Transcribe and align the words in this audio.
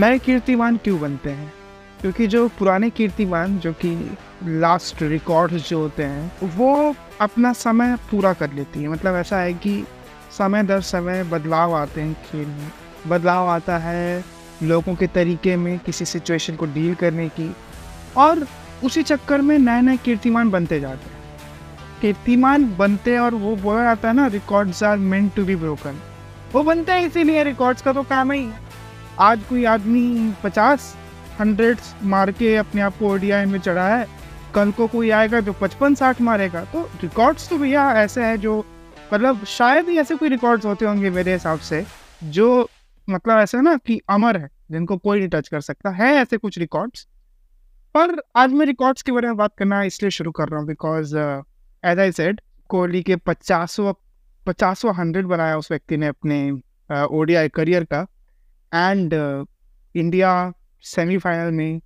नए 0.00 0.18
कीर्तिमान 0.18 0.76
क्यों 0.76 1.00
बनते 1.00 1.30
हैं? 1.30 1.52
क्योंकि 2.00 2.26
जो 2.26 2.48
पुराने 2.48 2.90
कीर्तिमान, 2.90 3.58
जो 3.58 3.72
कि 3.72 4.16
लास्ट 4.44 5.02
रिकॉर्ड्स 5.02 5.68
जो 5.68 5.78
होते 5.78 6.02
हैं, 6.02 6.32
वो 6.56 6.94
अपना 7.20 7.52
समय 7.52 7.96
पूरा 8.10 8.32
कर 8.32 8.52
लेती 8.52 8.82
है। 8.82 8.88
मतलब 8.88 9.14
ऐसा 9.14 9.40
है 9.40 9.52
कि 9.54 9.84
समय 10.38 10.62
दर 10.62 10.80
समय 10.80 11.24
बदलाव 11.24 11.74
आते 11.74 12.00
हैं 12.00 12.14
खेल 12.14 12.46
में। 12.46 12.70
बदलाव 13.08 13.48
आता 13.48 13.78
है 13.78 14.24
लोगों 14.62 14.94
के 14.94 15.06
तरीके 15.06 15.56
में 15.56 15.78
किसी 15.78 16.04
सिचुएशन 16.04 16.56
को 16.56 16.66
डील 16.66 16.94
करने 16.94 17.28
की 17.28 17.54
और 18.16 18.46
उसी 18.84 19.02
चक्कर 19.02 19.40
में 19.40 19.58
नए 19.58 19.80
नए 19.80 19.96
कीर्तिमान 19.96 20.50
बनते 20.50 20.80
जाते 20.80 21.10
हैं। 21.10 21.18
कीर्तिमान 22.00 22.74
बनते 22.78 23.18
और 23.18 23.34
वो 23.34 23.56
बोला 23.56 23.82
जाता 23.82 24.08
है 24.08 24.14
ना 24.14 24.26
records 24.26 24.82
are 24.82 24.96
meant 24.96 25.34
to 25.34 25.44
be 25.44 25.56
broken 25.56 26.00
वो 26.52 26.62
बनते 26.62 26.92
हैं 26.92 27.06
इसीलिए 27.06 27.44
रिकॉर्ड्स 27.44 27.82
का 27.82 27.92
तो 27.92 28.02
काम 28.02 28.32
ही 28.32 28.44
है। 28.44 28.69
आज 29.20 29.42
कोई 29.44 29.64
आदमी 29.64 30.32
पचास 30.42 30.84
हंड्रेड 31.40 31.78
मार 32.02 32.30
के 32.32 32.54
अपने 32.56 32.80
आप 32.80 32.94
को 32.98 33.08
ओडीआई 33.08 33.44
में 33.46 33.58
चढ़ा 33.60 33.86
है। 33.88 34.06
कल 34.54 34.70
को 34.72 34.86
कोई 34.86 35.10
आएगा 35.10 35.40
जो 35.40 35.52
पचपन 35.52 35.94
साठ 35.94 36.20
मारेगा। 36.20 36.62
तो 36.64 36.82
रिकॉर्ड्स 37.02 37.48
तो 37.48 37.58
भैया 37.58 37.82
ऐसे 38.02 38.24
है 38.24 38.38
जो 38.38 38.56
मतलब 39.12 39.44
शायद 39.46 39.88
ही 39.88 39.98
ऐसे 39.98 40.16
कोई 40.16 40.28
रिकॉर्ड्स 40.28 40.66
होते 40.66 40.84
होंगे 40.84 41.10
मेरे 41.10 41.32
हिसाब 41.32 41.58
से 41.58 41.84
जो 42.24 42.68
मतलब 43.08 43.38
ऐसे 43.38 43.60
ना 43.60 43.76
कि 43.76 44.00
अमर 44.10 44.36
है 44.36 44.48
जिनको 44.70 44.96
कोई 44.96 45.18
नहीं 45.18 45.28
टच 45.28 45.48
कर 45.48 45.60
सकता। 45.60 45.90
है 45.90 46.12
ऐसे 46.14 46.36
कुछ 46.36 46.58
रिकॉर्ड्स 46.58 47.06
पर 47.94 48.14
आज 48.36 48.52
मैं 48.52 48.66
रिकॉर्ड्स 48.66 49.02
के 49.02 49.12
बारे 49.12 49.28
में 49.28 49.36
बात 49.36 49.54
करना 49.58 49.82
इसलिए 49.82 50.10
शुरू 50.10 50.30
कर 50.30 50.48
रहा 50.48 50.60
हूँ 50.60 50.66
because 50.68 51.16
as 51.16 51.98
I 51.98 52.12
said 52.12 52.40
Kohli 52.70 53.02
के 53.02 53.16
पचासवा 53.16 53.92
पचासवा 54.46 54.92
हंड्रेड 54.92 55.26
बनाया 55.26 55.56
उस 55.56 55.70
व्यक्ति 55.70 55.96
ने 55.96 56.06
अपने 56.06 56.40
ओडीआई 57.10 57.48
uh, 57.48 57.54
करियर 57.54 57.84
का। 57.84 58.06
एंड 58.72 59.14
इंडिया 59.94 60.52
सेमीफाइनल 60.84 61.52
में 61.52 61.80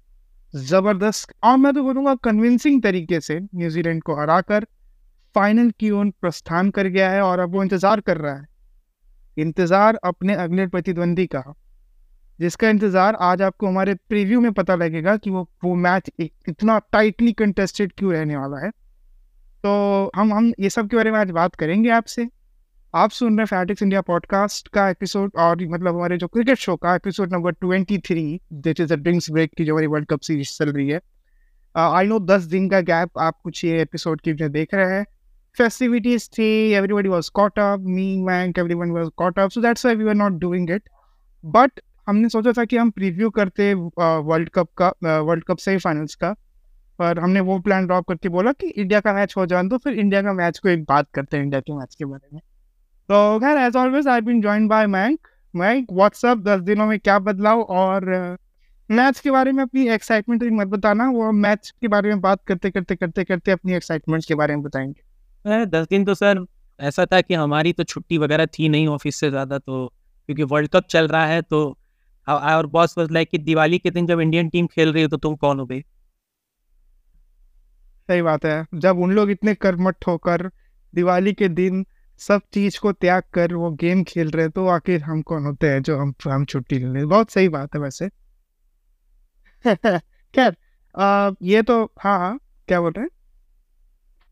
ज़बरदस्त, 0.54 1.32
और 1.44 1.56
मैं 1.56 1.72
तो 1.74 1.82
बोलूँगा 1.82 2.14
कन्विंसिंग 2.24 2.82
तरीके 2.82 3.20
से 3.20 3.38
न्यूजीलैंड 3.40 4.02
को 4.02 4.14
हराकर 4.14 4.66
फाइनल 5.36 5.70
की 5.70 5.90
ओर 5.90 6.10
प्रस्थान 6.20 6.70
कर 6.70 6.86
गया 6.88 7.10
है 7.10 7.22
और 7.22 7.38
अब 7.38 7.54
वो 7.54 7.62
इंतज़ार 7.62 8.00
कर 8.00 8.16
रहा 8.16 8.34
है। 8.34 8.46
इंतज़ार 9.36 9.98
अपने 10.04 10.34
अगले 10.36 10.66
प्रतिद्वंदी 10.66 11.26
का, 11.26 11.42
जिसका 12.38 12.68
इंतज़ार 12.68 13.14
आज 13.22 13.42
आपको 13.42 13.66
हमारे 13.66 13.94
प्रीव्यू 14.08 14.40
में 14.40 14.52
पता 14.52 14.74
लगेगा 14.76 15.16
कि 15.16 15.30
वो 15.30 15.48
वो 15.64 15.74
मैच 15.76 16.10
इतना 16.20 16.78
टाइटली 16.92 17.32
कंटेस्टेड 17.34 17.92
क्यों 17.98 18.12
रहने 18.12 18.36
वाला 18.36 18.58
है। 18.58 18.70
तो 18.70 20.10
हम 20.16 20.32
हम 20.34 20.52
ये 20.60 20.70
सब 20.70 20.88
के 20.88 20.96
बारे 20.96 21.10
में 21.10 21.18
आज 21.18 21.30
बात 21.32 21.54
करेंगे 21.54 21.90
आपसे। 21.92 22.28
आप 22.96 23.10
सुन 23.10 23.38
रहे 23.38 23.42
हैं 23.42 23.46
फैटिक्स 23.46 23.82
इंडिया 23.82 24.00
पॉडकास्ट 24.00 24.68
का 24.68 24.88
एपिसोड 24.88 25.30
और 25.38 25.68
मतलब 25.68 25.94
हमारे 25.94 26.16
जो 26.16 26.26
क्रिकेट 26.26 26.58
शो 26.58 26.76
का 26.76 26.94
episode 26.94 27.32
number 27.32 27.52
twenty 27.52 27.98
three 27.98 28.40
that 28.52 28.80
is 28.80 28.94
drinks 28.94 29.30
break 29.30 29.50
की 29.58 29.64
जो 29.64 29.72
हमारी 29.72 29.86
वर्ल्ड 29.86 30.08
कप 30.08 30.20
सीरीज़ 30.20 30.58
चल 30.58 30.72
रही 30.72 30.88
है। 30.88 31.00
आई 31.76 32.06
नो 32.06 32.18
दस 32.18 32.42
दिन 32.42 32.68
का 32.68 32.80
गैप 32.80 33.18
आप 33.18 33.40
कुछ 33.44 33.64
ये 33.64 33.82
एपिसोड 33.82 34.20
की 34.20 34.32
देख 34.32 34.74
रहे 34.74 34.92
हैं। 34.92 35.06
Festivities 35.60 36.28
थी, 36.28 36.74
everybody 36.74 37.10
was 37.10 37.30
caught 37.38 37.58
up, 37.58 37.82
me 37.96 38.06
mank 38.28 38.62
everyone 38.62 38.94
was 38.98 39.10
caught 39.22 39.38
up, 39.38 39.52
so 39.56 39.64
that's 39.64 39.86
why 39.86 39.96
we 40.00 40.08
were 40.10 40.18
not 40.22 40.38
doing 40.44 40.70
it. 40.76 40.82
But 41.56 41.70
हमने 42.06 42.28
सोचा 42.28 42.52
था 42.52 42.64
कि 42.64 42.76
हम 42.76 42.90
प्रीव्यू 42.90 43.30
करते 43.30 43.74
वर्ल्ड 43.74 44.48
कप 44.48 44.68
का 44.82 45.20
वर्ल्ड 45.20 45.44
कप 45.44 45.56
सेमीफाइनल्स 45.56 46.14
का। 46.14 46.32
पर 46.98 47.18
हमने 47.18 47.40
वो 47.40 47.58
प्लान 47.58 47.86
ड्रॉप 47.86 48.08
करके 48.08 48.28
बोला 48.28 48.52
कि 48.52 48.66
इंडिया 48.66 49.00
का 49.00 49.12
मैच 49.12 49.34
हो 49.36 49.46
जाए 49.46 49.68
तो 49.68 49.78
फिर 49.78 49.92
इंडिया 49.92 50.22
का 50.22 50.32
मैच 50.32 50.58
को 50.58 50.68
एक 50.68 50.84
बात 50.84 51.06
करते 51.14 51.36
हैं 51.36 51.44
इंडिया 51.44 51.60
के 51.60 51.78
मैच 51.78 51.94
के 51.94 52.04
बारे 52.04 52.28
में। 52.34 52.40
तो 53.08 53.38
खैर 53.40 53.58
as 53.58 53.76
always 53.76 54.06
I 54.08 54.20
been 54.20 54.40
join 54.40 54.66
by 54.68 54.86
Mayank 54.86 55.28
Mayank 55.54 55.86
WhatsApp 55.92 56.38
दस 56.38 56.60
दिनों 56.62 56.86
में 56.86 56.98
क्या 56.98 57.18
बदलाव? 57.18 57.60
और 57.62 58.04
मैच 58.90 59.18
के 59.20 59.30
बारे 59.30 59.52
में 59.52 59.62
अपनी 59.62 59.86
एक्साइटमेंट 59.90 60.42
मत 60.52 60.66
बताना 60.68 61.08
वो 61.10 61.30
मैच 61.34 61.70
के 61.80 61.88
बारे 61.88 62.08
में 62.08 62.20
बात 62.20 62.42
करते 62.46 62.70
करते 62.70 62.94
करते 62.96 63.24
करते 63.24 63.52
अपनी 63.52 63.74
एक्साइटमेंट 63.74 64.24
के 64.28 64.34
बारे 64.34 64.56
में 64.56 64.62
बताएँगे। 64.64 65.64
दस 65.66 65.86
दिन 65.90 66.04
तो 66.04 66.14
सर 66.14 66.44
ऐसा 66.80 67.06
था 67.06 67.20
कि 67.20 67.34
हमारी 67.34 67.72
तो 67.72 67.84
छुट्टी 67.84 68.18
वगैरह 68.18 68.46
थी 68.48 68.68
नहीं 68.68 68.86
ऑफ़िस 68.88 69.16
से 69.16 69.30
ज़्यादा 69.30 69.58
तो 69.58 69.86
क्योंकि 70.28 70.42
वर्ल्ड 70.44 70.70
कप 70.70 70.86
चल 70.90 71.08
रहा 71.08 71.26
है 71.26 71.40
तो 71.42 71.64
और 72.26 72.66
बॉस 72.68 72.98
वाज 72.98 73.10
लाइक 73.12 73.30
कि 73.30 73.38
दिवाली 73.40 73.78
के 73.78 73.90
दिन 73.90 74.06
जब 74.06 74.20
इंडियन 74.20 74.48
टीम 74.48 74.66
खेल 74.66 74.92
रही 74.92 75.02
हो 75.02 75.08
तो 75.08 75.16
तुम 75.18 75.36
कौन 75.36 75.60
हो 75.60 75.66
गई 75.66 75.82
सही 78.08 78.22
बात 78.22 78.44
है। 78.44 78.64
जब 78.76 78.98
उन 78.98 79.12
लोग 79.12 79.30
इतने 79.30 79.54
कर्मठ 79.56 80.06
होकर 80.06 80.48
दिवाली 80.94 81.32
के 81.32 81.48
दिन 81.50 81.84
सब 82.20 82.40
चीज़ 82.54 82.78
को 82.80 82.92
त्याग 82.94 83.22
कर 83.34 83.54
वो 83.54 83.70
गेम 83.76 84.02
खेल 84.04 84.30
रहे 84.30 84.48
तो 84.50 84.66
आखिर 84.68 85.02
हम 85.02 85.22
कौन 85.24 85.44
होते 85.46 85.70
हैं 85.70 85.82
जो 85.82 85.98
हम 85.98 86.14
हम 86.24 86.44
छुट्टी 86.46 86.78
ले 86.78 86.92
लें 86.92 87.08
बहुत 87.08 87.30
सही 87.30 87.48
बात 87.50 87.74
है 87.74 87.80
वैसे। 87.80 88.08
खैर 90.34 90.56
ये 91.42 91.62
तो 91.62 91.82
हाँ 92.00 92.18
हाँ 92.18 92.38
क्या 92.68 92.80
बोल 92.80 92.92
रहे 92.92 93.02
हैं? 93.02 93.10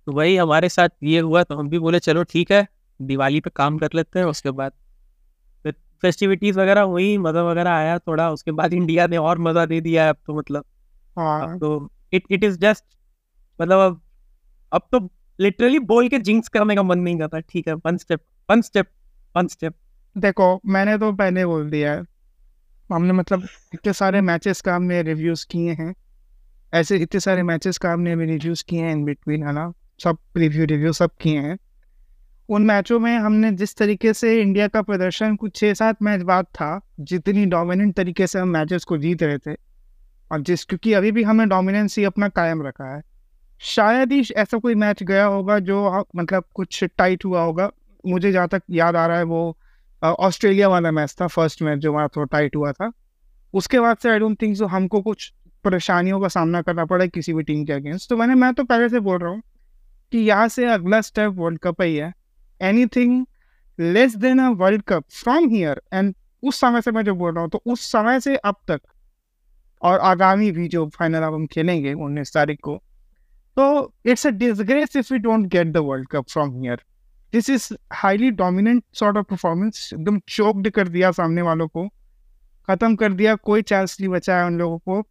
तो 0.06 0.12
वही 0.12 0.37
हमारे 0.37 0.69
साथ 0.69 0.88
ये 1.04 1.19
हुआ 1.21 1.42
तो 1.44 1.56
हम 1.56 1.69
भी 1.69 1.78
बोले 1.78 1.98
चलो 2.00 2.22
ठीक 2.25 2.50
है 2.53 2.66
दिवाली 3.00 3.41
पे 3.41 3.50
काम 3.50 3.78
कर 3.78 3.88
लेते 3.94 4.19
हैं 4.19 4.26
उसके 4.26 4.50
बाद 4.53 4.72
फेस्टिविटीज 6.03 6.56
वगैरह 6.59 6.82
हुई 6.84 7.16
मज़ा 7.19 7.42
वगैरह 7.44 7.71
आया 7.72 7.98
थोड़ा 8.00 8.31
उसके 8.31 8.53
बाद 8.53 8.72
इंडिया 8.75 9.06
ने 9.06 9.16
और 9.19 9.38
मज़ा 9.41 9.65
दे 9.66 9.81
दिया 9.81 10.09
अब 10.09 10.16
तो 10.26 10.34
मतलब। 10.34 10.65
हाँ। 11.16 11.59
तो 11.60 11.91
इट 12.12 12.25
इट 12.31 12.44
इज़ 12.44 12.59
जस्ट 12.59 12.84
मतलब 13.60 13.81
अब 13.82 14.00
अब 14.72 14.82
तो 14.92 15.00
लिटरली 15.42 15.78
बोल 15.78 16.08
के 16.08 16.19
जिंक्स 16.19 16.48
करने 16.48 16.75
का 16.75 16.82
मन 16.82 16.98
नहीं 16.98 17.19
करता। 17.19 17.41
ठीक 17.41 17.69
है 17.69 17.75
one 17.75 17.97
step 17.97 18.20
one 18.50 18.62
step 18.62 18.86
one 19.36 19.47
step 19.47 19.75
देखो, 20.19 20.60
मैंने 20.66 20.98
तो 20.98 21.12
पहले 21.12 21.47
बोल 21.47 21.70
दिया 21.70 21.92
है। 21.92 22.04
हमने 22.92 23.12
मतलब 23.12 23.47
इतने 23.75 23.92
सारे 23.92 24.20
मैचेस 24.20 24.60
का 24.60 24.76
हमने 24.76 25.03
रिव्यूज़ 25.03 25.47
किए 25.50 25.72
हैं। 25.72 25.94
ऐसे 26.75 26.97
इतने 26.97 27.20
सारे 27.20 27.42
मैचेस 27.42 27.78
का 27.78 27.92
हमने 27.92 28.14
रिव्यूज़ 28.14 28.64
किए 28.69 28.82
हैं 28.82 28.92
इन 28.92 29.04
बिटवीन 29.04 29.42
है 29.42 29.53
ना? 29.53 29.72
सब 30.04 30.16
रिव्यू 30.36 30.64
रिव्यू 30.64 30.92
सब 30.92 31.10
किए 31.20 31.38
हैं। 31.38 31.59
उन 32.48 32.62
मैचों 32.62 33.00
में 33.00 33.19
हमने 33.19 33.53
जिस 33.53 33.76
तरीके 33.76 34.12
से 34.12 34.41
इंडिया 34.42 34.69
का 34.69 34.82
प्रदर्शन, 34.82 35.36
कुछ 35.36 35.56
छः 35.56 35.74
सात 35.74 36.03
मैच 36.03 36.22
बाद 36.22 36.44
था, 36.44 36.80
जितनी 37.00 37.47
डोमिनेंट 37.47 37.94
तरीके 37.94 38.26
से 38.26 38.38
हम 38.38 38.48
मैचेस 38.48 38.84
को 38.84 38.98
जीत 38.98 39.22
रहे 39.22 39.38
थे। 39.38 39.56
और 40.32 40.41
जिस, 40.41 40.64
क्योंकि 40.64 40.92
अभी 40.92 41.12
भी 41.12 41.22
हमने 41.22 41.47
डोमिनेंस 41.47 41.98
ही 41.98 42.04
अपना 42.04 42.28
कायम 42.28 42.66
रखा 42.66 42.97
है। 42.97 43.12
शायद 43.62 44.12
ही 44.12 44.23
ऐसा 44.37 44.59
कोई 44.59 44.75
मैच 44.75 45.03
गया 45.03 45.25
होगा 45.27 45.59
जो 45.61 46.05
मतलब 46.17 46.45
कुछ 46.55 46.83
टाइट 46.99 47.25
हुआ 47.25 47.43
होगा। 47.43 47.71
मुझे 48.05 48.33
जहाँ 48.33 48.49
तक 48.49 48.62
याद 48.71 48.97
आ 48.97 49.06
रहा 49.06 49.19
है 49.19 49.25
वो 49.25 49.56
ऑस्ट्रेलिया 50.03 50.69
वाला 50.69 50.91
मैच 50.91 51.15
था 51.21 51.27
फ़र्स्ट 51.27 51.62
मैच 51.62 51.78
जो 51.78 51.93
वहाँ 51.93 52.09
थोड़ा 52.17 52.27
टाइट 52.33 52.56
हुआ 52.56 52.72
था। 52.72 52.91
उसके 53.55 53.81
बाद 53.81 53.97
से 53.97 54.11
आई 54.11 54.19
डोंट 54.19 54.41
थिंक 54.43 54.56
सो 54.56 54.67
हमको 54.67 55.01
कुछ 55.03 55.33
परेशानियों 55.65 56.21
का 56.21 56.28
सामना 56.28 56.62
करना 56.62 56.84
पड़ा 56.84 57.06
किसी 57.09 57.33
भी 57.34 57.43
टीम 57.43 57.65
के 57.65 57.72
अगेंस्ट 57.72 58.09
तो 58.11 58.17
मैंने, 58.17 58.34
मैं 58.34 58.53
तो 58.55 58.65
पहले 58.65 58.89
से 58.89 59.01
बोल 59.01 59.19
रहा 59.19 59.31
हूँ 59.31 59.43
कि 60.12 60.19
यहाँ 60.19 60.49
से 60.49 60.67
अगला 60.69 61.01
स्टेप 61.01 61.34
वर्ल्ड 61.37 61.59
कप 61.62 61.83
ही 61.83 61.97
है। 61.97 62.12
Anything 62.87 63.25
less 63.78 64.17
than 64.17 64.39
a 64.39 64.49
world 64.56 64.83
cup 64.89 65.05
from 65.12 65.49
here 65.51 65.83
and 65.93 66.15
उस 66.43 66.61
समय 66.61 66.81
से 66.83 66.91
मैं 66.91 67.05
जो 67.05 67.15
बोल 67.15 67.33
रहा 67.34 67.43
हूँ 67.43 67.51
तो 67.51 67.62
उस 67.67 67.91
समय 67.93 68.21
से 68.21 68.37
अब 68.37 68.56
तक 68.69 68.81
और 69.83 69.99
आगामी 70.01 70.51
भी 70.53 70.69
जो 70.69 70.89
फाइनल 70.89 71.22
अब 71.22 71.34
हम 71.34 71.47
खेलेंगे 71.47 71.93
उन्नीस 71.95 72.34
तारीख 72.34 72.59
को 72.62 72.83
So, 73.59 73.87
it's 74.07 74.27
a 74.27 74.39
disgrace 74.39 74.97
if 74.97 75.13
we 75.13 75.19
don't 75.27 75.45
get 75.49 75.65
the 75.65 75.83
World 75.83 76.07
Cup 76.15 76.25
from 76.25 76.51
here. 76.51 76.79
This 77.35 77.51
is 77.51 77.73
highly 77.73 78.41
dominant 78.41 78.81
sort 78.95 79.13
of 79.13 79.23
performance. 79.23 79.95
एकदम 79.95 80.21
चोक्ड 80.29 80.71
कर 80.71 80.89
दिया 80.89 81.11
सामने 81.11 81.43
वालों 81.43 81.69
को। 81.69 81.89
खत्म 82.69 82.97
कर 82.97 83.13
दिया, 83.13 83.35
कोई 83.35 83.63
चांस 83.63 83.97
नहीं 84.01 84.11
बचा 84.11 84.39
है 84.39 84.47
उन 84.47 84.59
लोगों 84.59 84.79
को। 84.79 85.09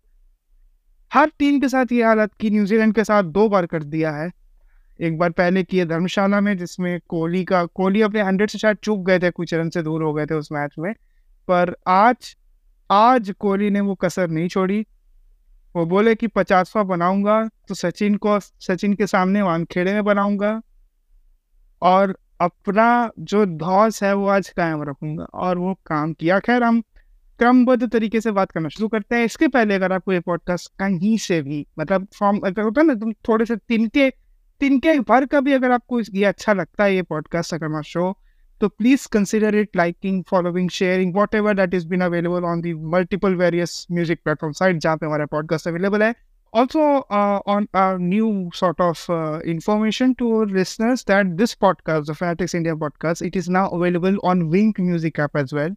हर 1.13 1.31
टीम 1.39 1.59
के 1.59 1.69
साथ 1.69 1.85
ये 1.91 2.03
हालत 2.03 2.33
की 2.33 2.49
न्यूजीलैंड 2.49 2.95
के 2.95 3.03
साथ 3.03 3.23
दो 3.23 3.49
बार 3.49 3.65
कर 3.65 3.83
दिया 3.83 4.11
है। 4.11 4.31
एक 5.01 5.17
बार 5.17 5.29
पहले 5.29 5.63
किए 5.63 5.85
धर्मशाला 5.85 6.41
में, 6.41 6.57
जिसमें 6.57 6.99
कोहली 7.07 7.43
का, 7.43 7.65
कोहली 7.65 8.01
अपने 8.01 8.21
हंड्रेड 8.21 8.49
से 8.49 8.57
शायद 8.57 8.77
चूक 8.77 9.05
गए 9.05 9.19
थे, 9.19 9.31
कुछ 9.31 9.53
रन 9.53 9.69
से 9.69 9.83
दूर 9.83 10.03
हो 10.03 10.13
गए 10.13 10.25
थे 10.25 10.33
उस 10.33 10.51
मैच 10.51 10.71
में। 10.79 10.93
पर 11.47 11.75
आज 11.87 12.37
आज 12.91 13.33
कोहली 13.39 13.69
ने 13.69 13.79
वो 13.79 13.95
कसर 13.95 14.27
नहीं 14.27 14.47
छोड़ी। 14.47 14.85
वो 15.75 15.85
बोले 15.85 16.15
कि 16.15 16.27
पचासवा 16.27 16.83
बनाऊँगा 16.83 17.49
तो 17.67 17.73
सचिन 17.73 18.15
को, 18.15 18.39
सचिन 18.39 18.93
के 18.93 19.07
सामने 19.07 19.41
वानखेड़े 19.41 19.93
में 19.93 20.03
बनाऊँगा। 20.03 20.61
और 21.81 22.17
अपना 22.41 23.11
जो 23.19 23.45
धौस 23.45 24.03
है, 24.03 24.13
वो 24.13 24.27
आज 24.27 24.49
कायम 24.49 24.83
रखूँगा। 24.83 25.23
और 25.23 25.57
वो 25.57 25.73
काम 25.73 26.13
किया। 26.13 26.39
खैर, 26.39 26.63
हम 26.63 26.81
क्रमबद्ध 27.39 27.91
तरीके 27.91 28.21
से 28.21 28.31
बात 28.31 28.51
करना 28.51 28.69
शुरू 28.69 28.87
करते 28.87 29.15
हैं। 29.15 29.25
इसके 29.25 29.47
पहले 29.47 29.75
अगर 29.75 29.91
आपको 29.91 30.13
ये 30.13 30.19
पॉडकास्ट 30.19 30.71
कहीं 30.79 31.17
से 31.17 31.41
भी 31.41 31.67
मतलब 31.79 32.07
फॉर्म 32.19 32.39
अगर 32.39 32.61
होता 32.61 32.81
है 32.81 32.87
ना, 32.87 32.93
तुम 32.93 33.13
थोड़े 33.13 33.45
से 33.45 33.55
तिनके 33.55 34.09
तिनके 34.59 34.99
भर 34.99 35.25
का 35.25 35.39
भी 35.39 35.53
अगर 35.53 35.71
आपको 35.71 35.99
ये 35.99 36.25
अच्छा 36.25 36.53
लगता 36.53 36.83
है, 36.83 36.95
ये 36.95 37.01
पॉडकास्ट 37.01 37.53
अगर 37.53 37.81
शो 37.81 38.17
तो 38.61 38.67
please 38.67 39.07
consider 39.11 39.55
it 39.55 39.69
liking 39.75 40.23
following 40.23 40.69
sharing 40.69 41.15
whatever 41.35 41.53
that 41.53 41.73
is 41.73 41.87
been 41.87 42.01
available 42.01 42.43
on 42.43 42.61
the 42.61 42.73
multiple 42.73 43.35
various 43.35 43.87
music 43.91 44.19
platform 44.23 44.53
site 44.53 44.77
जहाँ 44.77 44.97
पे 44.97 45.05
हमारा 45.05 45.25
पॉडकास्ट 45.25 45.67
अवेलेबल 45.67 46.03
है। 46.03 46.15
Also 46.53 46.99
on 47.47 47.67
new 48.01 48.49
sort 48.55 48.81
of 48.81 49.11
information 49.45 50.13
to 50.13 50.35
our 50.35 50.47
listeners 50.47 51.03
that 51.03 51.25
this 51.25 51.53
podcast 51.53 52.11
the 52.11 52.13
Fatix 52.13 52.55
India 52.55 52.75
podcast 52.75 53.23
it 53.23 53.37
is 53.37 53.51
now 53.51 53.69
available 53.69 54.17
on 54.17 54.41
Wink 54.43 54.79
music 54.79 55.19
app 55.19 55.37
as 55.37 55.53
well 55.53 55.75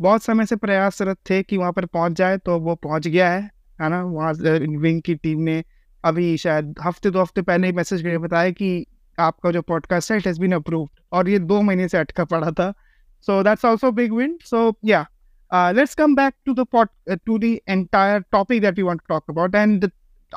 बहुत 0.00 0.22
समय 0.22 0.46
से 0.46 0.56
प्रयासरत 0.56 1.16
थे 1.30 1.42
कि 1.42 1.56
वहाँ 1.56 1.72
पर 1.72 1.86
पहुँच 1.86 2.12
जाए 2.12 2.38
तो 2.38 2.58
वो 2.58 2.74
पहुँच 2.74 3.08
गया 3.08 3.30
है 3.30 3.50
है 3.80 3.88
ना? 3.88 4.02
वहाँ 4.02 4.32
विंक 4.78 5.04
की 5.04 5.14
टीम 5.14 5.40
ने 5.40 5.64
अभी 6.04 6.36
शायद 6.36 6.74
हफ़्ते 6.82 7.10
दो 7.10 7.20
हफ़्ते 7.20 7.42
पहले 7.42 7.66
ही 7.66 7.72
मैसेज 7.72 8.02
करके 8.02 8.18
बताया 8.18 8.50
कि 8.50 8.86
आपका 9.18 9.50
जो 9.50 9.62
पॉडकास्ट 9.62 10.12
है 10.12 10.18
इट 10.18 10.26
हैज़ 10.26 10.40
बीन 10.40 10.52
अप्रूव्ड 10.52 10.90
और 11.12 11.28
ये 11.28 11.38
दो 11.38 11.62
महीने 11.62 11.88
से 11.88 11.98
अटका 11.98 12.24
पड़ा 12.24 12.50
था। 12.50 12.72
So 13.20 13.42
that's 13.42 13.64
also 13.64 13.90
big 13.90 14.12
win 14.12 14.38
so 14.44 14.78
yeah 14.84 15.06
let's 15.54 15.94
come 15.94 16.14
back 16.14 16.34
to 16.46 16.54
the 16.54 16.60
point 16.60 16.88
to 17.26 17.38
the 17.38 17.44
entire 17.44 18.20
topic 18.20 18.62
that 18.62 18.78
you 18.78 18.86
want 18.86 19.00
talk 19.08 19.24
about 19.30 19.54
and 19.54 19.90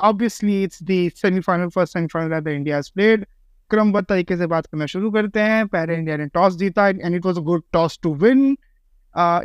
the 0.04 1.10
semi-final, 1.10 1.70
first 1.70 1.92
semi-final 1.92 2.28
that 2.28 2.44
the 2.44 2.54
India 2.54 2.74
has 2.74 2.90
played. 2.90 3.24
क्रमबद्ध 3.70 4.06
तरीके 4.08 4.36
से 4.36 4.46
बात 4.46 4.66
करना 4.66 4.86
शुरू 4.86 5.10
करते 5.10 5.40
हैं 5.40 5.66
पहले 5.66 5.94
India 5.94 6.16
ने 6.16 6.26
टॉस 6.26 6.56
जीता 6.56 6.88
and 6.88 7.14
it 7.14 7.26
was 7.26 7.38
a 7.38 7.40
good 7.40 7.62
toss 7.72 7.98
to 8.02 8.14
win 8.14 8.56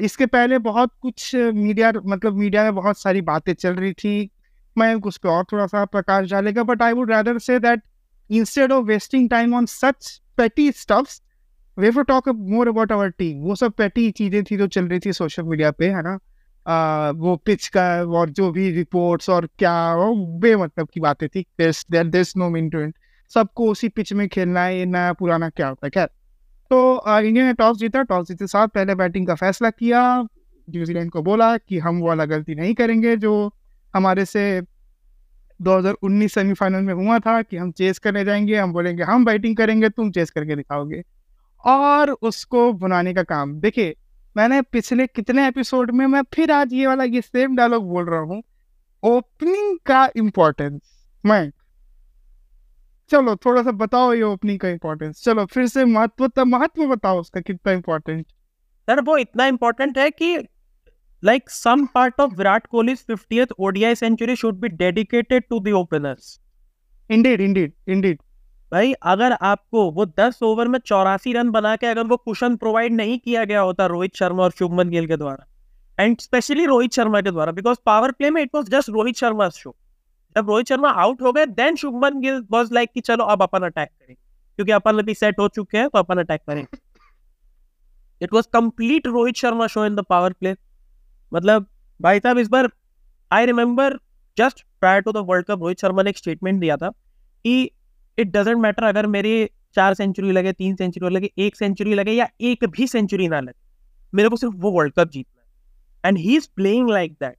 इसके 0.02 0.26
पहले 0.26 0.58
बहुत 0.58 0.92
कुछ 1.02 1.36
मीडिया 1.36 1.92
मतलब 2.06 2.34
मीडिया 2.34 2.64
में 2.64 2.76
बहुत 2.76 3.00
सारी 3.00 3.22
बातें 3.22 3.54
चल 3.54 3.74
रही 3.74 3.94
थी 3.94 4.32
मैं 4.78 4.96
उस 4.96 5.18
पर 5.18 5.30
और 5.30 5.44
थोड़ा 5.44 5.68
सा 5.68 5.86
प्रकाश 5.86 6.32
डालेगा 6.32 6.64
but 6.64 6.82
I 6.82 6.94
would 6.94 7.12
rather 7.12 7.38
say 7.38 7.60
that 7.60 7.82
instead 8.34 8.72
of 8.72 8.86
wasting 8.86 9.30
time 9.30 9.56
on 9.56 9.66
such 9.66 10.12
petty 10.38 10.72
stuffs 10.72 11.22
we 11.78 11.92
for 11.92 12.04
talk 12.04 12.30
more 12.30 12.68
about 12.68 12.92
our 12.92 13.10
team 13.10 13.42
वो 13.44 13.56
सब 13.56 13.72
पेटी 13.74 14.10
चीज़ें 14.12 14.44
थी 14.44 14.58
जो 14.58 14.68
चल 14.68 14.88
रही 14.88 15.00
थी 15.00 15.14
सोशल 15.14 15.44
मीडिया 15.44 15.72
पे, 15.72 15.90
है 15.90 16.02
ना? 16.02 16.18
वो 17.16 17.36
पिच 17.46 17.68
का 17.68 17.86
और 18.18 18.30
जो 18.30 18.52
भी 18.52 18.70
रिपोर्ट्स 18.72 19.30
और 19.30 19.48
क्या, 19.60 19.74
वो 19.96 20.16
बे 20.40 20.56
मतलब 20.56 20.88
की 20.94 21.00
बातें 21.00 21.28
थी। 21.30 21.46
There 21.62 22.26
no 22.38 22.50
mean 22.50 22.70
to 22.70 22.80
it 22.80 22.96
सबको 23.34 23.70
उसी 23.72 23.90
पिच 23.90 24.14
में 24.14 24.28
खेलना 24.30 24.64
है 24.64 24.86
नया 24.86 25.14
पुराना 25.14 25.50
क्या 25.50 25.68
होता 25.68 25.88
है, 25.88 25.92
खैर। 25.92 26.08
तो 26.72 27.20
इंडिया 27.20 27.46
ने 27.46 27.54
टॉस 27.54 27.78
जीता। 27.78 28.02
टॉस 28.04 28.28
जीते 28.28 28.48
साथ 28.48 28.68
पहले 28.68 28.96
बैटिंग 28.96 29.28
का 29.28 29.36
फैसला 29.36 29.70
किया। 29.70 30.02
न्यूजीलैंड 30.68 31.10
को 31.12 31.22
बोला 31.22 31.56
कि 31.58 31.80
हम 31.80 32.00
वो 32.00 32.08
वाला 32.08 32.26
गलती 32.26 32.56
नहीं 32.56 32.74
करेंगे 32.74 33.16
जो 33.18 33.34
हमारे 33.94 34.26
से 34.26 34.62
2019 35.62 36.34
सेमीफाइनल 36.34 36.82
में 36.82 36.94
हुआ 36.94 37.20
था 37.20 37.42
कि 37.42 37.58
हम 37.58 37.72
चेस 37.72 38.00
करने 38.00 38.26
जाएँगे, 38.26 38.58
हम 38.58 38.74
बोलेंगे, 38.74 39.04
हम 39.04 39.26
बैटिंग 39.26 39.58
करेंगे, 39.58 39.90
तुम 39.90 40.12
चेस 40.12 40.32
करके 40.32 40.56
दिखाओगे। 40.56 41.04
और 41.66 42.12
उसको 42.12 42.74
बनाने 42.74 43.14
का 43.14 43.24
काम। 43.24 43.60
देखिए, 43.60 43.96
मैंने 44.38 44.62
पिछले 44.62 45.08
कितने 45.08 45.48
एपिसोड 45.48 45.92
में, 45.92 46.08
मैं 46.08 46.22
फिर 46.34 46.52
आज 46.52 46.74
ये 46.74 46.88
वाला, 46.88 47.04
ये 47.04 47.22
सेम 47.22 47.56
डायलॉग 47.56 47.90
बोल 47.90 48.06
रहा 48.06 48.20
हूँ। 48.20 48.44
ओपनिंग 49.04 49.80
का 49.86 50.10
इम्पोर्टेंस 50.16 51.08
मैं 51.26 51.52
चलो 53.10 53.36
थोड़ा 53.36 53.64
सा 53.64 53.72
बताओ 53.72 54.14
ये 54.14 54.22
ओपनिंग 54.22 54.60
का 54.60 54.70
इम्पोर्टेंस 54.70 55.24
चलो, 55.24 55.46
फिर 55.46 55.68
से 55.68 55.86
महत्व 55.86 56.32
महत्व 56.44 56.88
बताओ 56.88 57.20
उसका 57.20 57.42
कितना 57.42 57.74
इम्पोर्टेंट 57.74 58.26
सर, 58.90 59.02
वो 59.02 59.18
इतना 59.18 59.46
इम्पोर्टेंट 59.46 59.98
है 59.98 60.10
कि 60.12 60.38
like 61.24 61.50
some 61.50 61.86
part 61.86 62.22
of 62.22 62.34
Virat 62.36 62.68
Kohli 62.68 62.96
50th 62.96 63.52
ODI 63.60 63.96
century 63.96 64.36
should 64.36 64.56
be 64.56 64.68
dedicated 64.68 65.44
to 65.50 65.60
the 65.60 65.68
openers 65.68 66.40
indeed 67.10 67.42
indeed 67.42 67.74
indeed 67.88 68.20
भाई 68.72 68.94
अगर 68.94 69.32
आपको 69.32 69.92
वो 69.92 70.06
10 70.20 70.44
ओवर 70.44 70.68
में 70.68 70.80
चौरासी 70.80 71.34
रन 71.34 71.50
बना 71.50 71.76
के 71.76 71.88
अगर 71.88 72.04
वो 72.04 72.18
कुशन 72.18 72.56
प्रोवाइड 72.56 72.94
नहीं 72.94 73.20
किया 73.20 73.44
गया 73.44 73.62
होता 73.62 73.86
रोहित 73.86 74.16
शर्मा 74.16 74.44
और 74.44 74.52
शुभमन 74.52 74.90
गिल 74.90 75.08
के 75.08 75.18
द्वारा 75.18 76.04
एंड 76.04 76.20
स्पेशली 76.20 76.66
रोहित 76.66 76.94
शर्मा 76.94 77.22
के 77.22 77.32
द्वारा 77.32 77.52
बिकॉज़ 77.52 77.78
पावर 77.86 78.12
प्ले 78.12 78.30
में 78.30 78.42
it 78.42 78.50
was 78.56 78.70
just 78.70 78.90
Rohit 78.90 79.16
Sharma 79.16 79.50
show 79.50 79.76
जब 80.36 80.50
रोहित 80.50 80.68
शर्मा 80.68 80.90
आउट 80.90 81.22
हो 81.22 81.32
गए 81.32 81.46
then 81.46 81.76
Shubman 81.76 82.20
Gill 82.20 82.46
was 82.52 82.74
like 82.74 82.90
कि 82.94 83.02
चलो 83.02 83.24
अब 83.24 83.44
अपन 83.44 83.64
अटैक 83.64 83.90
करें 83.90 84.16
क्योंकि 84.16 84.72
अपन 84.72 85.00
अभी 85.00 85.14
सेट 85.14 85.40
हो 85.40 85.48
चुके 85.48 85.78
हैं 85.78 85.90
तो 85.90 86.00
अपन 86.00 86.18
अटैक 86.18 86.42
करें। 86.48 86.66
It 88.22 88.34
was 88.34 88.48
complete 88.54 89.08
Rohit 89.08 89.36
Sharma 89.36 89.68
show 89.68 89.86
in 89.86 89.96
the 89.96 90.00
power 90.00 90.34
play 90.34 90.56
मतलब 91.34 91.68
भाई 92.00 92.20
साहब, 92.20 92.38
इस 92.38 92.48
बार 92.48 92.70
I 93.32 93.46
remember 93.46 93.98
just 94.38 94.64
prior 94.80 95.02
to 95.02 95.12
the 95.12 95.18
world 95.28 95.46
cup 95.46 95.62
Rohit 95.62 95.82
Sharma 95.82 96.04
ने 96.04 96.10
एक 96.10 96.18
स्टेटमेंट 96.18 96.60
दिया 96.62 96.78
था 96.78 96.90
कि 96.90 97.64
इट 98.18 98.32
डजेंट 98.32 98.58
मैटर 98.58 98.84
अगर 98.84 99.08
मेरे 99.08 99.50
चार 99.76 99.94
सेंचुरी 99.94 100.32
लगे, 100.32 100.52
तीन 100.54 100.76
सेंचुरी 100.76 101.14
लगे, 101.16 101.30
एक 101.38 101.56
सेंचुरी 101.56 101.94
लगे 101.94 102.12
या 102.12 102.28
एक 102.42 102.66
भी 102.68 102.88
सेंचुरी 102.88 103.28
ना 103.28 103.40
लगे, 103.40 103.62
मेरे 104.14 104.30
को 104.30 104.36
सिर्फ़ 104.36 104.56
वो 104.56 104.72
वर्ल्ड 104.72 104.94
कप 104.94 105.10
जीतना 105.10 105.42
है। 105.42 106.10
And 106.10 106.18
he 106.18 106.36
is 106.38 106.48
playing 106.56 106.90
like 106.90 107.14
that 107.14 107.38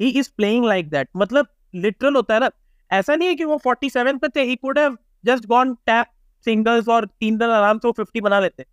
he 0.00 0.08
is 0.10 0.30
playing 0.36 0.64
like 0.64 0.90
that 0.90 1.08
मतलब 1.16 1.46
लिटरल 1.74 2.14
होता 2.14 2.34
है 2.34 2.40
ना, 2.40 2.50
ऐसा 2.90 3.14
नहीं 3.14 3.28
है 3.28 3.34
कि 3.34 3.44
वो 3.44 3.58
47 3.66 4.18
पे 4.18 4.28
थे 4.28 4.42
he 4.42 4.56
could 4.56 4.78
have 4.78 4.96
just 5.24 5.46
gone 5.46 5.74
tap 5.86 6.06
singles 6.46 6.88
और 6.88 7.06
तीन 7.20 7.38
दिन 7.38 7.50
आराम 7.50 7.78
से 7.78 7.88
वो 7.88 7.92
50 7.94 8.20
बना 8.20 8.40
लेते। 8.40 8.64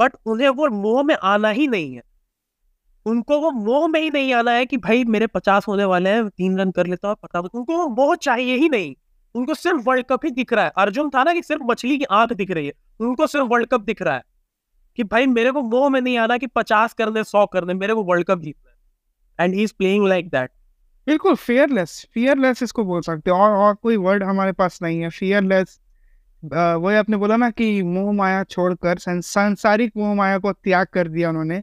बट 0.00 0.16
उन्हें 0.26 0.48
वो 0.48 0.68
मोह 0.70 1.02
में 1.02 1.14
आना 1.14 1.48
ही 1.50 1.66
नहीं 1.68 1.94
है। 1.94 2.02
उनको 3.06 3.38
वो 3.40 3.50
मोह 3.52 3.86
में 3.88 4.00
ही 4.00 4.10
नहीं 4.10 4.32
आना 4.34 4.50
है 4.50 4.66
कि 4.66 4.76
भाई 4.76 5.04
मेरे 5.04 5.26
पचास 5.26 5.66
होने 5.68 5.84
वाले 5.84 6.10
हैं, 6.10 6.28
तीन 6.28 6.58
रन 6.58 6.70
कर 6.70 6.86
लेता 6.86 7.08
हूँ 7.08 7.16
पता 7.22 7.40
उनको 7.40 7.76
वो 7.78 7.88
मोह 7.96 8.14
चाहिए 8.16 8.56
ही 8.56 8.68
नहीं। 8.68 8.94
उनको 9.34 9.54
सिर्फ़ 9.54 9.80
वर्ल्ड 9.86 10.06
कप 10.06 10.24
ही 10.24 10.30
दिख 10.30 10.52
रहा 10.52 10.64
है। 10.64 10.72
अर्जुन 10.78 11.10
था 11.10 11.22
ना 11.24 11.32
कि 11.34 11.42
सिर्फ़ 11.42 11.62
मछली 11.64 11.98
की 11.98 12.04
आँख 12.12 12.32
दिख 12.32 12.50
रही 12.50 12.66
है। 12.66 12.72
उनको 13.00 13.26
सिर्फ़ 13.26 13.46
वर्ल्ड 13.48 13.68
कप 13.68 13.80
दिख 13.82 14.02
रहा 14.02 14.14
है 14.14 14.22
कि 14.98 15.04
भाई 15.04 15.26
मेरे 15.28 15.52
को 15.52 15.62
मोह 15.62 15.88
में 15.88 16.00
नहीं 16.00 16.16
आना 16.18 16.36
कि 16.38 16.46
पचास 16.48 16.92
करने 16.94 17.24
सौ 17.24 17.44
कर 17.46 17.64
दे, 17.64 17.74
मेरे 17.74 17.94
को 17.94 18.02
वर्ल्ड 18.04 18.26
कप 18.26 18.40
जीतना 18.40 18.70
है। 18.70 18.76
And 19.38 19.54
he 19.54 19.62
is 19.62 19.72
playing 19.78 20.06
like 20.08 20.28
that 20.30 20.50
बिल्कुल 21.06 21.34
फेयरलेस 21.36 22.06
फेयरलेस 22.14 22.62
इसको 22.62 22.84
बोल 22.84 23.00
सकते 23.02 23.30
हैं। 23.30 23.38
और 23.38 23.52
और 23.58 23.74
कोई 23.74 23.96
वर्ड 23.98 24.22
हमारे 24.24 24.52
पास 24.52 24.78
नहीं 24.82 25.00
है। 25.00 25.08
फेयरलेस 25.10 25.78
वही 26.42 26.96
आपने 26.96 27.16
बोला 27.16 27.36
ना 27.36 27.48
कि 27.50 27.82
मोह 27.84 28.12
माया 28.12 28.42
छोड़कर, 28.44 28.98
सांसारिक 28.98 29.92
मोह 29.96 30.14
माया 30.14 30.38
को 30.38 30.52
त्याग 30.52 30.86
कर 30.92 31.08
दिया 31.08 31.28
उन्होंने। 31.30 31.62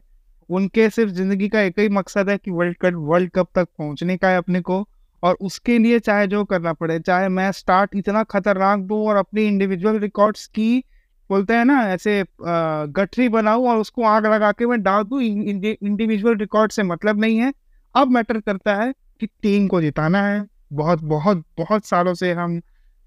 उनके 0.50 0.88
सिर्फ़ 0.90 1.12
ज़िंदगी 1.12 1.48
का 1.48 1.60
एक 1.60 1.78
ही 1.78 1.88
मकसद 1.88 2.30
है 2.30 2.36
कि 2.38 2.50
वर्ल्ड 2.50 2.76
कप 2.76 2.94
वर्ल्ड 2.94 3.30
कप 3.30 3.48
तक 3.54 3.68
पहुँचने 3.78 4.16
का 4.16 4.28
है 4.28 4.36
अपने 4.36 4.60
को 4.60 4.86
और 5.22 5.36
उसके 5.40 5.78
लिए 5.78 5.98
चाहे 5.98 6.26
जो 6.26 6.44
करना 6.44 6.72
पड़े 6.72 6.98
चाहे 7.00 7.28
मैं 7.28 7.50
स्टार्ट 7.52 7.96
इतना 7.96 8.22
खतरनाक 8.22 8.80
दूँ 8.80 9.06
और 9.08 9.16
अपनी 9.16 9.46
इंडिविजुअल 9.46 9.98
रिकॉर्ड्स 9.98 10.46
की 10.46 10.84
बोलते 11.30 11.54
हैं 11.54 11.64
ना 11.64 11.80
ऐसे 11.88 12.24
गठरी 12.42 13.28
बनाऊँ 13.28 13.68
और 13.68 13.76
उसको 13.76 14.04
आग 14.04 14.26
लगा 14.26 14.52
के 14.52 14.66
मैं 14.66 14.82
डाल 14.82 15.02
दूँ 15.04 15.20
इंडिविजुअल 15.22 16.36
रिकॉर्ड 16.36 16.72
से 16.72 16.82
मतलब 16.82 17.20
नहीं 17.20 17.38
है। 17.38 17.52
अब 17.94 18.10
मैटर 18.10 18.40
करता 18.40 18.74
है 18.74 18.92
कि 19.20 19.26
टीम 19.26 19.66
को 19.68 19.80
जिताना 19.80 20.22
है। 20.22 20.44
बहुत 20.72 21.02
बहुत 21.04 21.44
बहुत 21.58 21.84
सालों 21.86 22.14
से 22.14 22.32
हम 22.32 22.60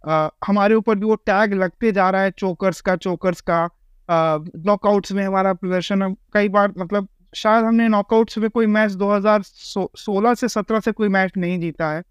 आ, 0.03 0.29
हमारे 0.47 0.75
ऊपर 0.75 0.95
भी 0.95 1.05
वो 1.05 1.15
टैग 1.15 1.53
लगते 1.53 1.91
जा 1.91 2.09
रहा 2.09 2.21
है 2.21 2.31
चोकर्स 2.31 2.81
का 2.81 2.95
चोकर्स 2.95 3.41
का 3.49 3.67
नॉकआउट्स 4.09 5.11
में 5.11 5.23
हमारा 5.25 5.53
प्रदर्शन 5.53 6.15
कई 6.33 6.49
बार 6.49 6.73
मतलब 6.77 7.07
शायद 7.35 7.65
हमने 7.65 7.87
नॉकआउट्स 7.89 8.37
में 8.37 8.49
कोई 8.49 8.65
मैच 8.67 8.91
2016 8.93 10.33
से 10.35 10.47
17 10.49 10.79
से 10.81 10.91
कोई 10.93 11.09
मैच 11.09 11.31
नहीं 11.37 11.59
जीता 11.59 11.91
है। 11.91 12.01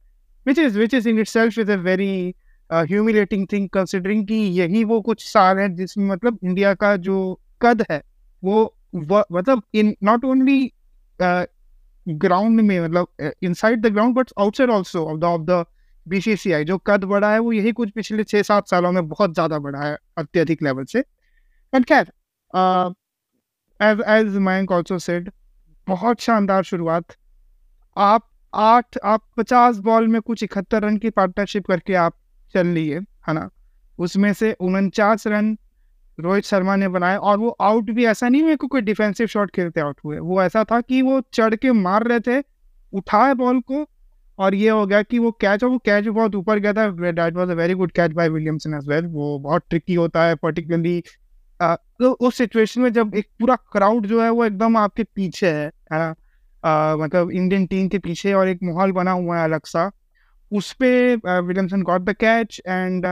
Which 0.46 0.58
is 0.58 0.78
which 0.78 0.94
is 0.94 1.08
in 1.08 1.18
itself 1.28 1.58
is 1.58 1.70
a 1.72 1.76
very 1.80 2.34
humiliating 2.70 3.46
thing 3.52 3.68
considering 3.70 4.26
कि 4.28 4.34
यही 4.60 4.84
वो 4.84 5.00
कुछ 5.02 5.24
साल 5.26 5.58
है 5.58 5.68
जिसमें 5.76 6.06
मतलब 6.06 6.38
इंडिया 6.44 6.74
का 6.76 6.96
जो 6.98 7.18
कद 7.62 7.84
है, 7.90 8.02
वो 8.42 8.76
मतलब 9.32 9.62
इन 9.74 9.94
नॉट 10.04 10.24
ओनली 10.26 10.72
ग्राउंड 12.06 12.60
में 12.60 12.80
मतलब 12.80 13.08
inside 13.44 13.80
the 13.82 13.92
ground 13.92 14.14
but 14.16 14.30
outside 14.40 14.70
also 14.70 15.04
of 15.06 15.18
the 15.20 15.24
of 15.26 15.42
the 15.44 15.64
BCCI 16.06 16.64
जो 16.64 16.78
कद 16.86 17.04
बढ़ा 17.06 17.32
है 17.32 17.38
वो 17.40 17.52
यही 17.52 17.72
कुछ 17.72 17.90
पिछले 17.92 18.24
छः 18.24 18.42
सात 18.44 18.68
सालों 18.68 18.92
में 18.92 19.08
बहुत 19.08 19.34
ज़्यादा 19.34 19.58
बढ़ा 19.60 19.82
है, 19.82 19.96
अत्यधिक 20.18 20.62
लेवल 20.62 20.84
से। 20.86 21.00
बट 21.72 21.84
खैर 21.86 22.12
as 23.82 24.00
as 24.08 24.36
Mayank 24.38 24.72
also 24.72 24.98
said 24.98 25.30
बहुत 25.86 26.20
शानदार 26.20 26.62
शुरुआत। 26.62 27.16
आप 27.96 28.28
आठ, 28.52 28.98
आप 29.04 29.22
पचास 29.36 29.78
बॉल 29.78 30.08
में 30.08 30.20
कुछ 30.20 30.42
इकहत्तर 30.42 30.82
रन 30.82 30.96
की 30.96 31.10
पार्टनरशिप 31.10 31.66
करके 31.66 31.94
आप 31.94 32.14
चल 32.54 32.66
लिए, 32.66 32.98
है 32.98 33.32
ना? 33.34 33.48
उसमें 33.98 34.32
से 34.32 34.52
उनचास 34.52 35.26
रन 35.26 35.56
रोहित 36.18 36.44
शर्मा 36.44 36.76
ने 36.76 36.88
बनाया 36.88 37.18
और 37.18 37.38
वो 37.38 37.48
आउट 37.60 37.90
भी 37.90 38.04
ऐसा 38.06 38.28
नहीं 38.28 38.42
है 38.42 38.56
कि 38.56 38.66
कोई 38.66 38.80
डिफेंसिव 38.80 39.26
शॉट 39.26 39.50
खेलते 39.50 39.80
आउट 39.80 40.00
हुए। 40.04 40.18
वो 40.18 40.42
ऐसा 40.42 40.64
था 40.64 40.80
कि 40.80 41.00
वो 41.02 41.20
चढ़ 41.34 41.54
के 41.54 41.72
मार 41.72 42.06
रहे 42.06 42.20
थे, 42.20 42.42
उठाए 42.92 43.34
बॉल 43.34 43.60
को 43.60 43.86
और 44.38 44.54
ये 44.54 44.68
हो 44.70 44.86
गया 44.86 45.02
कि 45.02 45.18
वो 45.18 45.30
कैच 45.40 45.64
और 45.64 45.70
वो 45.70 45.78
कैच 45.78 46.06
बहुत 46.06 46.34
ऊपर 46.34 46.58
गया 46.58 46.72
था। 46.72 46.88
That 47.12 47.34
was 47.34 47.50
a 47.50 47.54
very 47.54 47.74
good 47.74 47.92
catch 47.92 48.12
by 48.12 48.28
Williamson 48.28 48.74
as 48.74 48.88
well 48.88 49.06
वो 49.06 49.38
बहुत 49.38 49.64
ट्रिकी 49.70 49.94
होता 49.94 50.24
है 50.24 50.34
पर्टिकुलरली 50.34 51.02
तो 51.62 52.10
उस 52.10 52.36
सिचुएशन 52.36 52.80
में 52.80 52.92
जब 52.92 53.14
एक 53.16 53.26
पूरा 53.40 53.56
क्राउड 53.72 54.06
जो 54.06 54.22
है 54.22 54.30
वो 54.30 54.44
एकदम 54.44 54.76
आपके 54.76 55.04
पीछे 55.04 55.46
है 55.46 55.70
है 55.92 56.08
मतलब 56.96 57.30
इंडियन 57.30 57.66
टीम 57.66 57.88
के 57.88 57.98
पीछे 57.98 58.32
और 58.32 58.48
एक 58.48 58.58
माहौल 58.62 58.92
बना 58.92 59.12
हुआ 59.12 59.38
है 59.38 59.44
अलग 59.44 59.66
सा। 59.66 59.90
उस 60.52 60.72
पर 60.82 61.40
Williamson 61.40 61.82
got 61.82 62.02
the 62.02 62.12
catch 62.14 62.60
and 62.66 63.06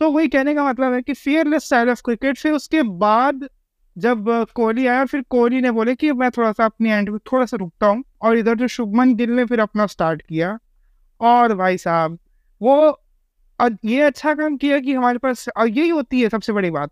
तो 0.00 0.10
वही 0.10 0.28
कहने 0.28 0.54
का 0.54 0.64
मतलब 0.64 0.92
है 0.92 1.02
कि 1.02 1.14
फियरलेस 1.14 1.64
स्टाइल 1.64 1.90
ऑफ़ 1.90 2.02
क्रिकेट 2.04 2.38
फिर 2.38 2.52
उसके 2.52 2.82
बाद 2.98 3.48
जब 3.96 4.24
कोहली 4.54 4.86
आया, 4.86 5.04
फिर 5.04 5.22
कोहली 5.30 5.60
ने 5.60 5.70
बोले 5.70 5.94
कि 5.94 6.12
मैं 6.12 6.30
थोड़ा 6.30 6.50
सा 6.52 6.64
अपनी 6.64 6.90
एंड 6.90 7.18
थोड़ा 7.32 7.44
सा 7.46 7.56
रुकता 7.56 7.86
हूँ 7.86 8.02
और 8.22 8.36
इधर 8.38 8.54
जो 8.54 8.66
शुभमन 8.68 9.14
गिल 9.14 9.30
ने 9.30 9.44
फिर 9.44 9.60
अपना 9.60 9.86
स्टार्ट 9.86 10.22
किया। 10.22 10.58
और 11.20 11.54
भाई 11.54 11.78
साहब, 11.78 12.18
वो 12.60 13.02
ये 13.84 14.00
अच्छा 14.02 14.34
काम 14.34 14.56
किया 14.56 14.78
कि 14.80 14.94
हमारे 14.94 15.18
पास 15.18 15.48
यही 15.58 15.88
होती 15.88 16.20
है 16.20 16.28
सबसे 16.28 16.52
बड़ी 16.52 16.70
बात 16.70 16.90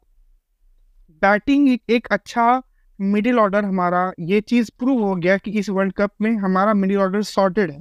बैटिंग 1.23 1.79
एक 1.91 2.07
अच्छा 2.07 2.63
मिडिल 3.01 3.39
ऑर्डर 3.39 3.65
हमारा 3.65 4.13
ये 4.21 4.41
चीज़ 4.41 4.71
प्रूव 4.79 5.03
हो 5.05 5.15
गया 5.17 5.37
कि 5.37 5.51
इस 5.51 5.69
वर्ल्ड 5.69 5.93
कप 5.93 6.13
में 6.21 6.31
हमारा 6.37 6.75
मिडिल 6.75 6.99
ऑर्डर 6.99 7.23
सॉर्टेड 7.23 7.71
है। 7.71 7.81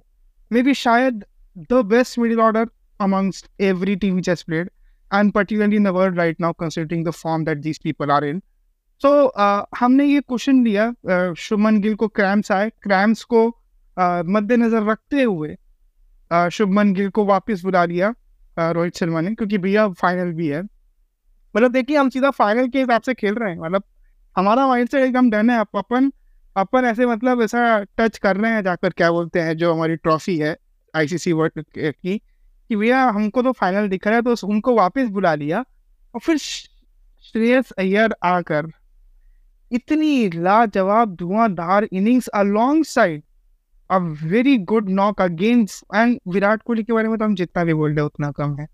मे 0.52 0.62
बी 0.62 0.74
शायद 0.74 1.24
the 1.72 1.86
best 1.86 2.20
middle 2.20 2.40
order 2.40 2.70
amongst 3.00 3.48
every 3.60 3.94
team 4.02 4.18
which 4.18 4.28
has 4.28 4.44
and 5.12 5.34
particularly 5.34 5.78
in 5.78 5.84
the 5.84 5.92
world 5.94 6.18
right 6.18 6.40
now 6.40 6.52
considering 6.54 7.02
the 7.04 7.12
form 7.12 7.44
that 7.44 7.62
these 7.62 7.80
people 7.80 8.12
are 8.12 8.24
in 8.24 8.42
so 9.02 9.10
uh, 9.28 9.64
हमने 9.80 10.06
ये 10.06 10.22
question 10.22 10.64
uh, 10.66 11.36
Shubman 11.38 11.80
Gill 11.82 11.96
को 11.96 12.08
cramps 12.08 12.52
आए 12.52 12.70
cramps 12.70 13.24
को 13.24 13.42
uh, 13.98 14.24
मद्देनजर 14.26 14.84
रखते 14.84 15.24
हुए 15.24 15.58
uh, 16.34 16.50
Shubman 16.50 16.94
Gill 16.94 17.10
को 17.10 17.26
वापस 17.26 17.62
बुला 17.64 17.86
लिया 17.86 18.14
uh, 18.14 18.72
रोहित 18.72 18.96
शर्मा 18.96 19.22
ने 19.22 19.36
क्योंकि 19.36 19.58
भैया 19.58 19.90
फाइनल 19.90 20.32
भी 20.32 20.48
है। 20.48 20.64
मतलब 21.56 21.72
देखिए, 21.72 21.98
हम 21.98 22.10
सीधा 22.10 22.30
फाइनल 22.32 22.68
के 22.68 22.80
हिसाब 22.80 23.02
से 23.02 23.14
खेल 23.14 23.36
रहे 23.36 23.52
हैं। 23.52 23.60
मतलब 23.60 23.84
हमारा 24.36 24.68
माइंड 24.68 24.90
सेट 24.90 25.04
एकदम 25.04 25.30
डन 25.30 25.50
है। 25.50 25.60
अपन 25.60 26.12
अपन 26.56 26.86
ऐसे 26.86 27.06
मतलब 27.06 27.42
ऐसा 27.42 27.62
टच 27.98 28.18
कर 28.18 28.38
रहे 28.38 28.52
हैं 28.52 28.64
जाकर, 28.64 28.90
क्या 28.90 29.12
बोलते 29.12 29.42
हैं, 29.42 29.56
जो 29.58 29.74
हमारी 29.74 29.96
ट्रॉफी 29.96 30.38
है 30.38 30.56
आईसीसी 30.94 31.32
वर्ल्ड 31.34 31.64
की, 31.76 32.18
कि 32.70 32.76
भैया 32.76 33.04
हमको 33.06 33.42
तो 33.42 33.52
फाइनल 33.52 33.88
दिख 33.90 34.08
रहा 34.08 34.16
है 34.16 34.22
तो 34.22 34.48
उनको 34.48 34.76
वापस 34.76 35.08
बुला 35.10 35.34
लिया 35.36 35.60
और 36.14 36.20
फिर 36.20 36.38
श्रेयस 36.38 37.72
अय्यर 37.72 38.16
आकर 38.24 38.72
इतनी 39.72 40.30
लाजवाब 40.30 41.16
धुआंधार 41.16 41.88
innings 41.94 42.28
alongside 42.86 43.24
a 43.90 43.98
very 44.24 44.58
good 44.58 44.90
knock 44.90 45.22
against 45.22 45.86
and 45.96 46.20
Virat 46.28 46.62
Kohli 46.62 46.84
के 46.84 46.94
बारे 46.94 47.08
में 47.08 47.18
तो 47.18 47.26
हम 47.26 47.36
जितना 47.36 47.64
भी 47.64 47.74
बोल 47.74 47.94
रहे 47.94 48.06
उतना 48.06 48.32
कम 48.32 48.56
है। 48.58 48.68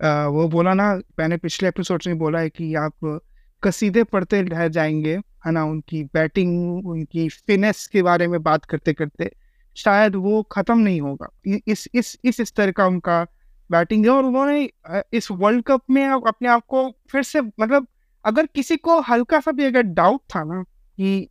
वो 0.00 0.48
बोला 0.48 0.72
ना, 0.74 0.94
मैंने 1.18 1.36
पिछले 1.36 1.68
एपिसोड 1.68 2.02
में 2.06 2.18
बोला 2.18 2.38
है 2.40 2.50
कि 2.50 2.74
आप 2.74 3.20
कसीदे 3.62 4.04
पढ़ते 4.04 4.42
रह 4.42 4.68
जाएँगे, 4.68 5.16
है 5.46 5.52
ना, 5.52 5.64
उनकी 5.64 6.02
बैटिंग, 6.04 6.86
उनकी 6.86 7.28
फिनेस 7.28 7.86
के 7.86 8.02
बारे 8.02 8.26
में 8.28 8.42
बात 8.42 8.64
करते 8.64 8.92
करते, 8.92 9.30
शायद 9.76 10.14
वो 10.16 10.42
खत्म 10.42 10.78
नहीं 10.78 11.00
होगा। 11.00 11.28
इस 11.68 11.88
इस 11.94 12.16
इस 12.24 12.40
स्तर 12.40 12.70
का 12.72 12.86
उनका 12.86 13.26
बैटिंग 13.70 14.04
है 14.06 14.10
और 14.12 14.24
उन्होंने 14.24 14.68
इस 15.12 15.30
वर्ल्ड 15.30 15.64
कप 15.64 15.82
में 15.90 16.04
अपने 16.06 16.48
आप 16.48 16.64
को 16.68 16.90
फिर 17.12 17.22
से 17.22 17.40
मतलब 17.40 17.86
अगर 18.24 18.46
किसी 18.46 18.76
को 18.76 19.00
हल्का 19.00 19.40
सा 19.40 19.52
भी 19.52 19.64
अगर 19.64 19.82
डाउट 19.82 20.20
था 20.34 20.44
ना 20.44 20.62
कि 20.62 21.28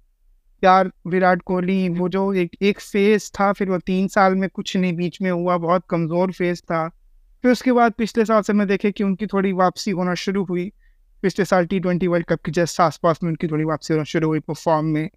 यार 0.64 0.92
विराट 1.08 1.42
कोहली, 1.42 1.90
वो 1.90 2.10
जो 2.10 2.34
एक 2.34 2.56
एक 2.62 2.80
फ़ेज़ 2.80 3.30
था, 3.40 3.52
फिर 3.54 3.70
वो 3.70 3.78
तीन 3.78 4.08
साल 4.08 4.36
में 4.36 4.50
कुछ 4.50 4.76
नहीं, 4.78 4.94
बीच 4.94 5.22
में 5.22 5.32
हुआ, 5.32 5.58
बहुत 5.58 5.84
कमज़ोर 5.90 6.32
फ़ेज़ 6.32 6.62
था 6.62 6.90
फिर 7.44 7.52
उसके 7.52 7.72
बाद 7.72 7.92
पिछले 7.92 8.26
साल 8.26 8.42
से 8.42 8.54
मैं 8.54 8.68
देखे 8.68 8.92
कि 8.92 9.04
उनकी 9.04 9.28
थोड़ी 9.28 9.52
वापसी 9.54 9.92
होना 9.92 10.14
शुरू 10.14 10.44
हुई। 10.44 10.72
पिछले 11.24 11.46
साल 11.46 11.66
टी 11.66 11.80
ट्वेंटी 11.80 12.08
वर्ल्ड 12.08 12.26
कप 12.26 12.40
के 12.46 12.52
जस्ट 12.52 12.82
आस 12.82 13.00
पास 13.04 13.20
में 13.24 13.30
उनकी 13.30 13.48
थोड़ी 13.48 13.64
वापसी 13.64 13.94
होना 13.94 14.04
शुरू 14.04 14.28
हुई 14.28 14.40
परफॉर्म 14.40 14.86
में। 14.86 15.10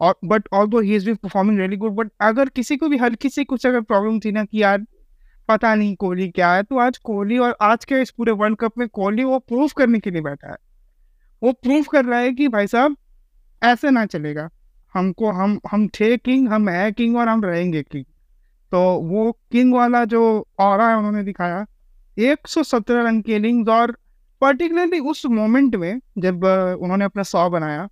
और 0.00 0.14
but 0.24 0.48
although 0.66 0.80
he 0.80 0.94
is 0.96 1.06
be 1.06 1.14
performing 1.14 1.58
really 1.58 1.76
good 1.76 1.92
but 1.92 2.10
अगर 2.20 2.48
किसी 2.48 2.76
को 2.76 2.88
भी 2.88 2.96
हल्की 2.96 3.28
सी 3.28 3.44
कुछ 3.44 3.66
अगर 3.66 3.80
प्रॉब्लम 3.80 4.20
थी 4.20 4.32
ना 4.32 4.44
कि 4.44 4.62
यार, 4.62 4.84
पता 5.48 5.74
नहीं 5.74 5.94
कोहली 5.96 6.28
क्या 6.30 6.52
है 6.52 6.62
तो 6.62 6.78
आज 6.78 6.98
कोहली 6.98 7.38
और 7.38 7.56
आज 7.62 7.84
के 7.84 8.00
इस 8.02 8.10
पूरे 8.10 8.32
वर्ल्ड 8.32 8.58
कप 8.58 8.78
में 8.78 8.88
कोहली 8.88 9.24
वो 9.24 9.38
प्रूव 9.38 9.70
करने 9.76 9.98
के 10.00 10.10
लिए 10.10 10.22
बैठा 10.22 10.50
है। 10.50 10.56
वो 11.42 11.52
प्रूव 11.52 11.84
कर 11.92 12.04
रहा 12.04 12.18
है 12.18 12.32
कि 12.32 12.48
भाई 12.48 12.66
साहब, 12.66 12.96
ऐसे 13.62 13.90
ना 13.90 14.06
चलेगा। 14.06 14.48
हमको, 14.94 15.30
हम 15.30 15.60
हम 15.70 15.88
थे 15.88 16.16
किंग 16.16 16.48
हम 16.48 16.68
है 16.68 16.92
किंग 16.92 17.16
और 17.16 17.28
हम 17.28 17.44
रहेंगे 17.44 17.82
किंग 17.82 18.04
तो 18.72 18.80
वो 19.04 19.30
किंग 19.52 19.74
वाला 19.74 20.04
जो 20.04 20.22
और 20.58 20.80
उन्होंने 20.96 21.22
दिखाया 21.24 21.64
117 22.16 23.02
रन 23.04 23.20
की 23.20 23.34
इनिंग्स 23.34 23.68
और 23.68 23.96
पर्टिकुलरली 24.42 24.98
उस 25.10 25.24
मोमेंट 25.28 25.76
में 25.76 26.00
जब 26.18 26.44
उन्होंने 26.82 27.04
अपना 27.04 27.22
सौ 27.22 27.48
बनाया, 27.50 27.86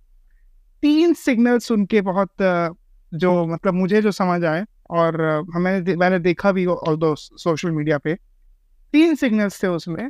तीन 0.83 1.13
सिग्नल्स 1.15 1.71
उनके 1.71 2.01
बहुत 2.01 2.31
जो 3.11 3.45
मतलब 3.45 3.73
मुझे 3.73 4.01
जो 4.01 4.11
समझ 4.11 4.43
आए 4.45 4.63
और 4.89 5.21
हमें 5.55 5.95
मैंने 5.97 6.19
देखा 6.19 6.51
भी 6.51 6.65
ऑल 6.65 6.97
दो 6.97 7.13
सोशल 7.15 7.71
मीडिया 7.71 7.97
पे, 7.97 8.15
तीन 8.93 9.15
सिग्नल्स 9.15 9.61
थे 9.63 9.67
उसमें। 9.67 10.03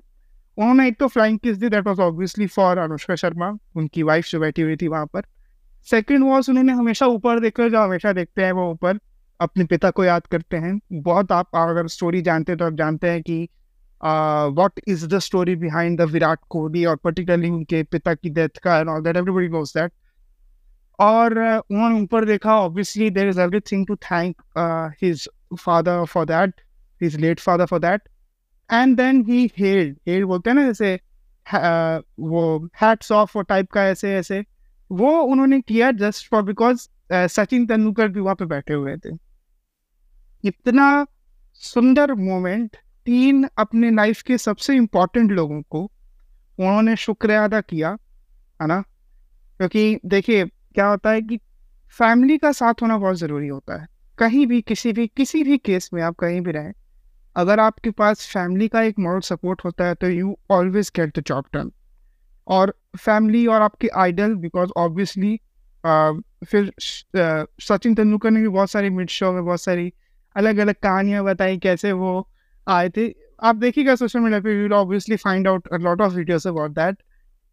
उन्होंने 0.57 0.87
एक 0.87 0.99
तो 0.99 1.07
flying 1.07 1.39
kiss 1.39 1.57
the 1.57 1.69
that 1.69 1.87
was 1.87 1.99
obviously 1.99 2.47
for 2.47 2.77
Anushka 2.77 3.15
Sharma, 3.15 3.51
उनकी 3.75 4.03
वाइफ 4.03 4.29
जो 4.29 4.39
बैठी 4.39 4.61
हुई 4.61 4.75
थी 4.77 4.87
वहाँ 4.87 5.05
पर। 5.05 5.21
सेकंड 5.87 6.23
वॉज़ 6.23 6.49
उन्होंने 6.51 6.73
हमेशा 6.73 7.05
ऊपर 7.07 7.39
देखकर, 7.39 7.69
जो 7.69 7.81
हमेशा 7.81 8.13
देखते 8.13 8.43
हैं 8.43 8.51
वो 8.51 8.71
ऊपर 8.71 8.99
अपने 9.39 9.63
पिता 9.65 9.89
को 9.91 10.03
याद 10.03 10.27
करते 10.27 10.57
हैं। 10.57 10.79
बहुत 10.93 11.31
आप 11.31 11.55
अगर 11.55 11.87
स्टोरी 11.87 12.21
जानते 12.21 12.51
हैं 12.51 12.57
तो 12.59 12.65
आप 12.65 12.73
जानते 12.73 13.09
हैं 13.09 13.21
कि 13.23 13.47
what 14.57 14.79
is 14.87 15.07
the 15.07 15.19
story 15.19 15.55
behind 15.55 15.97
the 16.01 16.09
Virat 16.11 16.39
Kohli 16.49 16.83
और 16.85 16.95
पर्टिकुलरली 16.95 17.49
उनके 17.49 17.81
पिता 17.85 18.13
की 18.13 18.29
डेथ 18.29 18.57
का 18.63 18.77
and 18.79 18.89
all 18.89 19.01
that 19.03 19.17
everybody 19.17 19.47
knows 19.49 19.77
that 19.77 19.91
और 20.99 21.37
उन्होंने 21.39 22.01
ऊपर 22.01 22.25
देखा 22.25 22.55
obviously 22.61 23.09
there 23.09 23.27
is 23.29 23.39
everything 23.41 23.85
to 23.87 23.95
thank 24.05 24.41
his 25.03 25.27
father 25.59 26.03
for 26.05 26.25
that 26.25 26.61
his 27.01 27.15
late 27.17 27.39
father 27.39 27.65
for 27.65 27.79
that 27.79 28.01
and 28.69 28.95
then 28.97 29.23
he 29.29 29.49
held 29.57 29.97
held 30.07 30.25
बोलते 30.27 30.49
हैं 30.49 30.55
ना 30.57 30.65
जैसे 30.65 30.99
वो 32.21 32.41
हैट्स 32.81 33.11
ऑफ़ 33.11 33.37
और 33.37 33.43
टाइप 33.43 33.71
का 33.71 33.83
ऐसे 33.85 34.13
ऐसे। 34.15 34.43
वो 34.89 35.11
उन्होंने 35.23 35.59
किया 35.61 35.91
just 35.93 36.29
for 36.31 36.43
because 36.43 36.87
Sachin 37.11 37.65
Tendulkar 37.67 38.07
भी 38.07 38.19
वहाँ 38.19 38.35
पे 38.35 38.45
बैठे 38.47 38.73
हुए 38.73 38.95
थे। 38.97 39.15
इतना 40.43 41.05
सुंदर 41.63 42.13
मोमेंट 42.15 42.77
तीन 43.05 43.47
अपने 43.57 43.91
लाइफ 43.91 44.21
के 44.21 44.37
सबसे 44.37 44.75
इम्पोर्टेंट 44.75 45.31
लोगों 45.31 45.61
को 45.61 45.83
उन्होंने 46.59 46.95
शुक्र 46.95 47.31
अदा 47.33 47.61
किया, 47.61 47.89
है 48.59 48.67
ना? 48.67 48.81
क्योंकि 49.59 49.99
देखिए, 50.05 50.45
क्या 50.45 50.87
होता 50.87 51.11
है 51.11 51.21
कि 51.21 51.37
फैमिली 51.95 52.37
का 52.37 52.51
साथ 52.51 52.81
होना 52.81 52.97
बहुत 52.97 53.17
ज़रूरी 53.17 53.47
होता 53.47 53.81
है। 53.81 53.87
कहीं 54.17 54.45
भी, 54.47 54.61
किसी 54.61 54.93
भी 54.93 55.07
किसी 55.07 55.43
भी 55.43 55.57
केस 55.57 55.89
में 55.93 56.01
आप 56.03 56.15
कहीं 56.15 56.41
भी 56.41 56.51
रहें, 56.51 56.73
अगर 57.35 57.59
आपके 57.59 57.91
पास 57.91 58.25
फैमिली 58.33 58.67
का 58.67 58.81
एक 58.81 58.99
मॉरल 58.99 59.19
सपोर्ट 59.19 59.61
होता 59.65 59.85
है 59.85 59.95
तो 59.95 60.09
you 60.09 60.37
always 60.51 60.91
get 60.95 61.19
the 61.19 61.23
job 61.27 61.45
done 61.53 61.71
और 62.47 62.73
फैमिली 62.99 63.45
और 63.47 63.61
आपके 63.61 63.87
आइडल 63.97 64.33
बिकॉज़ 64.35 64.71
ऑब्वियसली 64.77 65.39
फिर 65.83 66.71
सचिन 66.79 67.95
तेंदुलकर 67.95 68.31
ने 68.31 68.41
भी 68.41 68.47
बहुत 68.47 68.71
सारी 68.71 68.89
मिड 68.89 69.09
शो 69.09 69.31
में 69.31 69.43
बहुत 69.45 69.61
सारी 69.61 69.91
अलग 70.39 70.57
अलग 70.59 70.75
कहानियाँ 70.83 71.23
बताई, 71.25 71.57
कैसे 71.59 71.91
वो 71.93 72.27
आए 72.67 72.89
थे। 72.97 73.07
आप 73.41 73.55
देखिएगा 73.57 73.95
सोशल 73.95 74.19
मीडिया 74.19 74.39
पे 74.41 74.53
you 74.53 74.69
obviously 74.75 75.15
find 75.17 75.47
out 75.47 75.67
lot 75.81 76.01
of 76.01 76.13
videos 76.13 76.47
about 76.47 76.71
that 76.71 76.97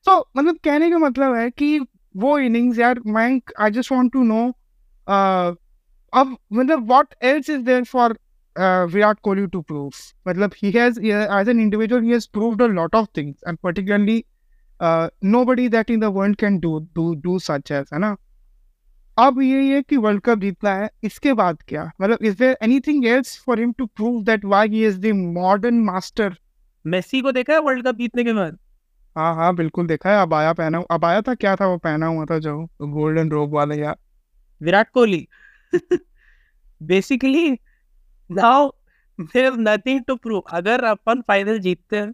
तो 0.07 0.19
मतलब 0.37 0.59
कहने 0.64 0.90
का 0.90 0.99
मतलब 0.99 1.35
है 1.35 1.50
कि 1.52 1.78
वो 2.14 2.38
इनिंग्स 2.40 2.78
यार, 2.78 3.00
मैं 3.07 3.40
I 3.61 3.71
just 3.71 3.93
want 3.93 4.12
to 4.12 4.23
know 4.25 4.47
अब 6.12 6.37
मतलब 6.52 6.87
what 6.88 7.14
else 7.25 7.50
is 7.50 7.62
there 7.62 7.85
for 7.85 8.19
Virat 8.90 9.19
Kohli 9.23 9.47
to 9.47 9.61
prove 9.62 9.90
मतलब 10.28 10.52
he 10.62 10.71
has 10.73 11.00
as 11.00 11.49
an 11.49 11.61
individual 11.61 12.02
he 12.02 12.11
has 12.11 12.28
proved 12.33 12.62
a 12.62 12.66
lot 12.69 12.95
of 12.95 13.09
things 13.16 13.40
and 13.49 13.59
particularly 13.62 14.25
nobody 15.25 15.69
that 15.69 15.90
in 15.90 16.00
the 16.00 16.05
world 16.14 16.37
can 16.37 16.59
do 16.61 16.78
do 16.95 17.14
do 17.23 17.38
such 17.40 17.73
as 17.73 17.87
है 17.93 17.99
ना? 17.99 18.16
अब 19.16 19.40
ये 19.42 19.75
है 19.75 19.80
कि 19.82 19.96
world 19.96 20.20
cup 20.23 20.38
जीतना 20.38 20.70
है 20.75 20.88
इसके 21.04 21.32
बाद 21.35 21.62
क्या? 21.68 21.85
मतलब 22.00 22.18
is 22.23 22.37
there 22.38 22.56
anything 22.62 23.06
else 23.06 23.38
for 23.46 23.61
him 23.61 23.73
to 23.73 23.87
prove 23.87 24.23
that 24.25 24.44
why 24.44 24.68
he 24.68 24.85
is 24.87 24.99
the 25.00 25.12
modern 25.16 25.80
master 25.85 26.37
Messi 26.85 27.20
को 27.20 27.32
देखा 27.32 27.52
है 27.52 27.61
वर्ल्ड 27.61 27.87
कप 27.87 27.96
जीतने 27.96 28.25
के 28.25 28.32
बाद? 28.32 28.58
हाँ 29.16 29.35
हाँ 29.35 29.54
बिल्कुल 29.56 29.87
देखा 29.87 30.11
है। 30.11 30.23
अबाया 30.23 30.52
पहना 30.52 30.82
अबाया 30.90 31.20
था 31.23 31.35
क्या 31.35 31.54
था 31.56 31.66
वो 31.66 31.76
पहना 31.78 32.06
हुआ 32.06 32.25
था 32.25 32.38
जो 32.38 32.56
गोल्डन 32.82 33.30
रोब 33.30 33.54
वाला 33.54 33.75
या 33.75 33.94
Virat 34.61 34.90
Kohli. 34.90 35.26
Basically 36.80 37.50
now 38.30 38.68
there 39.18 39.52
nothing 39.58 40.00
to 40.08 40.16
prove 40.16 40.40
अगर 40.52 40.85
अपन 40.85 41.20
फाइनल 41.28 41.58
जीतते 41.58 41.96
हैं 41.96 42.12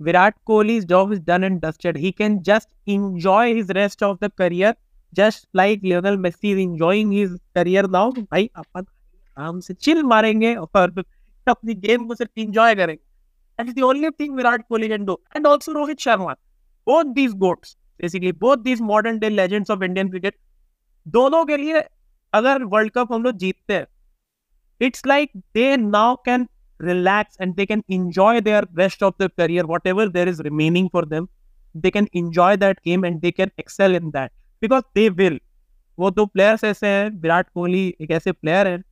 Virat 0.00 0.34
Kohli 0.44 0.80
job 0.82 1.12
is 1.12 1.20
done 1.22 1.44
and 1.44 1.60
dusted 1.60 1.96
he 1.96 2.10
can 2.10 2.38
just 2.42 2.68
enjoy 2.88 3.44
his 3.50 3.70
rest 3.76 4.02
of 4.04 4.16
the 4.22 4.28
career 4.40 4.72
just 5.13 5.47
like 5.53 5.81
Lionel 5.83 6.17
Messi 6.17 6.51
is 6.53 6.59
enjoying 6.59 7.11
his 7.11 7.37
career 7.55 7.83
now 7.95 8.09
भाई 8.11 8.49
अपन 8.55 8.85
आराम 9.37 9.59
से 9.59 9.73
chill 9.73 10.03
मारेंगे 10.03 10.53
और 10.55 11.03
अपनी 11.47 11.73
गेम 11.85 12.07
को 12.07 12.15
सिर्फ 12.15 12.43
enjoy 12.45 12.75
करेंगे 12.75 12.99
that 13.59 13.69
is 13.69 13.75
the 13.79 13.85
only 13.85 14.11
thing 14.11 14.35
Virat 14.35 14.67
Kohli 14.71 14.89
can 14.89 15.05
do 15.05 15.17
and 15.35 15.47
also 15.47 15.73
Rohit 15.73 16.03
Sharma 16.05 16.35
both 16.87 17.15
these 17.15 17.33
goats 17.45 17.75
basically 17.97 18.31
both 18.31 18.63
these 18.63 18.81
modern 18.91 19.19
day 19.19 19.29
legends 19.29 19.69
of 19.69 19.83
Indian 19.89 20.09
cricket 20.09 20.39
दोनों 21.07 21.43
के 21.45 21.57
लिए 21.57 21.81
अगर 22.33 22.63
वर्ल्ड 22.71 22.91
कप 22.93 23.13
हम 23.13 23.23
लोग 23.23 23.37
जीतते 23.43 23.73
हैं 23.73 23.85
it's 24.87 25.05
like 25.07 25.31
they 25.55 25.75
now 25.77 26.15
can 26.25 26.47
relax 26.79 27.35
and 27.39 27.55
they 27.55 27.65
can 27.65 27.83
enjoy 27.89 28.41
their 28.41 28.63
rest 28.73 29.03
of 29.03 29.15
their 29.17 29.29
career, 29.29 29.65
whatever 29.65 30.07
there 30.09 30.27
is 30.27 30.39
remaining 30.39 30.89
for 30.89 31.05
them. 31.05 31.29
They 31.75 31.91
can 31.91 32.07
enjoy 32.13 32.55
that 32.57 32.81
game 32.83 33.03
and 33.03 33.21
they 33.21 33.31
can 33.31 33.51
excel 33.57 33.93
in 33.93 34.11
that 34.11 34.31
Because 34.64 34.84
they 34.96 35.08
will. 35.10 35.38
वो 35.98 36.10
दो 36.10 36.26
players 36.26 36.64
ऐसे 36.64 36.86
हैं, 36.86 37.10
विराट 37.10 37.48
कोहली 37.54 37.94
एक 38.00 38.10
ऐसे 38.10 38.32
player 38.32 38.66
हैं, 38.66 38.84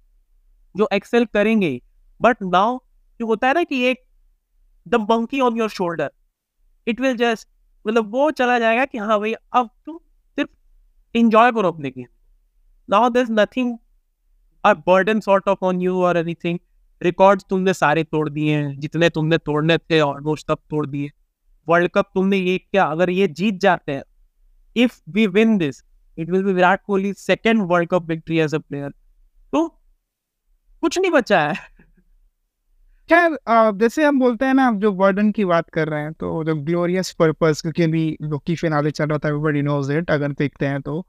जो 0.77 0.89
Excel 0.93 1.25
करेंगे 1.25 1.83
but 2.23 2.37
now 2.43 2.79
जो 3.21 3.27
होता 3.27 3.49
है 3.49 3.55
ना 3.55 3.63
कि 3.63 3.83
एक 3.85 4.05
the 4.89 4.95
monkey 4.95 5.41
on 5.41 5.57
your 5.57 5.69
shoulder 5.69 6.11
it 6.87 7.01
will 7.01 7.17
just 7.17 7.49
मतलब 7.87 8.13
वो 8.13 8.31
चला 8.31 8.59
जाएगा 8.59 8.85
कि 8.85 8.99
हाँ 8.99 9.21
भाई, 9.21 9.33
अब 9.33 9.71
तुम 9.87 9.99
सिर्फ़ 10.39 10.51
इंजॉय 11.15 11.53
करो 11.53 11.73
अपने 11.73 11.91
game 11.91 12.07
now 12.89 13.09
there's 13.09 13.31
nothing, 13.31 13.79
a 14.65 14.75
burden 14.75 15.21
sort 15.21 15.45
of 15.47 15.57
on 15.63 15.81
you 15.81 15.97
or 15.97 16.17
anything. 16.17 16.59
Records 17.03 17.45
तुमने 17.51 17.73
सारे 17.75 18.05
तोड़ 18.05 18.29
दिए 18.29 18.57
हैं, 18.57 18.81
जितने 18.81 19.09
तुमने 19.11 19.39
तोड़ने 19.39 19.79
थे 19.79 20.01
ऑलमोस्ट 20.01 20.47
सब 20.47 20.59
तोड़ 20.71 20.87
दिए। 20.87 21.11
वर्ल्ड 21.69 21.91
कप 21.95 22.11
तुमने 22.15 22.37
ये 22.37 22.59
क्या, 22.59 22.85
अगर 22.85 23.11
ये 23.11 23.29
जीत 23.29 23.55
जाते 23.55 23.93
हैं 23.93 24.03
if 24.77 25.01
we 25.11 25.27
win 25.29 25.57
this 25.59 25.83
it 26.19 26.31
will 26.31 26.43
be 26.45 26.53
Virat 26.53 26.81
Kohli 26.87 27.13
second 27.15 27.63
world 27.71 27.89
cup 27.89 28.09
victory 28.09 28.39
as 28.41 28.55
a 28.55 28.59
player 28.59 28.91
तो 29.53 29.67
कुछ 30.83 30.99
नहीं 30.99 31.11
बचा 31.11 31.41
है। 31.41 31.55
खैर 33.09 33.37
जैसे 33.79 34.05
हम 34.05 34.19
बोलते 34.21 34.45
हैं 34.45 34.55
ना, 34.55 34.71
जो 34.73 34.93
वर्डन 34.93 35.31
की 35.33 35.45
बात 35.45 35.71
कर 35.71 35.89
रहे 35.89 36.03
हैं 36.03 36.13
तो 36.15 36.43
जो 36.45 36.55
ग्लोरियस 36.57 37.13
पर्पस 37.19 37.61
क्योंकि 37.63 37.83
अभी 37.83 38.17
लोकी 38.23 38.55
फिनाले 38.57 38.91
चल 38.91 39.07
रहा 39.07 39.19
था 39.19 39.29
एवरीबॉडी 39.29 39.63
नोज़ 39.63 39.93
इट 39.93 40.11
अगर 40.11 40.33
देखते 40.35 40.67
हैं 40.67 40.81
तो। 40.83 41.05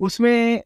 उसमें 0.00 0.62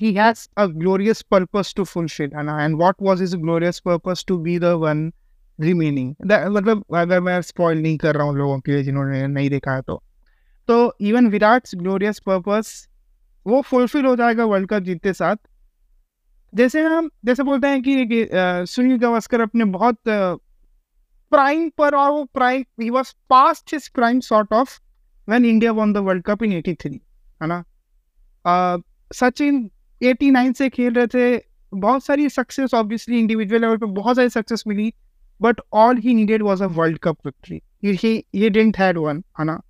he 0.00 0.12
has 0.14 0.46
a 0.58 0.66
glorious 0.68 1.22
purpose 1.30 1.72
to 1.76 1.84
fulfil 1.84 2.30
है 2.36 2.42
ना? 2.42 2.62
And 2.64 2.76
what 2.76 2.96
was 3.02 3.20
his 3.20 3.34
glorious 3.36 3.80
purpose 3.80 4.24
to 4.28 4.38
be 4.38 4.58
the 4.58 4.72
one 4.80 5.12
remaining 5.58 6.14
मतलब 6.22 6.84
अगर 6.96 7.20
मैं 7.20 7.40
स्पॉइल 7.42 7.82
नहीं 7.82 7.96
कर 7.98 8.14
रहा 8.14 8.26
हूँ 8.26 8.36
लोगों 8.38 8.58
के 8.60 8.72
लिए 8.72 8.82
जिन्होंने 8.84 9.26
नहीं 9.28 9.50
देखा 9.50 9.74
है 9.74 9.82
तो। 9.82 10.02
तो 10.68 10.96
इवन 11.00 11.26
विराट 11.26 11.62
ग्लोरियस 11.76 12.18
पर्पस 12.18 12.88
वो 13.46 13.60
फुलफिल 13.62 14.04
हो 14.06 14.16
जाएगा 14.16 14.44
वर्ल्ड 14.44 14.68
कप 14.68 14.82
जीतते 14.82 15.12
साथ। 15.12 15.36
जैसे 16.54 16.82
हम 16.82 17.10
जैसे 17.24 17.42
बोलते 17.42 17.68
हैं 17.68 17.82
कि, 17.82 18.06
कि 18.06 18.28
सुनील 18.66 18.98
गावस्कर 18.98 19.40
अपने 19.40 19.64
बहुत 19.64 19.98
प्राइम 21.32 21.70
पर 21.78 21.94
और 21.94 22.10
वो 22.10 22.24
prime 22.24 22.64
he 22.82 22.90
was 22.90 23.14
past 23.30 23.74
his 23.74 23.88
prime 23.88 24.20
sort 24.20 24.52
of 24.52 24.80
when 25.28 25.44
India 25.44 25.72
won 25.72 25.92
the 25.92 25.96
world 25.96 26.22
cup 26.22 26.42
in 26.42 26.62
83 26.62 26.92
है 27.42 27.48
ना? 27.48 27.64
सचिन 29.14 29.70
89 30.02 30.54
से 30.54 30.68
खेल 30.68 30.94
रहे 30.94 31.06
थे 31.06 31.44
बहुत 31.74 32.04
सारी 32.04 32.28
सक्सेस 32.28 32.74
ऑब्वियसली 32.74 33.18
इंडिविजुअल 33.20 33.60
लेवल 33.60 33.76
पे 33.76 33.86
बहुत 33.86 34.16
सारी 34.16 34.28
success 34.28 34.64
milli 34.66 34.94
but 35.42 35.60
all 35.72 35.96
he 35.96 36.14
needed 36.14 36.42
was 36.42 36.62
a 36.62 36.66
world 36.66 36.98
cup 36.98 37.16
victory 37.26 37.62
ये 38.34 38.50
डिडंट 38.50 38.78
हैड 38.78 38.98
वन 38.98 39.24
है 39.40 39.44
ना? 39.44 39.60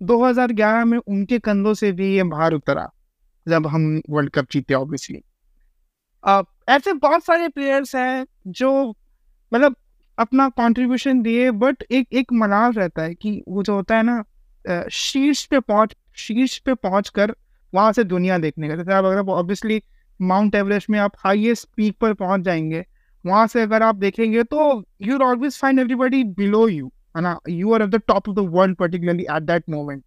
2011 0.00 0.84
में 0.84 0.98
उनके 0.98 1.38
कंधों 1.38 1.74
से 1.74 1.92
भी 1.92 2.14
ये 2.16 2.22
भार 2.24 2.52
उतरा, 2.52 2.88
जब 3.46 3.66
हम 3.66 4.00
वर्ल्ड 4.10 4.30
कप 4.30 4.46
जीते 4.52 4.74
ऑब्वियसली 4.74 5.22
ऐसे 6.68 6.92
बहुत 6.92 7.24
सारे 7.24 7.48
प्लेयर्स 7.48 7.94
हैं 7.96 8.26
जो 8.46 8.70
मतलब 9.52 9.76
अपना 10.18 10.48
कंट्रीब्यूशन 10.48 11.22
दिए 11.22 11.50
बट 11.50 11.82
एक 11.90 12.08
एक 12.12 12.32
मलाल 12.32 12.72
रहता 12.72 13.02
है 13.02 13.14
कि 13.14 13.42
वो 13.48 13.62
जो 13.62 13.74
होता 13.74 13.96
है 13.96 14.02
ना 14.02 14.88
शीर्ष 14.92 15.44
पे 15.44 15.60
पहुँच, 15.60 15.94
शीर्ष 16.14 16.58
पे 16.58 16.74
पहुँच 16.74 17.08
कर 17.08 17.34
वहाँ 17.72 17.92
से 17.92 18.04
दुनिया 18.04 18.38
देखने 18.38 18.68
का, 18.68 18.76
जैसे 18.76 18.92
आप 18.92 19.04
अगर 19.04 19.30
ऑब्वियसली 19.32 19.82
माउंट 20.20 20.54
एवरेस्ट 20.54 20.90
में 20.90 20.98
आप 20.98 21.12
हाईएस्ट 21.18 21.68
पीक 21.76 21.96
पर 22.00 22.14
पहुँच 22.14 22.40
जाएँगे, 22.40 22.84
वहाँ 23.24 23.46
से 23.46 23.62
अगर 23.62 23.82
आप 23.82 23.94
देखेंगे 23.96 24.42
तो 24.44 24.84
you 25.02 25.18
always 25.18 25.58
find 25.58 25.78
everybody 25.80 26.22
below 26.24 26.66
you 26.68 26.92
है 27.14 27.22
ना? 27.22 27.38
You 27.48 27.72
are 27.74 27.82
at 27.82 27.88
the 27.90 28.00
top 28.06 28.28
of 28.28 28.36
the 28.36 28.48
world 28.54 28.76
particularly 28.76 29.22
at 29.24 29.42
that 29.42 29.64
moment 29.70 30.02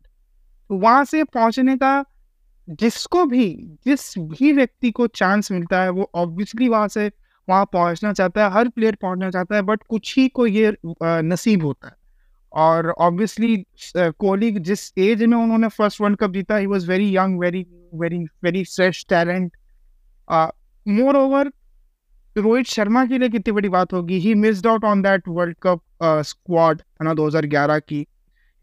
तो 0.69 0.77
वहाँ 0.77 1.03
से 1.05 1.23
पहुँचने 1.25 1.77
का 1.77 2.03
जिसको 2.67 3.25
भी, 3.25 3.47
जिस 3.85 4.13
भी 4.19 4.51
व्यक्ति 4.53 4.91
को 4.91 5.07
चांस 5.09 5.51
मिलता 5.51 5.81
है, 5.81 5.89
वो 5.89 6.09
ऑब्वियसली 6.15 6.67
वहाँ 6.69 6.87
से, 6.87 7.07
वहाँ 7.47 7.65
पहुँचना 7.73 8.13
चाहता 8.13 8.43
है, 8.45 8.51
हर 8.53 8.69
प्लेयर 8.69 8.97
पहुँचना 9.01 9.29
चाहता 9.31 9.55
है 9.55 9.61
बट 9.61 9.83
कुछ 9.89 10.15
ही 10.17 10.27
को 10.29 10.45
ये 10.47 10.75
नसीब 10.85 11.63
होता 11.65 11.87
है। 11.87 11.95
और 12.53 12.89
ऑब्वियसली 12.91 13.55
कोहली 13.97 14.51
जिस 14.61 14.91
एज 14.97 15.23
में 15.23 15.37
उन्होंने 15.37 15.67
फ़र्स्ट 15.69 16.01
वर्ल्ड 16.01 16.17
कप 16.19 16.31
जीता 16.33 16.57
he 16.57 16.65
was 16.65 16.87
very 16.89 17.15
young 17.17 17.39
very 17.39 17.65
very 17.95 18.23
very 18.43 18.63
fresh 18.65 19.05
talent 19.09 19.57
moreover 21.17 21.51
Rohit 22.37 22.65
Sharma 22.65 23.05
के 23.05 23.17
लिए 23.17 23.29
कितनी 23.29 23.51
बड़ी 23.51 23.69
बात 23.69 23.93
होगी? 23.93 24.17
He 24.19 24.33
missed 24.35 24.67
out 24.67 24.85
on 24.85 25.01
that 25.01 25.27
world 25.27 25.55
cup 25.63 25.81
squad 26.25 26.81
है 26.81 27.05
ना 27.05 27.13
2011 27.13 27.79
की। 27.79 28.05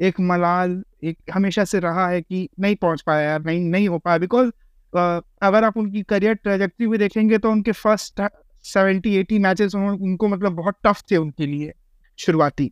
एक 0.00 0.20
मलाल 0.20 0.83
एक 1.04 1.18
हमेशा 1.35 1.64
से 1.64 1.78
रहा 1.80 2.09
है 2.09 2.20
कि 2.22 2.48
नहीं 2.61 2.76
पहुँच 2.76 3.02
पाया 3.02 3.30
यार 3.30 3.42
नहीं 3.44 3.61
नहीं 3.61 3.88
हो 3.88 3.98
पाया। 3.98 4.18
बिकॉज़ 4.18 4.48
uh, 4.48 5.22
अगर 5.42 5.64
आप 5.64 5.76
उनकी 5.76 6.02
करियर 6.02 6.35
ट्रेजेक्ट्री 6.35 6.87
भी 6.87 6.98
देखेंगे 6.98 7.38
तो 7.38 7.50
उनके 7.50 7.72
फ़र्स्ट 7.72 8.22
सेवेंटी 8.64 9.14
एटी 9.16 9.38
मैचेस 9.38 9.74
उनको 9.74 10.28
मतलब 10.28 10.52
बहुत 10.52 10.76
टफ 10.87 11.02
थे 11.11 11.16
उनके 11.16 11.46
लिए 11.46 11.72
शुरुआती। 12.18 12.70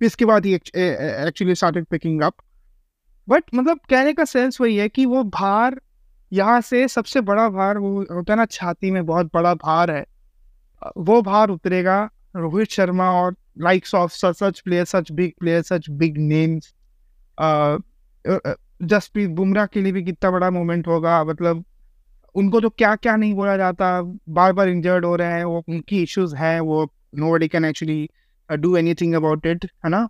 इसके 0.00 0.24
बाद 0.24 0.46
he 0.46 0.54
actually 0.54 1.54
started 1.54 1.84
picking 1.84 2.22
up 2.22 2.34
but 3.28 3.44
मतलब 3.54 3.80
कहने 3.90 4.12
का 4.12 4.24
सेंस 4.24 4.60
वही 4.60 4.76
है 4.76 4.88
कि 4.88 5.06
वो 5.06 5.22
भार 5.24 5.80
यहाँ 6.32 6.60
से 6.60 6.86
सबसे 6.88 7.20
बड़ा 7.20 7.48
भार 7.48 7.78
वो 7.78 7.90
होता 8.12 8.32
है 8.32 8.36
ना 8.36 8.44
छाती 8.44 8.90
में 8.90 9.04
बहुत 9.06 9.30
बड़ा 9.34 9.54
भार 9.54 9.90
है 9.90 10.04
वो 10.96 11.20
भार 11.22 11.50
उतरेगा 11.50 11.98
रोहित 12.36 12.70
शर्मा 12.70 13.10
और 13.12 13.34
of 13.56 14.12
such, 14.12 14.36
such 14.36 14.64
players, 14.64 14.90
such 14.90 15.14
big 15.14 15.34
players, 15.38 15.68
such 15.68 15.88
big 15.98 16.18
names. 16.18 16.72
Jasprit 18.82 19.30
Bumrah 19.30 19.66
के 19.66 19.80
लिए 19.80 19.92
भी 19.92 20.02
कितना 20.04 20.30
बड़ा 20.30 20.50
मोमेंट 20.50 20.88
होगा 20.88 21.22
मतलब 21.24 21.64
उनको 22.34 22.60
तो 22.60 22.68
क्या 22.70 22.94
क्या 22.96 23.14
नहीं 23.16 23.34
बोला 23.34 23.56
जाता 23.56 23.86
बार 24.28 24.52
बार 24.52 24.68
इंजर्ड 24.68 25.04
हो 25.04 25.14
रहे 25.16 25.32
हैं 25.32 25.44
वो 25.44 25.62
उनकी 25.68 26.02
इश्यूज़ 26.02 26.34
हैं 26.36 26.58
वो 26.60 26.84
nobody 27.32 27.48
can 27.48 27.64
actually 27.64 28.08
do 28.50 28.76
anything 28.76 29.14
about 29.14 29.46
it 29.46 29.64
है 29.84 29.90
ना 29.90 30.08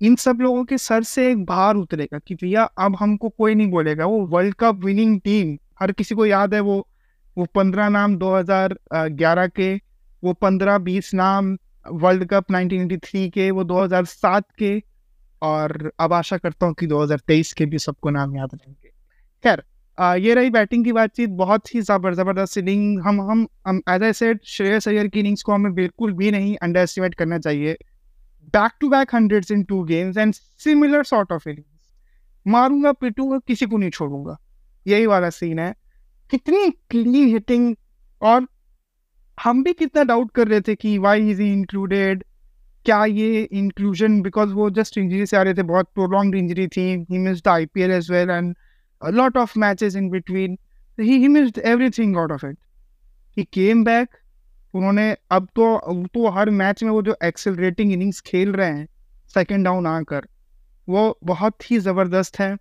इन 0.00 0.16
सब 0.16 0.38
लोगों 0.40 0.64
के 0.64 0.78
सर 0.78 1.02
से 1.02 1.30
एक 1.30 1.44
बाहर 1.44 1.76
उतरेगा 1.76 2.18
कि 2.18 2.34
भैया, 2.34 2.62
अब 2.62 2.96
हमको 2.96 3.28
कोई 3.28 3.54
नहीं 3.54 3.70
बोलेगा। 3.70 4.06
वो 4.06 4.20
वर्ल्ड 4.28 4.54
कप 4.54 4.84
विनिंग 4.84 5.20
टीम 5.20 5.56
हर 5.80 5.92
किसी 5.92 6.14
को 6.14 6.26
याद 6.26 6.54
है 6.54 6.60
वो 6.60 6.86
वो 7.36 7.44
पंद्रह 7.54 7.88
नाम 7.88 8.16
2011 8.16 9.46
के, 9.48 9.74
वो 10.22 10.32
पंद्रह 10.34 10.78
बीस 10.80 11.12
नाम 11.14 11.56
वर्ल्ड 11.86 12.24
कप 12.28 12.50
1983 12.52 13.28
के, 13.30 13.50
वो 13.50 13.64
2007 13.64 14.44
के, 14.58 14.82
और 15.42 15.90
अब 16.00 16.12
आशा 16.12 16.36
करता 16.36 16.66
हूँ 16.66 16.74
कि 16.74 16.86
2023 16.86 17.52
के 17.52 17.66
भी 17.66 17.78
सबको 17.78 18.10
नाम 18.10 18.36
याद 18.36 18.54
रहेंगे। 18.54 18.90
खैर 19.44 19.62
ये 20.18 20.34
रही 20.34 20.50
बैटिंग 20.50 20.84
की 20.84 20.92
बातचीत, 20.92 21.30
बहुत 21.30 21.74
ही 21.74 21.80
ज़बरदस्त 21.82 22.58
इनिंग 22.58 23.00
हम 23.02 23.20
हम 23.66 23.80
as 23.90 24.02
a 24.02 24.12
set 24.12 24.40
Shreyas 24.46 24.88
Iyer 24.88 25.08
की 25.08 25.20
इनिंग्स 25.20 25.42
को 25.42 25.52
हमें 25.52 25.74
बिल्कुल 25.74 26.12
भी 26.12 26.30
नहीं 26.30 26.56
अंडर 26.56 26.80
एस्टिमेट 26.80 27.14
करना 27.14 27.38
चाहिए। 27.40 27.76
Back 28.54 28.72
to 28.80 28.88
back 28.88 29.14
hundreds 29.14 29.50
in 29.50 29.62
two 29.64 29.82
games 29.84 30.16
and 30.16 30.34
similar 30.34 31.02
sort 31.04 31.32
of 31.32 31.48
innings 31.48 31.66
मारूँगा, 32.46 32.92
पिटूँगा, 32.92 33.38
किसी 33.38 33.66
को 33.66 33.76
नहीं 33.76 33.90
छोड़ूँगा। 33.90 34.36
यही 34.86 35.06
वाला 35.06 35.30
सीन 35.30 35.58
है। 35.58 35.74
कितनी 36.30 36.70
क्लीन 36.90 37.28
हिटिंग 37.28 37.74
और 38.22 38.46
हम 39.38 39.62
भी 39.62 39.72
कितना 39.72 40.02
डाउट 40.04 40.30
कर 40.34 40.48
रहे 40.48 40.60
थे 40.60 40.74
कि 40.74 40.96
वाई 40.98 41.30
इज़ 41.30 41.42
इंक्लूडेड 41.42 42.24
क्या 42.86 43.04
ये 43.04 43.42
इंक्लूजन 43.42 44.20
बिकॉज़ 44.22 44.52
वो 44.52 44.68
जस्ट 44.70 44.98
इंजरी 44.98 45.26
से 45.26 45.36
आ 45.36 45.42
रहे 45.42 45.54
थे, 45.54 45.62
बहुत 45.62 45.90
प्रोलॉन्ग 45.94 46.36
इंजरी 46.36 46.66
थी। 46.68 46.88
He 47.10 47.18
missed 47.18 47.48
I 47.48 47.66
P 47.66 47.82
L 47.82 47.90
as 47.90 48.10
well 48.10 48.30
and 48.30 48.54
lot 49.02 49.36
of 49.36 49.58
matches 49.58 49.96
in 49.96 50.08
between 50.10 50.56
he 50.98 51.18
he 51.18 51.28
missed 51.28 51.58
everything 51.64 52.16
out 52.16 52.32
of 52.32 52.46
it 52.46 52.56
he 53.36 53.44
came 53.52 53.84
back 53.84 54.16
उन्होंने 54.74 55.10
अब 55.30 55.48
तो 55.56 56.06
तो 56.06 56.28
हर 56.30 56.50
मैच 56.52 56.82
में 56.82 56.90
वो 56.90 57.02
जो 57.02 57.16
एक्सेलरेटिंग 57.24 57.92
इनिंग्स 57.92 58.20
खेल 58.20 58.52
रहे 58.52 58.68
हैं 58.68 58.86
सेकेंड 59.34 59.64
डाउन 59.64 59.86
आकर 59.86 60.26
वो 60.88 61.18
बहुत 61.24 61.70
ही 61.70 61.78
ज़बरदस्त 61.78 62.38
है। 62.40 62.56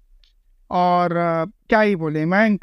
और 0.69 1.17
आ, 1.17 1.45
क्या 1.45 1.81
ही 1.81 1.95
बोले 1.95 2.25
मैं 2.25 2.57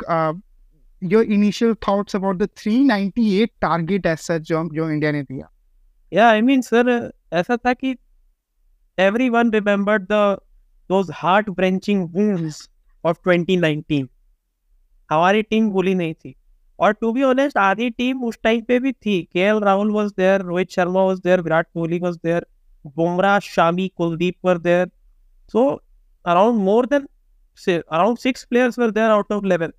जो 1.03 1.23
initial 1.23 1.75
thoughts 1.89 2.17
about 2.17 2.37
the 2.37 2.49
three 2.57 2.79
ninety 2.85 3.35
eight 3.37 3.51
target 3.63 4.07
ऐसा 4.07 4.39
जो 4.41 4.69
जो 4.75 4.91
इंडिया 4.91 5.13
ने 5.13 5.23
दिया। 5.23 5.49
या 6.13 6.29
आई 6.31 6.41
मीन 6.43 6.61
सर 6.63 7.11
ऐसा 7.33 7.57
था 7.57 7.73
कि 7.75 7.95
everyone 9.29 9.51
remember 9.53 9.99
those 10.11 11.11
heart 11.15 11.49
of 13.05 13.17
twenty 13.25 14.01
हमारी 15.11 15.43
टीम 15.43 15.71
बोली 15.71 15.95
नहीं 15.95 16.15
थी। 16.15 16.35
और 16.79 16.93
टू 16.93 17.13
बी 17.13 17.23
ऑनेस्ट 17.23 17.59
आधी 17.59 17.91
टीम 17.91 18.25
उस 18.25 18.39
टाइम 18.43 18.63
पे 18.63 18.79
भी 18.79 18.93
थी। 18.93 19.23
K 19.23 19.61
Rahul 19.61 19.91
was 19.91 20.13
there 20.17 20.41
Rohit 20.41 20.71
Sharma 20.71 21.03
was 21.03 21.21
there 21.25 21.41
Virat 21.41 21.67
Kohli 21.75 21.99
was 21.99 22.17
there 22.25 22.47
Bumrah 22.87 23.39
Shami 23.39 23.89
Kuldeep 23.89 24.35
were 24.45 24.59
there 24.59 24.91
so 25.53 25.83
around 26.27 26.61
more 26.61 26.87
than 26.87 27.07
around 27.93 28.19
six 28.19 28.45
players 28.45 28.79
were 28.79 28.91
there 28.91 29.11
out 29.11 29.33
of 29.33 29.47
eleven 29.47 29.73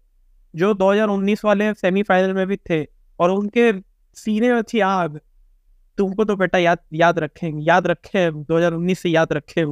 जो 0.55 0.73
2019 0.73 1.45
वाले 1.45 1.73
semifinal 1.73 2.33
में 2.33 2.47
भी 2.47 2.57
थे। 2.57 2.87
और 3.19 3.31
उनके 3.31 3.71
सीने 4.15 4.53
में 4.53 4.63
थी 4.63 4.79
आग। 4.79 5.19
तुमको 5.97 6.25
तो 6.25 6.35
बेटा 6.35 6.57
याद 6.57 6.79
याद 6.93 7.19
रखेंगे 7.19 7.65
याद 7.65 7.87
रखे 7.87 8.31
2019 8.31 8.99
से 8.99 9.09
याद 9.09 9.33
रखे 9.33 9.65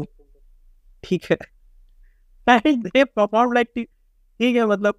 ठीक 1.03 1.23
है। 1.31 1.37
ठीक 4.39 4.55
है 4.55 4.65
मतलब 4.65 4.95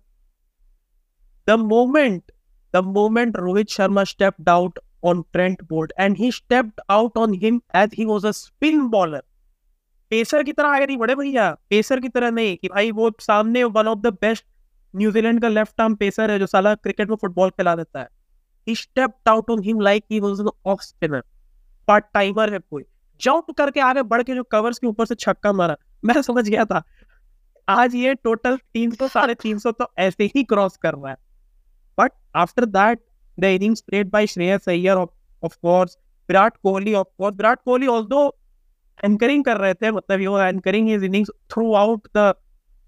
the 1.49 1.59
moment 1.61 2.33
the 2.75 2.85
moment 2.87 3.37
Rohit 3.37 3.69
Sharma 3.71 4.05
stepped 4.05 4.49
out 4.49 4.79
on 5.09 5.19
Trent 5.37 5.63
Bolt 5.71 5.91
and 6.03 6.19
he 6.19 6.29
stepped 6.35 6.79
out 6.93 7.19
on 7.23 7.33
him 7.41 7.57
as 7.79 7.97
he 7.97 8.05
was 8.11 8.27
a 8.29 8.31
spin 8.37 8.79
bowler 8.93 9.19
pacer 10.11 10.43
की 10.43 10.53
तरह 10.53 10.69
आगे 10.69 10.87
नहीं 10.87 10.97
बढ़े 10.97 11.15
भैया। 11.15 11.51
पेसर 11.71 12.01
की 12.01 12.09
तरह 12.09 12.31
नहीं, 12.31 12.57
कि 12.57 12.69
भाई 12.69 12.91
वो 12.93 13.11
सामने 13.21 13.65
one 13.65 13.89
of 13.89 13.99
the 13.99 14.13
best 14.21 14.45
New Zealand 14.95 15.41
का 15.43 15.49
लेफ़्ट 15.49 15.81
आर्म 15.81 15.95
पेसर 15.95 16.31
है 16.31 16.39
जो 16.39 16.47
साला 16.47 16.75
क्रिकेट 16.75 17.11
में 17.11 17.17
फुटबॉल 17.17 17.51
खिला 17.51 17.75
देता 17.77 18.01
है। 18.01 18.09
He 18.67 18.77
stepped 18.77 19.33
out 19.33 19.53
on 19.55 19.65
him 19.67 19.83
like 19.89 20.07
he 20.13 20.21
was 20.21 20.41
an 20.45 20.51
off 20.67 20.87
spinner 20.87 21.23
part 21.89 22.05
timer 22.15 22.53
है 22.53 22.59
कोई। 22.61 22.83
जंप 23.21 23.51
करके 23.59 23.81
आगे 23.81 24.03
बढ़ 24.05 24.23
के 24.23 24.35
जो 24.35 24.43
कवर्स 24.53 24.79
के 24.79 24.87
ऊपर 24.87 25.07
से 25.07 25.15
छक्का 25.17 25.53
मारा। 25.53 25.77
मैं 26.05 26.23
समझ 26.23 26.49
गया 26.49 26.65
था। 26.65 26.83
आज 27.69 27.95
ये 27.95 28.15
टोटल 28.15 28.57
तीन 28.57 28.91
सौ, 28.91 29.09
साढ़े 29.09 29.35
तीन 29.35 29.59
सौ 29.59 29.73
तो 29.73 29.93
ऐसे 29.99 30.31
ही 30.37 30.45
क्रॉस 30.45 30.77
कर 30.77 30.95
रहा 30.95 31.11
है। 31.11 31.17
But 31.99 32.13
after 32.37 32.65
that 32.65 33.01
the 33.39 33.45
innings 33.45 33.81
played 33.81 34.11
by 34.11 34.27
Shreyas 34.27 34.69
Iyer 34.69 34.97
of 34.97 35.57
course 35.63 35.99
Virat 36.29 36.57
Kohli 36.57 36.95
of 36.95 37.09
course 37.19 37.37
Virat 37.37 37.61
Kohli 37.65 37.87
although 37.87 38.37
anchoring 39.05 39.45
कर 39.45 39.57
रहे 39.57 39.75
थे 39.75 39.91
मतलब 39.91 40.21
ये 40.21 40.49
anchoring 40.49 40.89
his 40.89 41.05
innings 41.05 41.31
throughout 41.75 42.09
the 42.17 42.35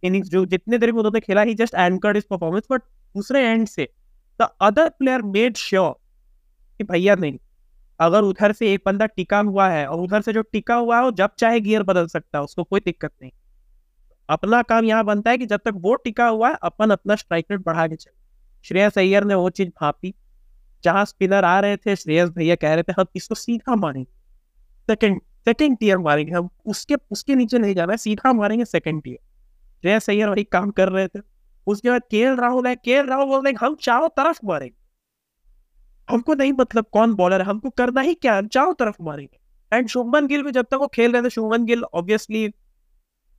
innings 0.02 0.28
जो 0.28 0.46
जितने 0.46 0.78
देर 0.78 0.92
में 0.92 0.98
उन्होंने 0.98 1.20
खेला 1.20 1.42
ही 1.42 1.54
just 1.54 1.74
anchored 1.74 2.16
his 2.16 2.24
performance 2.30 2.62
but 2.72 2.82
दूसरे 3.14 3.40
एंड 3.40 3.66
से 3.66 3.88
the 4.40 4.48
other 4.60 4.88
player 4.88 5.22
made 5.22 5.56
sure 5.56 5.94
कि 6.78 6.84
भैया 6.84 7.14
नहीं, 7.14 7.38
अगर 8.00 8.22
उधर 8.22 8.52
से 8.52 8.72
एक 8.74 8.82
बंदा 8.86 9.06
टिका 9.06 9.38
हुआ 9.40 9.68
है, 9.68 9.86
और 9.86 10.00
उधर 10.00 10.20
से 10.20 10.32
जो 10.32 10.42
टिका 10.42 10.74
हुआ 10.74 10.96
है, 10.96 11.02
वो 11.02 11.10
जब 11.12 11.30
चाहे 11.38 11.60
गियर 11.60 11.82
बदल 11.82 12.06
सकता 12.06 12.38
है, 12.38 12.44
उसको 12.44 12.64
कोई 12.64 12.80
दिक्कत 12.80 13.12
नहीं। 13.22 13.32
अपना 14.28 14.62
काम 14.62 14.84
यहाँ 14.84 15.04
बनता 15.04 15.30
है 15.30 15.38
कि 15.38 15.46
जब 15.46 15.60
तक 15.64 15.72
वो 15.76 15.94
टिका 15.94 16.26
हुआ 16.28 16.48
है, 16.48 16.56
अपन 16.62 16.90
अपना 16.90 17.16
स्ट्राइक 17.16 17.46
रेट 17.50 17.60
बढ़ा 17.60 17.86
के 17.86 17.96
चले 17.96 18.25
श्रेयस 18.68 18.98
अय्यर 18.98 19.24
ने 19.24 19.34
वो 19.34 19.50
चीज़ 19.50 19.68
भापी। 19.68 20.14
जहाँ 20.84 21.04
स्पिनर 21.04 21.44
आ 21.44 21.60
रहे 21.60 21.76
थे, 21.76 21.96
श्रेयस 21.96 22.30
भैया 22.30 22.54
कह 22.54 22.74
रहे 22.74 22.82
थे, 22.82 22.92
हम 22.92 23.06
इसको 23.16 23.34
सीधा 23.34 23.74
मारेंगे। 23.76 24.12
सेकंड 24.86 25.20
सेकंड 25.44 25.78
टीयर 25.78 25.98
मारेंगे। 25.98 26.32
हम 26.32 26.48
उसके 26.66 26.94
उसके 27.10 27.34
नीचे 27.34 27.58
नहीं 27.58 27.74
जाना 27.74 27.92
है, 27.92 27.96
सीधा 27.96 28.32
मारेंगे 28.32 28.64
सेकंड 28.64 29.02
टीयर 29.02 29.18
श्रेयस 29.82 30.10
अय्यर 30.10 30.28
वही 30.28 30.44
काम 30.44 30.70
कर 30.70 30.88
रहे 30.88 31.08
थे। 31.08 31.20
उसके 31.66 31.90
बाद 31.90 32.02
केएल 32.10 32.36
राहुल 32.36 32.66
है, 32.66 32.76
के 32.76 33.02
राहुल 33.02 33.26
बोल 33.26 33.44
रहे 33.44 33.52
हम 33.52 33.74
चारों 33.74 34.08
तरफ़ 34.08 34.40
मारेंगे। 34.44 34.76
हमको 36.10 36.34
नहीं 36.34 36.52
मतलब 36.52 36.84
कौन 36.92 37.14
बॉलर 37.14 37.42
है, 37.42 37.46
हमको 37.46 37.70
करना 37.70 38.00
ही 38.00 38.14
क्या 38.14 38.36
हम 38.38 38.46
चारों 38.46 38.74
तरफ़ 38.74 39.02
मारेंगे। 39.02 39.38
एंड 39.76 39.88
शुभमन 39.88 40.26
गिल 40.26 40.42
भी 40.42 40.50
जब 40.50 40.62
तक 40.62 40.74
वो 40.74 40.86
खेल 40.86 41.12
रहे 41.12 41.22
थे, 41.22 41.30
Shubman 41.30 41.64
Gill 41.64 41.84
obviously 41.84 42.48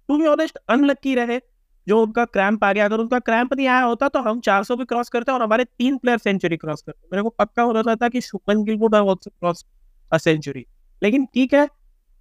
to 0.08 0.18
be 0.18 0.26
honest 0.26 0.58
unlucky 0.70 1.16
रहे। 1.16 1.40
जो 1.88 2.04
उनका 2.04 2.26
क्रैम्प 2.26 2.64
आ 2.64 2.74
गया 2.74 2.86
अगर 2.86 2.98
उनका 2.98 3.20
क्रैम्प 3.20 3.54
नहीं 3.54 3.68
आया 3.68 3.82
होता 3.82 4.08
तो 4.08 4.20
हम 4.20 4.40
400 4.40 4.76
भी 4.76 4.86
क्रॉस 4.86 5.10
करते 5.10 5.32
और 5.32 5.42
हमारे 5.42 5.64
तीन 5.64 5.98
प्लेयर 5.98 6.18
सेंचुरी 6.18 6.58
क्रॉस 6.58 6.82
करते। 6.82 7.08
मेरे 7.14 7.24
को 7.24 7.30
पक्का 7.30 7.64
हो 7.64 7.72
रहा 7.72 7.96
था 7.96 8.10
कि 8.10 8.22
Shubman 8.22 8.64
Gill 8.64 8.78
would 8.78 8.96
also 8.96 9.30
cross 9.30 9.66
a 10.12 10.18
century 10.18 10.66
लेकिन 11.04 11.26
ठीक 11.26 11.54
है 11.54 11.70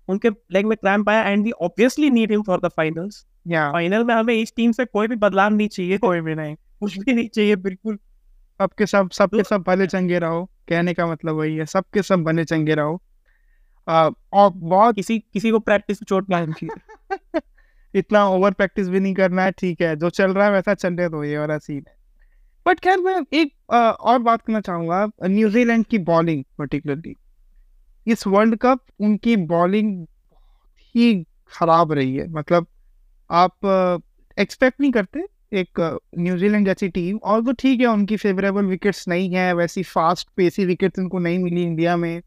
उनके 0.08 0.28
लेग 0.28 0.66
में 0.66 0.76
क्रैम्प 0.76 1.08
आया 1.08 1.22
and 1.22 1.44
we 1.44 1.50
obviously 1.50 2.10
need 2.10 2.30
him 2.30 2.42
for 2.42 2.60
the 2.60 2.68
finals 2.68 3.26
final 3.72 4.04
में 4.04 4.14
हमें 4.14 4.34
इस 4.34 4.52
टीम 4.56 4.72
से 4.72 4.84
कोई 4.84 5.08
भी 5.08 5.16
बदलाव 5.16 5.50
नहीं 5.50 5.68
चाहिए। 5.68 5.98
कोई 5.98 6.20
भी 6.20 6.34
नहीं। 6.34 6.56
कुछ 6.80 6.98
भी 6.98 7.12
नहीं 7.12 7.28
चाहिए 7.28 7.56
बिल्कुल। 7.56 7.96
सबके 8.58 8.86
सब 8.86 9.10
सबके 9.10 9.36
तो- 9.36 9.46
सब 9.46 9.64
भले 9.66 9.86
चंगे 9.86 10.18
रहो 10.18 10.50
कहने 10.68 10.94
का 10.94 11.06
मतलब 11.06 11.34
वही 11.34 11.56
है 11.56 11.66
सबके 11.66 12.02
सब 12.02 12.22
बने 12.22 12.44
चंगे 12.44 12.74
रहो। 12.74 13.02
और 14.32 14.52
बहुत 14.56 14.94
किसी 14.94 15.18
किसी 15.18 15.50
को 15.50 15.58
प्रैक्टिस 15.58 16.02
चोट 16.02 16.30
ना 16.30 16.40
लगी 16.40 16.68
इतना 17.94 18.24
ओवर 18.28 18.52
प्रैक्टिस 18.52 18.88
भी 18.88 19.00
नहीं 19.00 19.14
करना 19.14 19.42
है 19.42 19.50
ठीक 19.50 19.80
है 19.82 19.94
जो 19.96 20.10
चल 20.10 20.32
रहा 20.32 20.46
है 20.46 20.52
वैसा 20.52 20.74
चलने 20.74 21.08
दो 21.08 21.22
ये 21.24 21.38
वाला 21.38 21.58
सीन 21.58 21.84
है। 21.88 21.94
बट 22.66 22.80
खैर 22.80 22.98
मैं 22.98 23.20
एक 23.32 23.52
आ, 23.72 23.78
और 23.78 24.18
बात 24.18 24.42
करना 24.42 24.60
चाहूँगा 24.60 25.06
न्यूजीलैंड 25.24 25.86
की 25.86 25.98
बॉलिंग 26.04 26.42
पर्टिकुलरली 26.58 27.14
इस 28.06 28.26
वर्ल्ड 28.26 28.56
कप 28.62 28.80
उनकी 29.00 29.36
बॉलिंग 29.46 30.06
ही 30.94 31.24
खराब 31.52 31.92
रही 31.92 32.14
है। 32.16 32.28
मतलब 32.30 32.66
आप 33.30 34.02
एक्सपेक्ट 34.38 34.80
नहीं 34.80 34.90
करते 34.92 35.24
एक 35.52 35.80
न्यूजीलैंड 36.18 36.66
जैसी 36.66 36.88
टीम 36.88 37.16
और 37.24 37.40
वो 37.40 37.52
ठीक 37.52 37.80
है 37.80 37.86
उनकी 37.86 38.16
फेवरेबल 38.16 38.64
विकेट्स 38.66 39.06
नहीं 39.08 39.30
है 39.30 39.52
वैसी 39.54 39.82
फास्ट 39.84 40.28
पेसी 40.36 40.64
विकेट्स 40.66 40.98
उनको 40.98 41.18
नहीं 41.18 41.38
मिली 41.38 41.62
इंडिया 41.62 41.96
में। 41.96 42.20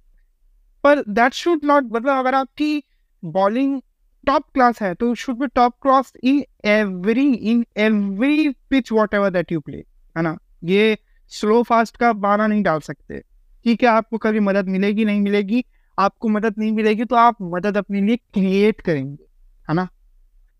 पर 0.83 1.03
दैट 1.09 1.33
शुड 1.33 1.65
नॉट 1.65 1.83
मतलब 1.85 2.17
अगर 2.17 2.35
आपकी 2.35 2.83
बॉलिंग 3.23 3.79
टॉप 4.23 4.43
क्लास 4.53 4.81
है 4.81 4.93
तो 4.93 5.13
should 5.15 5.37
be 5.37 5.47
top 5.47 5.73
class 5.81 6.13
in 6.23 6.43
every 6.65 7.31
in 7.33 7.65
every 7.77 8.49
pitch 8.69 8.91
whatever 9.13 9.29
that 9.29 9.51
you 9.51 9.59
play 9.59 9.77
है 10.15 10.21
ना? 10.23 10.37
ये 10.63 10.97
स्लो 11.31 11.61
फास्ट 11.63 11.97
का 11.97 12.11
बाना 12.15 12.47
नहीं 12.47 12.63
डाल 12.63 12.79
सकते। 12.79 13.19
ठीक 13.65 13.83
है, 13.83 13.89
आपको 13.89 14.17
कभी 14.17 14.39
मदद 14.39 14.67
मिलेगी, 14.67 15.05
नहीं 15.05 15.21
मिलेगी, 15.21 15.63
आपको 15.97 16.29
मदद 16.29 16.55
नहीं 16.57 16.71
मिलेगी 16.71 17.05
तो 17.05 17.15
आप 17.15 17.37
मदद 17.53 17.77
अपने 17.77 18.01
लिए 18.01 18.15
क्रिएट 18.15 18.81
करेंगे, 18.81 19.23
है 19.69 19.75
ना? 19.75 19.87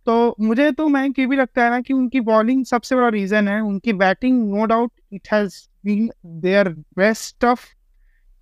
तो 0.08 0.36
मुझे 0.40 0.72
तो 0.72 0.88
मैं 0.88 1.08
ये 1.10 1.26
भी 1.26 1.36
लगता 1.36 1.64
है 1.64 1.70
ना 1.70 1.80
कि 1.82 1.94
उनकी 1.94 2.20
बॉलिंग 2.22 2.64
सबसे 2.66 2.96
बड़ा 2.96 3.08
रीजन 3.10 3.48
है, 3.48 3.60
उनकी 3.62 3.94
batting 3.94 4.44
no 4.50 4.66
doubt 4.66 4.92
it 5.14 5.28
has 5.34 5.56
been 5.86 6.10
their 6.26 6.70
best 6.98 7.46
of 7.46 7.66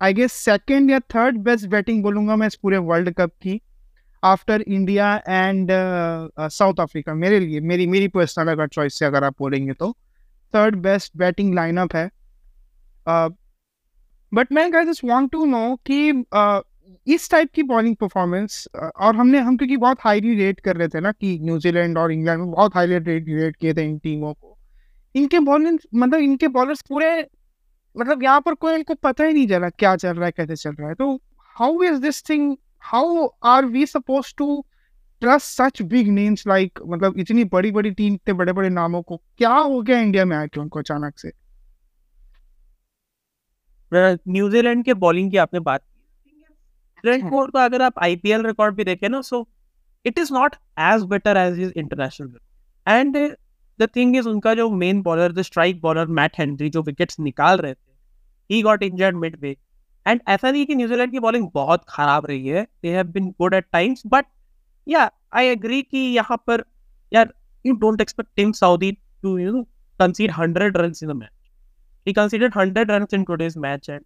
I 0.00 0.14
guess 0.14 0.32
second 0.32 0.90
या 0.90 1.00
थर्ड 1.14 1.38
बेस्ट 1.38 1.66
बैटिंग 1.68 2.02
बोलूँगा 2.02 2.36
मैं 2.36 2.46
इस 2.46 2.54
पूरे 2.54 2.78
वर्ल्ड 2.78 3.10
कप 3.10 3.32
की। 3.42 3.60
After 4.22 4.60
India 4.60 5.14
and 5.28 5.70
South 6.40 6.80
Africa 6.80 7.14
मेरे 7.14 7.40
लिए 7.40 7.60
मेरी 7.60 7.86
मेरी 7.86 8.08
पर्सनल 8.08 8.52
अगर 8.52 8.68
चॉइस 8.68 8.98
से 8.98 9.04
अगर 9.04 9.24
आप 9.24 9.34
बोलेंगे 9.38 9.72
तो 9.72 9.92
थर्ड 10.54 10.76
बेस्ट 10.82 11.16
बैटिंग 11.16 11.54
लाइनअप 11.54 11.94
है। 11.96 12.08
बट 14.32 14.52
मैं 14.52 14.70
जस्ट 14.84 15.04
वांट 15.04 15.30
टू 15.32 15.44
नो 15.44 15.76
कि 15.86 16.12
uh, 16.12 16.60
इस 17.06 17.30
टाइप 17.30 17.50
की 17.54 17.62
बॉलिंग 17.62 17.96
परफॉर्मेंस 17.96 18.66
और 18.76 19.16
हमने 19.16 19.38
हम 19.38 19.56
क्योंकि 19.56 19.76
बहुत 19.76 19.98
हाईली 20.00 20.34
रेट 20.34 20.60
कर 20.60 20.76
रहे 20.76 20.88
थे 20.88 21.00
ना 21.00 21.12
कि 21.12 21.38
न्यूजीलैंड 21.42 21.98
और 21.98 22.12
इंग्लैंड 22.12 22.40
में 22.40 22.50
बहुत 22.50 22.74
हाईली 22.74 22.98
रेट 22.98 23.28
रेट 23.28 23.56
किए 23.56 23.74
थे 23.74 23.84
इन 23.84 23.98
टीमों 23.98 24.32
को। 24.34 24.56
इनके 25.14 25.38
बॉलिंग 25.40 25.78
मतलब 25.94 26.20
इनके 26.20 26.48
बॉलर्स 26.48 26.82
पूरे 26.88 27.10
मतलब 27.96 28.22
यहाँ 28.22 28.40
पर 28.40 28.54
कोई 28.54 28.74
इनको 28.74 28.94
पता 28.94 29.24
ही 29.24 29.32
नहीं 29.32 29.46
चला 29.48 29.68
क्या 29.70 29.94
चल 29.96 30.16
रहा 30.16 30.26
है 30.26 30.32
कैसे 30.32 30.56
चल 30.56 30.70
रहा 30.70 30.88
है। 30.88 30.94
तो 30.94 31.14
how 31.56 31.82
is 31.82 32.00
this 32.00 32.22
thing 32.28 32.56
how 32.84 33.26
are 33.44 33.64
we 33.66 33.86
suppose 33.86 34.34
to 34.38 34.64
trust 35.22 35.46
such 35.46 35.82
big 35.82 36.08
names 36.08 36.46
like 36.46 36.78
मतलब 36.86 37.18
इतनी 37.18 37.44
बड़ी 37.52 37.70
बड़ी 37.72 37.90
टीम 37.90 38.14
इतने 38.14 38.34
बड़े 38.34 38.52
बड़े 38.52 38.68
नामों 38.70 39.02
को? 39.02 39.16
क्या 39.38 39.50
हो 39.50 39.80
गया 39.82 39.98
इंडिया 40.00 40.24
में 40.24 40.36
आके 40.36 40.60
उनको 40.60 40.78
अचानक 40.78 41.18
से? 41.18 41.32
न्यूजीलैंड 43.92 44.84
के 44.84 44.94
बॉलिंग 44.94 45.30
की 45.30 45.36
आपने 45.36 45.60
बात 45.60 45.82
ट्रेंट 47.04 47.24
बोल्ट 47.30 47.52
का 47.52 47.64
अगर 47.64 47.82
आप 47.82 47.98
आईपीएल 48.02 48.46
रिकॉर्ड 48.46 48.74
भी 48.74 48.84
देखें 48.84 49.08
ना 49.08 49.20
so 49.22 49.46
it 50.04 50.18
is 50.18 50.32
not 50.34 50.54
as 50.80 51.02
better 51.10 51.36
as 51.36 51.60
is 51.60 51.72
international 51.76 52.36
and 52.86 53.16
the 53.78 53.88
thing 53.96 54.16
is 54.16 54.28
उनका 54.28 54.54
जो 54.54 54.68
main 54.70 55.02
bowler 55.02 55.32
the 55.32 55.42
strike 55.42 55.80
bowler 55.80 56.06
Matt 56.18 56.38
Henry 56.38 56.70
जो 56.70 56.82
विकेट्स 56.82 57.20
निकाल 57.20 57.58
रहे 57.58 57.74
थे 57.74 58.54
ही 58.54 58.62
got 58.62 58.82
injured 58.82 59.16
mid 59.16 59.36
way 59.40 59.56
and 60.06 60.20
ऐसा 60.28 60.50
नहीं 60.50 60.66
कि 60.66 60.74
न्यूजीलैंड 60.74 61.12
की 61.12 61.18
बॉलिंग 61.18 61.48
बहुत 61.54 61.84
खराब 61.88 62.26
रही 62.26 62.46
है। 62.48 62.66
They 62.82 62.94
have 62.96 63.06
been 63.08 63.30
good 63.30 63.54
at 63.54 63.66
times 63.72 64.02
but 64.06 64.26
yeah 64.86 65.10
I 65.32 65.46
agree 65.46 65.82
कि 65.82 65.98
यहाँ 65.98 66.36
पर, 66.46 66.64
यार 67.12 67.32
you 67.64 67.74
don't 67.76 68.00
expect 68.00 68.30
Tim 68.36 68.52
Southee 68.52 68.92
to 68.92 69.36
you 69.38 69.52
know 69.52 69.66
concede 70.00 70.30
100 70.30 70.76
runs 70.76 71.02
in 71.02 71.08
the 71.08 71.14
match. 71.14 71.50
He 72.06 72.12
conceded 72.14 72.54
100 72.54 72.88
runs 72.88 73.12
in 73.12 73.24
today's 73.26 73.56
match 73.56 73.88
and 73.88 74.04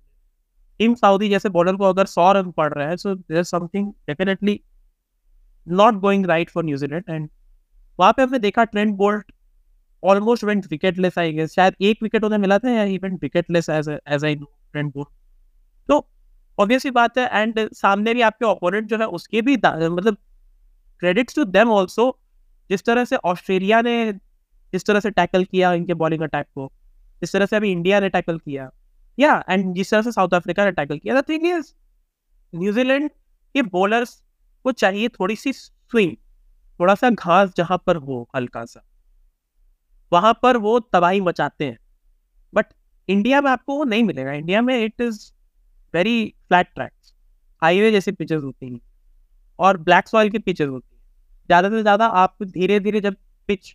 Tim 0.81 0.95
Southee 0.95 1.29
जैसे 1.29 1.49
bowler 1.49 1.77
को 1.77 1.85
अगर 1.85 2.07
सौ 2.07 2.31
run 2.33 2.51
पड़ 2.51 2.73
रहा 2.75 2.89
है 2.89 2.97
so 2.97 3.15
there 3.15 3.43
something 3.43 3.91
definitely 4.09 4.59
not 5.67 5.95
going 6.01 6.25
right 6.27 6.51
for 6.51 6.65
New Zealand 6.65 7.05
and 7.11 7.29
वहाँ 7.99 8.13
पे 8.13 8.23
हमने 8.23 8.39
देखा 8.39 8.65
Trent 8.65 8.95
Boult 8.97 9.33
almost 10.03 10.45
went 10.45 10.67
wicketless 10.71 11.19
I 11.19 11.33
guess 11.33 11.55
शायद 11.55 11.75
एक 11.81 12.03
विकेट 12.03 12.25
उन्हें 12.25 12.39
मिला 12.39 12.59
था 12.59 12.71
या 12.71 12.83
even 12.95 13.19
wicketless 13.23 13.69
as 13.69 13.89
as 13.89 14.25
I 14.25 14.37
know 14.37 14.51
Trent 14.73 14.93
Boult 14.93 15.09
तो 15.89 16.07
ऑब्वियसली 16.59 16.91
बात 16.91 17.19
है 17.19 17.29
एंड 17.33 17.69
सामने 17.75 18.15
भी 18.15 18.21
आपके 18.23 18.45
ओपोनेंट 18.47 18.89
जो 18.89 18.99
है, 18.99 19.07
उसके 19.09 19.43
भी 19.43 19.57
मतलब 19.57 20.17
क्रेडिट्स 21.03 21.35
टू 21.37 21.45
देम 21.47 21.71
ऑल्सो 21.71 22.19
जिस 22.71 22.85
तरह 22.85 23.05
से 23.05 23.17
ऑस्ट्रेलिया 23.17 23.81
ने 23.83 24.13
जिस 24.73 24.85
तरह 24.87 25.01
से 25.01 25.11
टैकल 25.11 25.45
किया 25.45 25.73
इनके 25.73 25.95
बॉलिंग 25.95 26.23
अटैक 26.23 26.47
को, 26.55 26.71
जिस 27.23 27.33
तरह 27.33 27.47
से 27.47 27.57
अभी 27.57 27.71
इंडिया 27.73 28.01
ने 28.01 28.09
टैकल 28.09 28.39
किया। 28.39 28.71
या 29.19 29.43
एंड 29.49 29.75
जिस 29.75 29.91
तरह 29.91 30.03
से 30.03 30.13
साउथ 30.13 30.35
अफ्रीका 30.35 30.65
ने 30.65 30.73
टैकल 30.73 30.99
किया। 30.99 31.21
The 31.21 31.25
thing 31.29 31.47
is 31.47 31.73
New Zealand 32.53 33.11
के 33.55 33.63
बॉलर्स 33.65 34.23
को 34.65 34.73
चाहिए 34.73 35.09
थोड़ी 35.11 35.37
सी 35.37 35.53
स्विंग 35.53 36.17
थोड़ा 36.81 36.95
सा 36.95 37.11
घास 37.11 37.53
जहाँ 37.57 37.83
पर 37.87 37.97
हो 37.97 38.29
हल्का 38.37 38.65
सा। 38.65 38.83
वहाँ 40.13 40.33
पर 40.43 40.57
वो 40.57 40.79
तबाही 40.81 41.21
मचाते 41.21 41.65
हैं। 41.65 41.79
बट 42.53 42.67
इंडिया 43.09 43.41
में 43.41 43.51
आपको 43.51 43.77
वो 43.77 43.85
नहीं 43.85 44.03
मिलेगा। 44.05 44.33
इंडिया 44.33 44.63
में 44.63 44.79
it 44.85 45.01
is 45.01 45.21
very 45.95 46.35
flat 46.49 46.67
tracks 46.75 47.13
highway 47.63 47.91
जैसे 47.93 48.13
पिचेस 48.13 48.43
होती 48.43 48.69
हैं। 48.69 48.81
और 49.59 49.77
ब्लैक 49.79 50.09
सॉइल 50.09 50.31
की 50.31 50.39
पिचेस 50.41 50.69
होती 50.69 50.95
हैं। 50.95 51.01
ज़्यादा 51.49 51.69
से 51.71 51.83
ज़्यादा 51.83 52.07
आपको 52.07 52.45
धीरे 52.47 52.79
धीरे 52.81 53.01
जब 53.01 53.17
पिच 53.49 53.75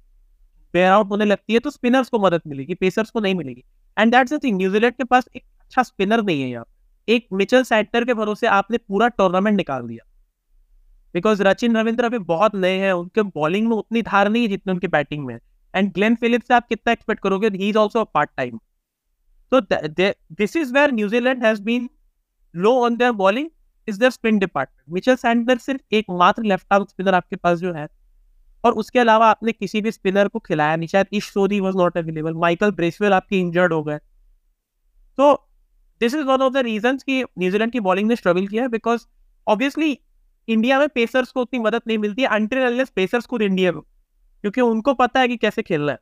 वेयर 0.74 0.92
आउट 0.92 1.10
होने 1.10 1.26
लगती 1.26 1.54
है 1.54 1.60
तो 1.60 1.70
स्पिनर्स 1.70 2.10
को 2.10 2.20
मदद 2.20 2.42
मिलेगी 2.48 2.76
पेसर्स 2.76 3.10
को 3.10 3.20
नहीं 3.20 3.36
मिलेगी। 3.36 3.64
And 3.98 4.12
that's 4.12 4.34
the 4.34 4.40
thing 4.44 4.58
New Zealand 4.58 4.94
के 4.96 5.04
पास 5.06 5.30
एक 5.36 5.44
अच्छा 5.62 5.84
स्पिनर 5.84 6.24
नहीं 6.24 6.42
है 6.42 6.50
यहाँ 6.50 6.66
एक 7.08 7.28
मिचल 7.34 7.64
सैटर 7.64 8.06
के 8.06 8.14
भरोसे 8.14 8.48
आपने 8.50 8.78
पूरा 8.80 9.08
टूर्नामेंट 9.10 9.58
निकाल 9.58 9.88
दिया। 9.88 10.06
बिकॉज़ 11.16 11.44
रचिन 11.44 11.78
रविंद्र 11.78 12.06
अभी 12.06 12.18
बहुत 12.22 12.56
नए 12.56 12.78
हैं, 12.80 12.92
उनके 12.94 13.22
बॉलिंग 13.24 13.68
में 13.68 13.76
उतनी 13.76 14.02
धार 14.04 14.30
नहीं 14.30 14.44
है 14.44 14.50
जितनी 14.50 14.74
उनकी 14.74 14.88
बैटिंग 14.90 15.26
में 15.26 15.38
एंड 15.74 15.92
ग्लेन 15.94 16.16
फिलिप्स 16.16 16.48
से 16.48 16.54
आप 16.54 16.68
कितना 16.68 16.92
एक्सपेक्ट 16.92 17.22
करोगे 17.24 17.48
he 17.50 17.70
is 17.70 17.78
also 17.78 18.04
part 18.06 18.30
time 18.38 18.60
तो 19.52 19.62
this 19.62 20.56
is 20.56 20.74
where 20.74 20.92
New Zealand 20.92 21.46
has 21.46 21.62
been 21.64 21.90
low 22.58 22.74
on 22.84 22.98
their 22.98 23.12
bowling 23.14 23.50
is 23.88 24.00
their 24.00 24.12
spin 24.12 24.40
department 24.40 24.94
Mitchell 24.94 25.16
Santner 25.18 25.58
सिर्फ़ 25.60 25.96
एक 25.96 26.06
मात्र 26.12 26.44
लेफ़्ट 26.44 26.74
आर्म 26.74 26.86
स्पिनर 26.86 27.14
आपके 27.16 27.36
पास 27.36 27.60
जो 27.60 27.74
है, 27.74 27.88
और 28.64 28.74
उसके 28.74 29.00
अलावा 29.00 29.28
आपने 29.30 29.52
किसी 29.52 29.82
भी 29.82 29.92
स्पिनर 29.92 30.28
को 30.28 30.40
खिलाया 30.40 30.76
नहीं, 30.76 30.88
शायद 30.88 31.08
Ish 31.14 31.30
Sodhi 31.34 31.60
was 31.60 31.78
not 31.78 31.98
available 31.98 32.34
Michael 32.36 32.72
Bracewell 32.74 33.14
आपके 33.14 33.40
इंजर्ड 33.40 33.74
हो 33.74 33.84
गए। 33.84 33.98
तो 35.18 35.34
this 36.02 36.14
is 36.14 36.24
one 36.24 36.42
of 36.42 36.54
the 36.54 36.58
reason 36.66 36.98
की 37.00 37.22
न्यूजीलैंड 37.24 37.72
की 37.72 37.80
बॉलिंग 37.82 38.08
ने 38.08 38.16
स्ट्रगल 38.16 38.48
किया 38.48 38.68
बिकॉज़ 38.70 39.06
ऑब्वियसली 39.48 39.98
इंडिया 40.48 40.80
में 40.80 40.88
पेसर्स 40.90 41.32
को 41.32 41.42
उतनी 41.42 41.60
मदद 41.60 41.82
नहीं 41.88 41.98
मिलती 41.98 42.24
अंटिल 42.26 42.84
पेसर्स 42.96 43.26
को 43.26 43.40
इंडिया 43.40 43.72
में 43.72 43.82
क्योंकि 43.82 44.62
उनको 44.62 44.94
पता 44.96 45.20
है 45.20 45.28
कि 45.28 45.38
कैसे 45.38 45.62
खेलना 45.64 45.92
है। 45.92 45.98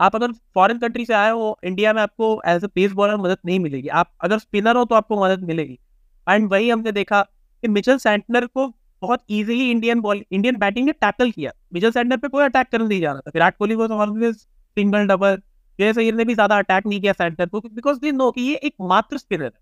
आप 0.00 0.14
अगर 0.16 0.32
फॉरेन 0.54 0.78
कंट्री 0.78 1.04
से 1.04 1.14
आए 1.14 1.30
हो 1.30 1.58
इंडिया 1.64 1.92
में 1.92 2.00
आपको 2.02 2.40
एज 2.48 2.64
ए 2.64 2.66
पेस 2.68 2.92
बॉलर 2.92 3.16
मदद 3.18 3.38
नहीं 3.46 3.58
मिलेगी। 3.60 3.88
आप 3.90 4.12
अगर 4.20 4.38
स्पिनर 4.38 4.76
हो 4.76 4.84
तो 4.84 4.94
आपको 4.94 5.24
मदद 5.24 5.42
मिलेगी। 5.46 5.78
एंड 6.30 6.48
वही 6.50 6.70
हमने 6.70 6.92
देखा 6.92 7.22
कि 7.22 7.68
मिचल 7.68 7.98
सैंटनर 7.98 8.46
को 8.46 8.66
बहुत 9.02 9.20
easily 9.30 9.70
Indian 9.70 10.00
ball 10.00 10.22
Indian 10.30 10.56
batting 10.58 10.86
ने 10.86 10.92
टैकल 10.94 11.30
किया। 11.30 11.52
मिचल 11.74 11.90
सैंटनर 11.90 12.16
पे 12.16 12.28
कोई 12.28 12.44
अटैक 12.44 12.68
करने 12.68 12.86
नहीं 12.86 13.00
जा 13.00 13.12
रहा 13.12 13.20
था। 13.20 13.30
विराट 13.34 13.56
कोहली 13.56 13.74
को 13.76 13.86
ऑलवेज 13.96 14.34
सिंगल 14.36 15.06
डबल 15.06 15.36
जय 15.78 15.92
सैयद 15.92 16.14
ने 16.14 16.24
भी 16.24 16.34
ज़्यादा 16.34 16.58
अटैक 16.58 16.86
नहीं 16.86 17.00
किया 17.00 17.12
सैंटनर 17.14 17.46
को 17.48 17.60
बिकॉज़ 17.60 17.98
दे 18.00 18.12
नो 18.12 18.30
कि 18.30 18.42
ये 18.42 18.54
एक 18.56 18.74
मात्र 18.82 19.18
स्पिनर 19.18 19.44
है। 19.44 19.58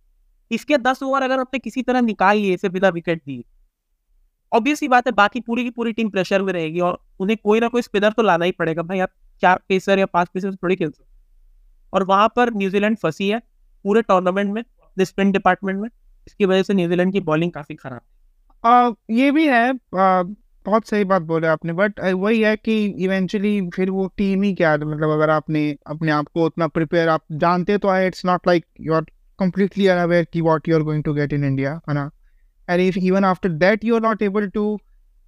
इसके 0.51 0.79
दस 0.79 1.03
ओवर 1.03 1.23
अगर 1.23 1.39
अपने 1.39 1.59
किसी 1.59 1.83
तरह 1.83 2.01
निकाल 2.03 2.37
लिए, 2.37 2.55
इसे 2.55 2.69
बिना 2.69 2.89
विकेट 2.91 3.19
दिए 3.19 3.45
ऑब्वियसली 4.53 4.89
बात 4.89 5.07
है, 5.07 5.13
बाकी 5.13 5.41
पूरी 5.41 5.65
की 5.65 5.71
पूरी 5.71 5.93
टीम 5.93 6.11
प्रेशर 6.11 6.43
में 6.43 6.53
रहेगी 6.53 6.81
और 6.81 6.99
उन्हें 7.21 7.37
कोई 7.39 7.61
ना 7.61 7.69
कोई 7.69 7.83
स्पिनर 7.83 8.13
तो 8.13 8.23
लाना 8.23 8.45
ही 8.45 8.53
पड़ेगा। 8.53 8.83
भाई 8.83 8.99
आप 9.01 9.11
चार 9.43 9.61
पेसर 9.69 9.99
या 9.99 10.07
पाँच 10.09 10.29
पेसर 10.35 10.55
थोड़ी 10.55 10.77
खेल 10.77 10.91
सकते 10.91 11.07
और 11.93 12.05
वहाँ 12.05 12.29
पर 12.37 12.53
न्यूजीलैंड 12.55 12.97
फंसी 12.99 13.29
है, 13.29 13.39
पूरे 13.85 14.03
टूर्नामेंट 14.03 14.53
में 14.55 14.63
स्पिन 14.97 15.33
डिपार्टमेंट 15.33 15.81
में। 15.81 15.89
इसकी 16.29 16.45
वजह 16.45 16.63
से 16.63 16.75
न्यूजीलैंड 16.75 17.13
की 17.13 17.21
बॉलिंग 17.31 17.53
काफ़ी 17.53 17.75
खराब 17.75 18.97
ये 19.11 19.31
भी 19.31 19.47
है 19.49 19.69
आ, 19.71 20.23
बहुत 20.67 20.89
सही 20.89 21.05
बात 21.05 21.23
बोले 21.23 21.47
आपने 21.47 21.73
बट 21.73 22.01
वही 22.01 22.41
है 22.41 22.57
कि 22.57 22.85
इवेंचुअली 23.05 23.61
फिर 23.75 23.91
वो 23.91 24.07
टीम 24.17 24.43
ही 24.43 24.55
क्या 24.55 24.77
मतलब 24.77 25.11
अगर 25.11 25.31
आपने 25.31 25.63
अपने 25.87 26.13
आप 26.13 26.29
को 26.35 26.47
उतना 26.47 26.67
प्रिपेयर 26.69 27.09
आप 27.09 27.25
जानते 27.45 27.79
तो 27.79 27.91
है 27.91 28.07
it's 28.07 28.25
not 28.27 28.47
like 28.47 28.65
you 28.81 28.95
are 28.95 29.05
completely 29.39 29.85
unaware 29.87 30.27
ki 30.27 30.43
what 30.43 30.69
you're 30.69 30.85
going 30.85 31.03
to 31.03 31.15
get 31.15 31.33
in 31.33 31.45
India 31.45 31.81
है 31.89 31.95
ना? 31.95 32.11
And 32.69 32.83
if 32.83 32.97
even 33.01 33.25
after 33.25 33.51
that 33.59 33.85
you're 33.85 34.05
not 34.07 34.23
able 34.23 34.51
to 34.51 34.67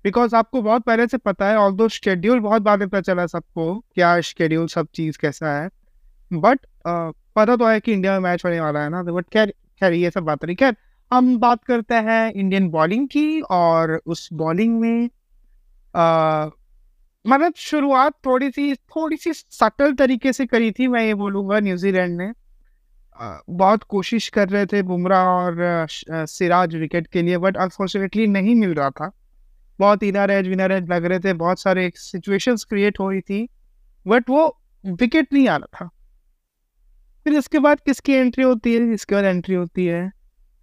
because 0.04 0.34
आपको 0.34 0.60
बहुत 0.62 0.82
पहले 0.82 1.06
से 1.06 1.18
पता 1.18 1.48
है 1.48 1.56
ऑल 1.56 1.72
दो 1.72 1.88
शेड्यूल 1.88 2.38
बहुत 2.40 2.62
बाद 2.62 2.82
पता 2.82 3.00
चला 3.00 3.26
सबको 3.26 3.64
क्या 3.94 4.20
शेड्यूल 4.20 4.66
सब 4.66 4.86
चीज़ 4.94 5.18
कैसा 5.18 5.52
है 5.52 5.68
बट 6.30 6.58
uh, 6.58 7.14
पता 7.36 7.56
तो 7.56 7.66
है 7.66 7.80
कि 7.80 7.92
इंडिया 7.92 8.12
में 8.12 8.20
मैच 8.20 8.44
होने 8.44 8.60
वाला 8.60 8.82
है 8.82 8.88
ना 8.88 9.02
बट 9.02 9.28
खैर 9.32 9.52
खैर 9.80 9.92
ये 9.92 10.10
सब 10.10 10.22
बात 10.22 10.44
नहीं 10.44 10.56
खैर 10.56 10.76
हम 11.10 11.36
बात 11.38 11.64
करते 11.64 11.94
हैं 11.94 12.32
इंडियन 12.32 12.68
बॉलिंग 12.70 13.06
की 13.08 13.40
और 13.50 14.00
उस 14.06 14.28
बॉलिंग 14.32 14.80
में 14.80 15.08
मतलब 17.24 17.54
शुरुआत 17.56 18.12
थोड़ी 18.26 18.50
सी 18.50 18.74
थोड़ी 18.74 19.16
सी 19.16 19.32
सटल 19.32 19.94
तरीके 19.94 20.32
से 20.32 20.46
करी 20.46 20.70
थी 20.72 20.86
मैं 20.88 21.04
ये 21.04 21.14
बोलूँगा 21.14 21.58
न्यूजीलैंड 21.60 22.16
ने। 22.18 22.30
बहुत 23.50 23.82
कोशिश 23.84 24.28
कर 24.28 24.48
रहे 24.48 24.66
थे 24.66 24.82
बुमराह 24.82 25.26
और 25.26 25.86
सिराज 25.90 26.76
विकेट 26.76 27.06
के 27.06 27.22
लिए 27.22 27.38
बट 27.38 27.56
अनफॉर्चुनेटली 27.56 28.26
नहीं 28.28 28.54
मिल 28.54 28.74
रहा 28.74 28.90
था। 28.90 29.10
बहुत 29.78 30.02
इनर 30.02 30.30
एज 30.30 30.48
विनर 30.48 30.72
एज 30.72 30.88
लग 30.90 31.04
रहे 31.04 31.18
थे, 31.20 31.32
बहुत 31.34 31.60
सारे 31.60 31.90
सिचुएशंस 31.96 32.64
क्रिएट 32.64 33.00
हो 33.00 33.10
रही 33.10 33.20
थी 33.20 33.48
बट 34.06 34.30
वो 34.30 34.46
विकेट 34.84 35.32
नहीं 35.32 35.48
आ 35.48 35.56
रहा 35.56 35.80
था। 35.80 35.88
फिर 37.26 37.34
इसके 37.34 37.58
बाद 37.58 37.80
किसकी 37.80 38.12
एंट्री 38.12 38.44
होती 38.44 38.74
है? 38.74 38.92
इसके 38.94 39.14
बाद 39.14 39.24
एंट्री 39.24 39.54
होती 39.54 39.86
है 39.86 40.10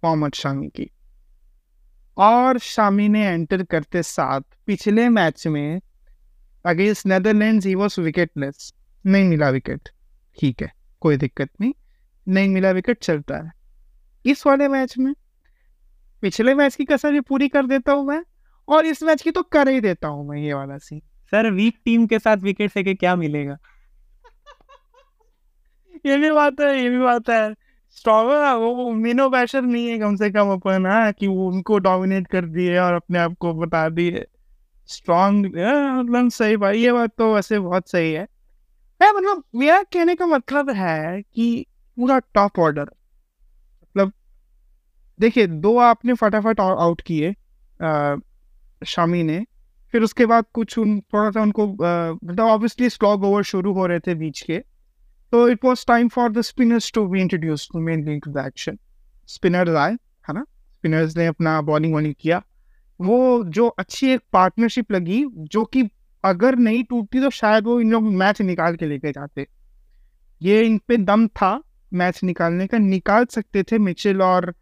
मोहम्मद 0.04 0.32
शामी 0.32 0.68
की। 0.68 0.90
और 2.16 2.58
शामी 2.58 3.08
ने 3.08 3.26
एंटर 3.26 3.62
करते 3.62 4.02
साथ 4.02 4.40
पिछले 4.66 5.08
मैच 5.08 5.46
में 5.46 5.80
against 6.64 7.06
Netherlands 7.06 7.66
he 7.66 7.74
was 7.74 8.00
wicketless 8.00 8.74
नहीं 9.06 9.24
मिला 9.24 9.48
विकेट 9.48 9.88
ठीक 10.38 10.62
है 10.62 10.72
कोई 11.00 11.16
दिक्कत 11.16 11.50
नहीं। 11.60 11.72
नहीं 12.28 12.48
मिला 12.48 12.70
विकेट 12.70 12.98
चलता 13.02 13.36
है। 13.36 13.52
इस 14.26 14.46
वाले 14.46 14.68
मैच 14.68 14.98
में 14.98 15.14
पिछले 16.22 16.54
मैच 16.54 16.76
की 16.76 16.84
कसर 16.84 17.12
भी 17.12 17.20
पूरी 17.20 17.48
कर 17.48 17.66
देता 17.66 17.92
हूँ 17.92 18.06
मैं 18.06 18.22
और 18.68 18.86
इस 18.86 19.02
मैच 19.02 19.22
की 19.22 19.30
तो 19.30 19.42
कर 19.42 19.68
ही 19.68 19.80
देता 19.80 20.08
हूँ 20.08 20.28
मैं 20.28 20.38
ये 20.38 20.52
वाला 20.54 20.78
सीन 20.78 21.00
सर 21.32 21.50
वीक 21.50 21.78
टीम 21.84 22.06
के 22.06 22.18
साथ 22.18 22.36
विकेट 22.36 22.72
से 22.72 22.82
के 22.84 22.94
क्या 22.94 23.16
मिलेगा? 23.16 23.56
ये 26.06 26.18
भी 26.18 26.30
बात 26.30 26.60
है 26.60 26.82
ये 26.82 26.90
भी 26.90 26.98
बात 26.98 27.30
है। 27.30 27.67
स्ट्रॉन्ग 27.96 28.30
वो 28.60 28.90
मीनो 28.94 29.28
बैशर 29.30 29.62
नहीं 29.62 29.86
है 29.88 29.98
कम 29.98 30.16
से 30.16 30.30
कम 30.30 30.52
अपन 30.52 30.86
हाँ 30.86 31.12
कि 31.12 31.26
वो 31.26 31.48
उनको 31.48 31.78
डोमिनेट 31.80 32.26
कर 32.26 32.44
दिए 32.46 32.78
और 32.78 32.94
अपने 32.94 33.18
आप 33.18 33.34
को 33.40 33.52
बता 33.54 33.88
दिए। 33.90 34.24
स्ट्रॉन्ग 34.88 35.46
मतलब 35.46 36.28
सही 36.30 36.56
भाई 36.56 36.78
ये 36.78 36.92
बात 36.92 37.10
तो 37.18 37.34
वैसे 37.34 37.58
बहुत 37.60 37.88
सही 37.90 38.12
है। 38.12 38.26
मतलब 39.00 39.42
मेरा 39.54 39.82
कहने 39.82 40.14
का 40.14 40.26
मतलब 40.26 40.70
है 40.70 41.22
कि 41.22 41.66
पूरा 41.98 42.18
टॉप 42.34 42.58
ऑर्डर 42.58 42.82
मतलब 42.82 44.12
देखिए, 45.20 45.46
दो 45.46 45.76
आपने 45.78 46.14
फटाफट 46.14 46.60
आउट 46.60 47.00
किए 47.02 47.34
शामी 48.82 49.22
ने। 49.22 49.44
फिर 49.94 50.02
उसके 50.02 50.26
बाद 50.26 50.44
कुछ 50.54 50.76
उन, 50.78 50.98
थोड़ा 51.00 51.30
सा 51.30 51.42
उनको 51.42 51.66
मतलब 51.66 52.40
ऑब्वियसली 52.40 52.88
स्टॉक 52.90 53.22
ओवर 53.24 53.42
शुरू 53.44 53.72
हो 53.74 53.86
रहे 53.86 54.00
थे 54.00 54.14
बीच 54.14 54.40
के। 54.42 54.62
तो 55.32 55.48
it 55.48 55.64
was 55.64 55.84
time 55.88 56.08
for 56.08 56.30
the 56.32 56.40
spinners 56.42 56.90
to 56.92 57.06
be 57.08 57.20
introduce 57.20 57.68
to 57.72 57.80
main 57.80 58.18
to 58.18 58.30
the 58.30 58.44
action 58.46 58.78
spinners 59.28 59.76
आए 59.76 59.92
है 59.92 60.34
ना? 60.34 60.44
स्पिनर्स 60.70 61.16
ने 61.16 61.26
अपना 61.26 61.60
बॉलिंग 61.62 61.94
वॉलिंग 61.94 62.14
किया। 62.20 62.42
वो 63.00 63.44
जो 63.46 63.66
अच्छी 63.68 64.10
एक 64.10 64.20
पार्टनरशिप 64.32 64.92
लगी, 64.92 65.24
जो 65.26 65.64
कि 65.64 65.88
अगर 66.24 66.56
नहीं 66.58 66.82
टूटती 66.84 67.20
तो 67.20 67.30
शायद 67.30 67.64
वो 67.64 67.80
इन 67.80 67.90
लोग 67.92 68.02
मैच 68.14 68.40
निकाल 68.42 68.76
के 68.76 68.86
लेके 68.86 69.12
जाते। 69.12 69.46
ये 70.40 70.62
इन 70.62 70.78
पे 70.88 70.96
दम 70.96 71.26
था 71.28 71.60
मैच 71.92 72.22
निकालने 72.24 72.66
का। 72.66 72.78
निकाल 72.78 73.24
सकते 73.26 73.62
थे 73.62 73.78
मिचेल 73.78 74.22
और 74.22 74.54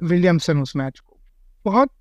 विलियमसन 0.00 0.60
उस 0.62 0.74
मैच 0.76 0.98
को। 0.98 1.18
बहुत 1.64 1.92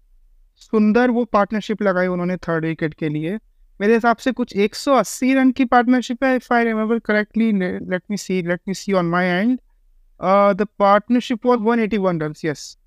सुंदर 0.61 1.11
वो 1.11 1.23
पार्टनरशिप 1.25 1.81
लगाई 1.81 2.07
उन्होंने 2.07 2.37
थर्ड 2.37 2.65
विकेट 2.65 2.93
के 2.93 3.09
लिए। 3.09 3.37
मेरे 3.81 3.93
हिसाब 3.93 4.17
से 4.17 4.31
कुछ 4.31 4.55
180 4.57 5.35
रन 5.35 5.51
की 5.51 5.65
पार्टनरशिप 5.65 6.23
है 6.23 6.35
if 6.35 6.53
I 6.53 6.63
remember 6.63 6.99
correctly 6.99 7.51
let 7.51 8.01
me 8.11 8.17
see 8.17 8.41
let 8.41 8.61
me 8.67 8.73
see 8.73 8.93
on 8.93 9.05
my 9.05 9.25
end 9.25 9.59
the 10.57 10.67
partnership 10.79 11.45
was 11.45 11.59
181 11.59 12.21
run 12.21 12.33
yes 12.45 12.77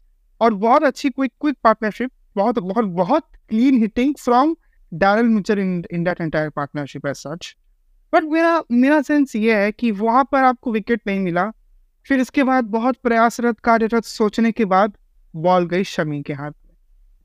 और 0.40 0.54
बहुत 0.54 0.84
अच्छी 0.84 1.10
क्विक 1.10 1.32
क्विक 1.40 1.56
पार्टनरशिप 1.64 2.10
बहुत 2.36 2.58
बहुत 2.58 2.84
बहुत 2.84 3.26
clean 3.48 3.78
hitting 3.78 4.14
from 4.20 4.56
Daryl 4.94 5.26
Mitchell 5.26 5.58
in 5.58 5.84
in 5.92 6.04
that 6.04 6.20
entire 6.20 6.50
partnership 6.50 7.06
as 7.06 7.14
such 7.14 7.56
but 8.14 8.22
मेरा 8.22 8.62
मेरा 8.72 9.02
sense 9.02 9.36
ये 9.36 9.56
है 9.56 9.72
कि 9.72 9.90
वहाँ 9.90 10.24
पर 10.32 10.44
आपको 10.44 10.72
विकेट 10.72 11.00
नहीं 11.06 11.20
मिला। 11.20 11.50
फिर 12.06 12.20
इसके 12.20 12.42
बाद 12.42 12.64
बहुत 12.64 12.96
प्रयासरत, 13.02 13.60
कार्यरत 13.60 14.04
सोचने 14.04 14.52
के 14.52 14.64
बाद 14.64 14.92
बॉल 15.36 15.66
गई 15.66 15.84
शमी 15.84 16.22
के 16.22 16.32
हाथ 16.32 16.50
में। 16.50 16.74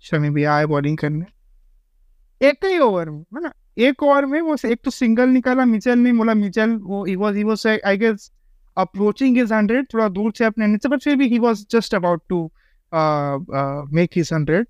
शमी 0.01 0.30
भी 0.30 0.43
आए 0.43 0.65
बॉलिंग 0.65 0.97
करने। 0.97 1.25
एक 2.41 2.65
ही 2.65 2.78
ओवर 2.80 3.10
में 3.10 3.19
है 3.36 3.41
ना? 3.41 3.52
एक 3.78 4.04
ओवर 4.04 4.26
में 4.26 4.39
वो 4.41 4.56
एक 4.65 4.80
तो 4.84 4.91
सिंगल 4.91 5.30
निकाला 5.30 5.65
मिचल 5.65 6.00
ने 6.00 6.13
बोला 6.13 6.34
मिचल 6.36 6.76
वो 6.84 7.04
he 7.06 7.15
was 7.15 7.36
he 7.36 7.43
was 7.43 7.65
I 7.67 7.97
guess 7.97 8.32
approaching 8.78 9.38
his 9.38 9.52
hundred 9.54 9.88
थोड़ा 9.93 10.08
दूर 10.10 10.32
से 10.38 10.45
अपने 10.45 10.67
नीचे 10.67 10.89
बट 10.89 11.02
फिर 11.04 11.15
भी 11.15 11.28
he 11.28 11.39
was 11.39 11.65
just 11.71 11.95
about 11.95 12.23
to 12.30 12.43
make 13.93 14.10
his 14.15 14.30
hundred 14.34 14.67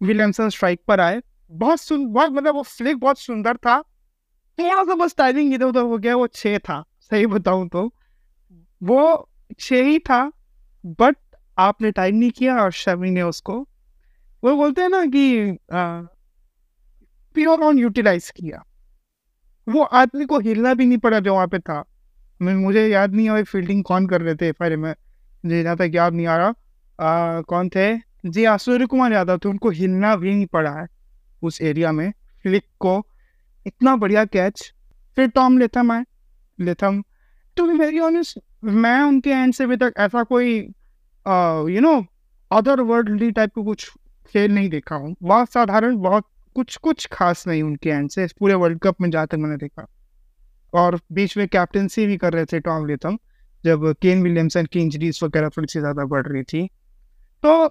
Williamson 0.00 0.48
strike 0.48 0.80
पर 0.88 1.00
आए। 1.00 1.20
बहुत 1.52 1.80
सुन, 1.80 2.06
बहुत 2.06 2.30
मतलब 2.30 2.54
वो 2.54 2.62
फ्लिक 2.62 2.96
बहुत 2.98 3.18
सुंदर 3.18 3.56
था। 3.56 3.80
थोड़ा 4.58 4.82
सा 4.84 4.94
बस 4.94 5.14
टाइमिंग 5.18 5.54
इधर 5.54 5.64
उधर 5.66 5.80
हो 5.80 5.98
गया, 5.98 6.16
वो 6.16 6.26
छः 6.26 6.58
था। 6.58 6.82
सही 7.00 7.26
बताऊँ 7.26 7.68
तो। 7.68 7.90
वो 8.82 9.28
छः 9.58 9.82
ही 9.82 9.98
था 10.00 10.30
बट 11.00 11.16
आपने 11.58 11.90
टाइम 11.92 12.16
नहीं 12.16 12.30
किया 12.30 12.56
और 12.62 12.70
शमी 12.72 13.10
ने 13.10 13.22
उसको। 13.22 13.60
वो 14.42 14.54
बोलते 14.56 14.82
हैं 14.82 14.88
ना 14.88 15.04
कि 15.06 15.58
प्योर 17.34 17.62
ऑन 17.64 17.78
यूटिलाइज 17.78 18.30
किया। 18.30 18.62
वो 19.66 19.82
आदमी 19.82 20.24
को 20.24 20.38
हिलना 20.40 20.74
भी 20.74 20.86
नहीं 20.86 20.98
पड़ा 20.98 21.18
जो 21.20 21.34
वहाँ 21.34 21.46
पे 21.48 21.58
था। 21.58 21.82
मैं 22.40 22.54
मुझे 22.54 22.86
याद 22.88 23.14
नहीं 23.14 23.30
है 23.30 23.42
फील्डिंग 23.44 23.82
कौन 23.84 24.06
कर 24.06 24.20
रहे 24.22 24.34
थे 24.34 24.48
एफ़ 24.48 24.62
में। 24.62 24.94
मुझे 25.44 25.62
जहाँ 25.62 25.76
तक 25.76 25.90
याद 25.94 26.12
नहीं 26.12 26.26
आ 26.26 26.36
रहा। 26.36 26.48
आ, 26.98 27.40
कौन 27.42 27.68
थे? 27.68 27.96
जी 28.26 28.44
सूर्य 28.58 28.86
कुमार 28.86 29.12
यादव 29.12 29.38
थे। 29.38 29.48
उनको 29.48 29.70
हिलना 29.70 30.14
भी 30.16 30.34
नहीं 30.34 30.46
पड़ा 30.46 30.70
है 30.72 30.86
उस 31.42 31.60
एरिया 31.62 31.92
में। 31.92 32.10
फ्लिक 32.44 32.64
को 32.80 32.96
इतना 33.66 33.96
बढ़िया 33.96 34.24
कैच 34.26 34.72
फिर 35.16 35.28
टॉम 35.28 35.58
लेथम 35.58 35.92
आए। 35.92 36.04
Latham 36.58 37.02
to 37.56 37.66
be 37.66 37.78
very 37.78 37.98
honest 38.00 38.38
मैं 38.64 39.00
उनके 39.02 39.30
एंड 39.30 39.52
से 39.54 39.64
अभी 39.64 39.76
तक 39.76 39.94
ऐसा 39.98 40.22
कोई 40.24 40.56
you 40.56 41.80
know 41.80 41.94
other 42.50 42.80
worldly 42.82 43.30
type 43.30 43.50
का 43.56 43.62
कुछ 43.62 43.88
खेल 44.34 44.52
नहीं 44.52 44.68
देखा 44.70 44.96
हूँ। 44.96 45.14
बहुत 45.22 45.52
साधारण 45.52 45.96
बहुत 45.98 46.26
कुछ 46.56 46.76
कुछ 46.76 47.06
खास 47.12 47.46
नहीं 47.48 47.62
उनके 47.62 47.90
एंड 47.90 48.10
से। 48.10 48.26
पूरे 48.40 48.54
वर्ल्ड 48.54 48.78
कप 48.78 49.00
में 49.00 49.10
तक 49.10 49.34
मैंने 49.34 49.56
देखा। 49.56 49.86
और 50.72 50.98
बीच 51.12 51.36
में 51.36 51.46
कैप्टनसी 51.48 52.06
भी 52.06 52.16
कर 52.16 52.32
रहे 52.32 52.44
थे 52.44 52.60
टॉम 52.60 52.86
लेथम 52.86 53.18
जब 53.64 53.92
केन 54.02 54.22
विलियमसन 54.22 54.66
की 54.66 54.80
इंजरीज 54.80 55.20
वगैरह 55.22 55.48
थोड़ी 55.48 55.68
सी 55.72 55.80
ज़्यादा 55.80 56.04
बढ़ 56.04 56.26
रही 56.26 56.42
थी। 56.42 56.66
तो 57.42 57.68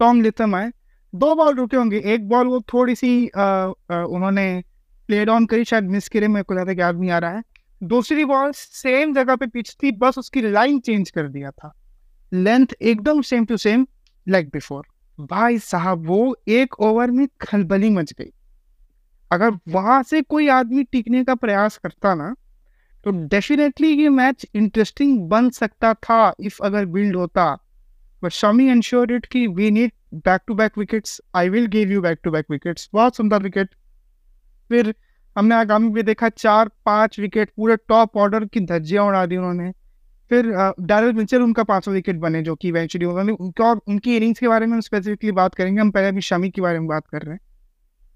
टॉम 0.00 0.22
लेथम 0.22 0.54
आए। 0.54 0.70
दो 1.12 1.34
बॉल 1.34 1.54
रुके 1.54 1.76
होंगे। 1.76 1.98
एक 2.04 2.28
बॉल 2.28 2.46
वो 2.46 2.60
थोड़ी 2.72 2.94
सी 2.94 3.28
आ, 3.28 3.42
आ, 3.42 3.72
उन्होंने 3.90 4.62
प्लेड 5.08 5.28
ऑन 5.28 5.46
करी 5.46 5.64
शायद 5.64 5.84
मिस 5.84 6.08
करे 6.08 6.28
मेरे 6.28 6.44
को 6.44 6.54
लगता 6.54 6.74
कि 6.74 6.80
आदमी 6.80 7.10
आ 7.10 7.18
रहा 7.18 7.30
है। 7.30 7.42
दूसरी 7.82 8.24
बॉल 8.24 8.52
सेम 8.52 9.14
जगह 9.14 9.36
पे 9.36 9.46
पिच 9.46 9.76
थी 9.82 9.92
बस 9.92 10.18
उसकी 10.18 10.40
लाइन 10.42 10.78
चेंज 10.80 11.10
कर 11.10 11.28
दिया 11.28 11.50
था। 11.50 11.72
लेंथ 12.32 12.66
एकदम 12.82 13.20
same 13.22 13.44
to 13.44 13.56
same 13.56 13.86
like 14.26 14.48
before 14.48 14.84
भाई 15.18 15.58
साहब, 15.58 16.06
वो 16.06 16.36
एक 16.48 16.80
ओवर 16.80 17.10
में 17.10 17.26
खलबली 17.40 17.90
मच 17.90 18.12
गई। 18.12 18.30
अगर 19.30 19.58
वहाँ 19.68 20.02
से 20.02 20.22
कोई 20.22 20.48
आदमी 20.50 20.82
टिकने 20.84 21.24
का 21.24 21.34
प्रयास 21.34 21.76
करता 21.76 22.14
ना 22.14 22.34
तो 23.06 23.10
डेफिनेटली 23.28 23.88
ये 23.92 24.08
मैच 24.08 24.46
इंटरेस्टिंग 24.54 25.18
बन 25.28 25.48
सकता 25.50 25.92
था 25.94 26.34
इफ़ 26.40 26.58
अगर 26.64 26.86
बिल्ड 26.86 27.16
होता। 27.16 27.46
बट 28.22 28.30
शमी 28.30 28.66
एंश्योर 28.68 29.12
इट 29.12 29.26
कि 29.26 29.46
we 29.46 29.70
need 29.70 29.92
back 30.14 30.40
to 30.46 30.54
back 30.54 30.78
wickets 30.78 31.20
I 31.34 31.48
will 31.48 31.66
give 31.66 31.90
you 31.90 32.00
back 32.00 32.18
to 32.24 32.30
back 32.30 32.46
wickets 32.50 32.88
बहुत 32.92 33.16
सुंदर 33.16 33.42
विकेट 33.42 33.74
फिर 34.70 34.94
हमने 35.36 35.54
आगामी 35.54 35.88
भी 35.90 36.02
देखा 36.02 36.28
चार 36.28 36.70
पाँच 36.86 37.18
विकेट 37.20 37.50
पूरे 37.56 37.76
टॉप 37.88 38.16
ऑर्डर 38.16 38.44
की 38.44 38.60
धज्जियाँ 38.60 39.06
उड़ा 39.06 39.24
दी 39.26 39.36
उन्होंने। 39.36 39.72
फिर 40.32 40.46
डैरल 40.80 41.12
मिचेल 41.12 41.42
उनका 41.42 41.62
पांचवा 41.64 41.92
विकेट 41.94 42.16
बने 42.18 42.40
जो 42.42 42.54
कि 42.54 42.68
इवेंचुअली 42.68 43.06
उन्होंने, 43.06 43.32
उनका 43.32 43.64
और 43.64 43.80
उनकी 43.86 44.16
इनिंग्स 44.16 44.40
के 44.40 44.48
बारे 44.48 44.66
में 44.66 44.72
हम 44.72 44.80
स्पेसिफिकली 44.80 45.32
बात 45.32 45.54
करेंगे, 45.54 45.80
हम 45.80 45.90
पहले 45.90 46.08
अभी 46.08 46.20
शमी 46.22 46.50
के 46.50 46.60
बारे 46.60 46.78
में 46.78 46.88
बात 46.88 47.06
कर 47.06 47.22
रहे 47.22 47.34
हैं। 47.34 47.40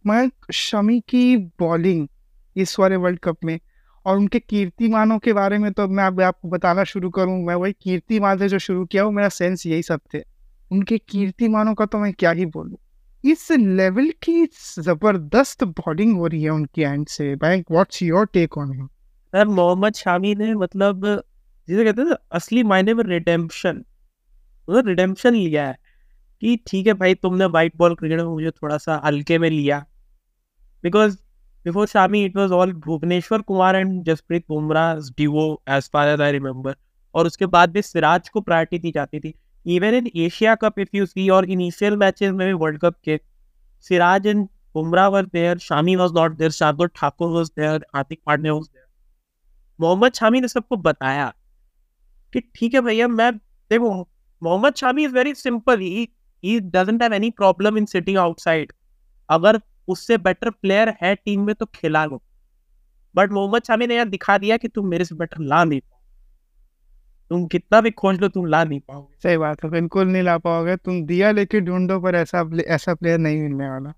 मैं 0.05 0.31
शमी 0.55 0.99
की 1.09 1.37
बॉलिंग 1.61 2.07
इस 2.57 2.79
वाले 2.81 2.97
वर्ल्ड 2.97 3.19
कप 3.21 3.45
में 3.45 3.59
और 4.07 4.17
उनके 4.19 4.39
कीर्तिमानों 4.41 5.19
के 5.19 5.33
बारे 5.33 5.59
में 5.59 5.71
तो 5.73 5.89
मैं 5.89 6.05
अब 6.05 6.21
आपको 6.23 6.49
बताना 6.49 6.85
शुरू 6.87 7.11
करूँ, 7.11 7.37
मैं 7.45 7.55
वही 7.55 7.73
कीर्तिमान 7.75 8.39
से 8.39 8.49
जो 8.49 8.59
शुरू 8.61 8.85
किया 8.87 9.05
वो 9.05 9.11
मेरा 9.11 9.29
सेंस 9.31 9.67
यही 9.67 9.83
सब 9.83 10.01
थे। 10.15 10.23
उनके 10.71 10.99
कीर्तिमानों 11.01 11.75
का 11.75 11.87
तो 11.87 11.99
मैं 11.99 12.13
क्या 12.15 12.31
ही 12.33 12.47
बोलूँ। 12.49 12.77
इस 13.25 13.51
लेवल 13.53 14.11
की 14.23 14.45
ज़बरदस्त 14.81 15.65
बॉलिंग 15.65 16.17
हो 16.17 16.27
रही 16.27 16.43
है 16.43 16.51
उनकी 16.51 16.83
एंड 16.83 17.07
से। 17.09 17.35
Bank 17.37 17.71
what's 17.71 18.03
your 18.03 18.27
take 18.33 18.59
on 18.59 18.73
him 18.73 18.87
sir, 18.87 19.47
Mohammed 19.47 19.95
Shami 19.95 20.35
ने 20.35 20.55
मतलब 20.57 21.23
जिसे 21.69 21.85
कहते 21.85 22.03
हैं 22.03 22.17
असली 22.33 22.63
मायने 22.65 22.95
में 22.95 23.03
रिडेम्पशन 23.05 23.85
मतलब 24.69 24.89
रिडेम्पशन 24.89 25.35
लिया 25.35 25.67
है 25.67 25.77
कि 26.43 26.57
ठीक 26.67 26.87
है 26.87 26.95
भाई, 26.95 27.15
तुमने 27.15 27.45
वाइट 27.47 27.77
बॉल 27.77 27.95
क्रिकेट 27.95 28.19
में 28.19 28.27
मुझे 28.27 28.51
थोड़ा 28.53 28.77
सा 28.79 29.01
हल्के 29.05 29.39
में 29.39 29.49
लिया। 29.51 29.79
Because 30.85 31.17
before 31.67 31.87
Shami 31.87 32.25
it 32.25 32.37
was 32.37 32.53
all 32.53 32.73
Bhuvneshwar 32.83 33.43
Kumar 33.43 33.77
and 33.77 34.03
Jasprit 34.05 34.45
Bumrah 34.49 34.95
डिवो 35.19 35.47
as 35.69 35.89
far 35.93 36.09
as 36.09 36.21
I 36.21 36.33
remember 36.33 36.77
और 37.15 37.27
उसके 37.27 37.47
बाद 37.49 37.71
भी 37.71 37.83
सिराज 37.83 38.29
को 38.29 38.41
प्रायोरिटी 38.41 38.79
दी 38.79 38.93
जाती 38.93 39.21
थी। 39.21 39.35
Even 39.67 39.95
in 39.95 40.11
Asia 40.17 40.55
Cup 40.55 40.79
if 40.79 40.89
you 40.95 41.07
see 41.07 41.29
और 41.29 41.51
इनिशियल 41.51 41.97
मैचेस 41.97 42.33
में 42.33 42.47
भी 42.47 42.53
वर्ल्ड 42.55 42.81
कप 42.81 42.97
के 43.05 43.21
Siraj 43.87 44.27
and 44.27 44.47
Bumrah 44.75 45.09
were 45.09 45.27
there 45.27 45.59
Shami 45.59 45.97
was 45.97 46.13
not 46.15 46.37
there 46.39 46.51
Shardul 46.53 46.89
Thakur 46.97 47.31
was 47.31 47.49
there 47.59 47.87
Hardik 47.95 48.21
Pandya 48.27 48.53
was 48.53 48.65
there 48.65 48.87
Mohammed 49.79 50.13
Shami 50.13 50.41
ने 50.41 50.49
सबको 50.49 50.77
बताया। 50.79 51.33
कि 52.37 52.40
ठीक 52.55 52.75
है 52.75 52.81
भैया 52.81 53.09
मैं 53.09 53.33
देखो 53.70 53.90
Mohammed 54.42 54.75
Shami 54.75 55.05
is 55.05 55.12
very 55.12 55.35
simple 55.35 55.79
he 55.81 56.09
he 56.44 56.59
doesn't 56.72 57.03
have 57.03 57.12
any 57.14 57.31
problem 57.37 57.79
in 57.79 57.85
sitting 57.87 58.18
outside 58.18 58.72
अगर 59.29 59.61
उससे 59.88 60.16
बेटर 60.18 60.51
प्लेयर 60.53 60.94
है 61.03 61.14
टीम 61.14 61.46
में 61.46 61.55
तो 61.55 61.66
खिला 61.75 62.05
लो 62.05 62.22
बट 63.14 63.33
मोहम्मद 63.33 63.62
शामी 63.66 63.87
ने 63.87 63.94
यहाँ 63.94 64.09
दिखा 64.09 64.37
दिया 64.38 64.57
कि 64.57 64.68
तुम 64.68 64.88
मेरे 64.88 65.05
से 65.05 65.14
बेटर 65.14 65.40
ला 65.42 65.62
नहीं 65.64 65.81
पाओ 65.81 66.01
तुम 67.31 67.46
कितना 67.46 67.81
भी 67.81 67.90
खोज 67.90 68.20
लो 68.20 68.29
तुम 68.29 68.46
ला 68.46 68.62
नहीं 68.64 68.81
पाओगे। 68.81 69.16
सही 69.22 69.37
बात 69.37 69.64
है 69.64 69.70
बिल्कुल 69.70 70.07
नहीं 70.09 70.22
ला 70.22 70.37
पाओगे। 70.38 70.77
तुम 70.77 71.05
दिया 71.07 71.31
लेके 71.31 71.61
ढूंढो 71.61 71.99
पर 72.01 72.14
ऐसा 72.14 72.44
ऐसा 72.68 72.94
प्लेयर 72.94 73.18
नहीं 73.18 73.40
मिलने 73.42 73.68
वाला। 73.70 73.94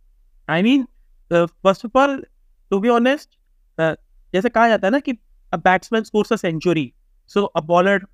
I 0.49 0.63
mean 0.63 0.87
first 1.31 1.87
of 1.87 1.99
all 1.99 2.23
to 2.71 2.79
be 2.81 2.89
honest 2.89 3.31
जैसे 3.79 4.49
कहा 4.49 4.69
जाता 4.69 4.87
है 4.87 4.91
ना 4.93 4.99
कि 5.01 5.13
batsman 5.53 6.03
scores 6.03 6.33
a 6.33 6.37
century 6.37 6.93
so 7.35 7.45
a 7.45 7.61
bowler 7.67 8.07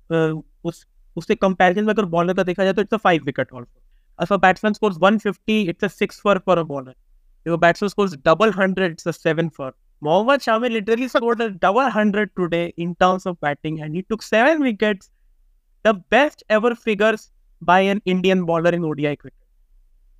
उस 0.65 0.85
उससे 1.17 1.35
कंपैरिजन 1.35 1.85
में 1.85 1.93
अगर 1.93 2.05
बॉलर 2.15 2.33
का 2.33 2.43
देखा 2.43 2.63
जाए 2.63 2.73
तो 2.73 2.81
it's 2.81 2.93
a 2.93 2.97
five 2.97 3.23
wicket 3.25 3.53
also 3.53 3.81
a 4.33 4.37
batsman 4.41 4.75
scores 4.75 4.99
150 5.05 5.55
it's 5.71 5.85
a 5.85 5.87
6 5.93 6.19
for 6.25 6.33
for 6.49 6.53
a 6.59 6.63
bowler 6.67 6.93
if 7.45 7.55
a 7.55 7.57
batsman 7.63 7.89
scores 7.93 8.13
double 8.27 8.53
100 8.53 8.93
it's 8.93 9.09
a 9.11 9.13
7 9.13 9.49
for 9.57 9.73
Mohammad 10.01 10.41
Shami 10.41 10.71
literally 10.71 11.07
scored 11.07 11.41
a 11.41 11.49
double 11.49 11.81
100 11.81 12.35
today 12.35 12.73
in 12.77 12.95
terms 12.95 13.25
of 13.25 13.39
batting 13.39 13.81
and 13.81 13.95
he 13.95 14.03
took 14.03 14.21
7 14.21 14.61
wickets, 14.61 15.09
the 15.83 15.93
best 15.93 16.43
ever 16.49 16.75
figures 16.75 17.31
by 17.61 17.79
an 17.79 18.01
Indian 18.05 18.45
bowler 18.45 18.71
in 18.71 18.83
ODI 18.83 19.15
cricket. 19.15 19.39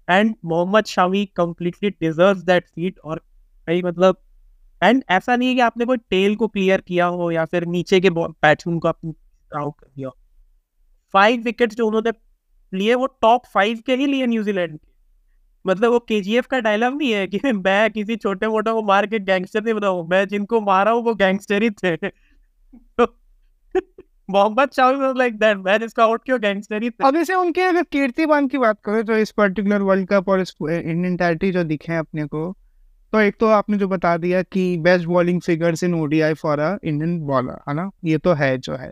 And 0.08 0.36
Mohammad 0.42 0.86
Shami 0.86 1.34
completely 1.34 1.96
deserves 2.00 2.44
that 2.46 2.70
feat 2.70 3.00
और 3.04 3.22
भाई 3.68 3.82
मतलब 3.82 4.18
and 4.84 5.04
ऐसा 5.10 5.36
नहीं 5.36 5.50
है 5.50 5.56
कि 5.56 5.62
आपने 5.62 5.86
कोई 5.86 5.98
tell 5.98 6.36
को 6.36 6.48
क्लियर 6.48 6.82
किया 6.82 7.06
हो 7.06 7.32
या 7.32 7.46
फिर 7.46 7.66
नीचे 7.66 8.02
के 8.02 8.10
बैट्समैन 8.10 8.80
को 8.80 8.88
आपने 8.88 9.14
आउट 9.60 9.74
कर 9.80 9.88
दिया 9.88 10.10
फाइव 11.14 11.42
विकेट्स 11.42 11.76
जो 11.76 11.88
उन्होंने 11.88 12.12
लिए, 12.74 12.94
वो 12.94 13.06
टॉप 13.06 13.46
फाइव 13.46 13.80
के 13.86 13.96
ही 13.96 14.06
लिए 14.06 14.26
न्यूजीलैंड 14.28 14.80
के। 14.80 14.88
मतलब 15.66 15.92
वो 15.92 16.00
केजीएफ 16.00 16.48
का 16.48 16.60
डायलॉग 16.60 16.98
नहीं 16.98 17.12
है 17.12 17.28
कि 17.28 17.40
मैं 17.54 17.92
किसी 17.92 18.16
छोटे 18.16 18.48
मोटे 18.48 18.72
को 18.72 18.82
मार 18.82 19.06
के 19.06 19.20
गैंगस्टर 19.20 19.64
नहीं 19.64 19.74
बताऊ 19.74 20.08
मैं 20.08 20.28
जिनको 20.28 20.62
मारा 20.62 20.92
हूँ 20.92 21.04
वो 21.04 21.16
गैंगस्टर 21.16 21.64
ही 21.64 21.70
थे। 21.70 21.96
मोहम्मद 24.30 24.70
शामी 24.72 25.20
लाइक 25.20 25.40
दैट 25.40 25.58
मैं 25.58 25.80
इसका 25.80 26.04
आउट 26.04 26.24
क्यों 26.26 26.42
गैंगस्टर 26.42 26.84
ही 26.84 26.90
थे। 26.90 27.08
अब 27.08 27.16
इसे 27.16 27.34
उनके 27.34 27.62
अगर 27.62 27.84
कीर्तिमान 27.84 28.48
की 28.48 28.58
बात 28.58 28.82
करें 28.84 29.06
तो 29.06 29.18
इस 29.18 29.32
पर्टिकुलर 29.32 29.82
वर्ल्ड 29.82 30.08
कप 30.08 30.30
और 30.30 30.42
इस 30.42 30.56
इंडियन 30.62 31.52
जो 31.52 31.64
दिखे 31.64 31.92
हैं 31.92 32.00
अपने 32.00 32.26
को 32.26 32.58
तो 33.16 33.20
एक 33.22 33.36
तो 33.40 33.48
आपने 33.48 33.78
जो 33.78 33.88
बता 33.88 34.16
दिया 34.18 34.42
कि 34.44 34.62
best 34.78 35.06
bowling 35.08 35.40
figures 35.42 35.84
in 35.84 35.94
ODI 35.96 36.34
for 36.34 36.60
a 36.60 36.76
Indian 36.84 37.20
bowler 37.26 37.60
है 37.70 37.74
ना? 37.76 37.90
ये 38.06 38.18
तो 38.18 38.34
है 38.34 38.58
जो 38.58 38.76
है। 38.76 38.90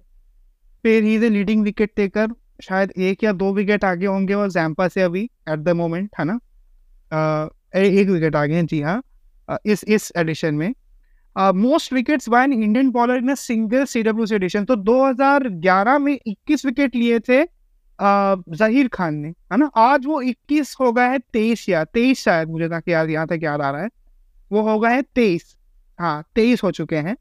फिर 0.84 1.04
he 1.04 1.16
is 1.16 1.24
a 1.26 1.30
leading 1.30 1.64
wicket 1.64 1.92
taker 1.96 2.28
शायद 2.64 2.92
एक 3.00 3.24
या 3.24 3.32
दो 3.34 3.52
विकेट 3.54 3.84
आगे 3.86 4.06
होंगे 4.06 4.34
और 4.34 4.50
जैम्पा 4.52 4.88
से 4.88 5.02
अभी 5.02 5.24
एट 5.24 5.60
द 5.60 5.70
मोमेंट 5.76 6.10
है 6.20 6.26
ना? 6.26 6.40
एक 7.76 8.10
विकेट 8.10 8.36
आ 8.36 8.46
गए 8.46 8.62
जी 8.64 8.80
हाँ। 8.82 9.02
इस 9.66 9.84
इस 9.86 10.12
एडिशन 10.18 10.56
में। 10.56 10.74
Most 11.56 11.94
wickets 11.94 12.30
by 12.30 12.44
an 12.44 12.54
Indian 12.54 12.92
bowler 12.92 13.18
in 13.18 13.34
single 13.36 13.84
C 13.86 14.04
W 14.04 14.26
C 14.26 14.36
edition 14.36 14.66
तो 14.66 14.76
2011 14.84 15.98
में 16.00 16.18
21 16.18 16.66
विकेट 16.66 16.96
लिए 16.96 17.20
थे 17.20 17.42
जहीर 18.00 18.88
खान 18.94 19.16
ने, 19.16 19.28
है 19.28 19.58
ना? 19.58 19.70
आज 19.78 20.06
वो 20.06 20.22
21 20.24 20.76
हो 20.80 20.92
गया 20.92 21.06
है, 21.08 21.20
तेईस 21.34 21.68
या, 21.70 21.84
तेईस 21.86 22.24
शायद, 22.24 22.50
मुझे 22.50 22.70
तक 22.70 22.90
याद, 22.90 23.10
यहाँ 23.10 23.28
तक 23.28 23.40
याद 23.44 23.62
आ 23.62 23.70
रहा 23.72 23.82
है। 23.82 23.90
वो 24.54 24.62
हो 24.62 24.80
गए 24.80 24.94
हैं 24.94 25.04
तेईस। 25.16 25.56
हाँ 26.00 26.24
तेईस 26.36 26.64
हो 26.64 26.72
चुके 26.72 26.96
हैं। 26.98 27.16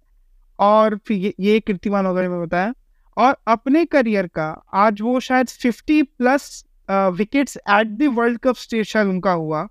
और 0.58 0.96
फिर 1.06 1.32
ये, 1.40 1.58
कीर्तिमान 1.60 2.06
हो 2.06 2.14
गए 2.14 2.28
मैं 2.28 2.40
बताया। 2.42 2.72
और 3.16 3.36
अपने 3.48 3.84
करियर 3.84 4.26
का 4.26 4.48
आज 4.74 5.00
वो 5.00 5.18
शायद 5.20 5.48
50 5.48 6.02
plus 6.18 6.64
wickets 6.90 7.56
at 7.56 7.86
the 7.88 8.12
world 8.14 8.38
cup 8.38 8.56
station 8.56 9.08
उनका 9.08 9.32
हुआ। 9.32 9.66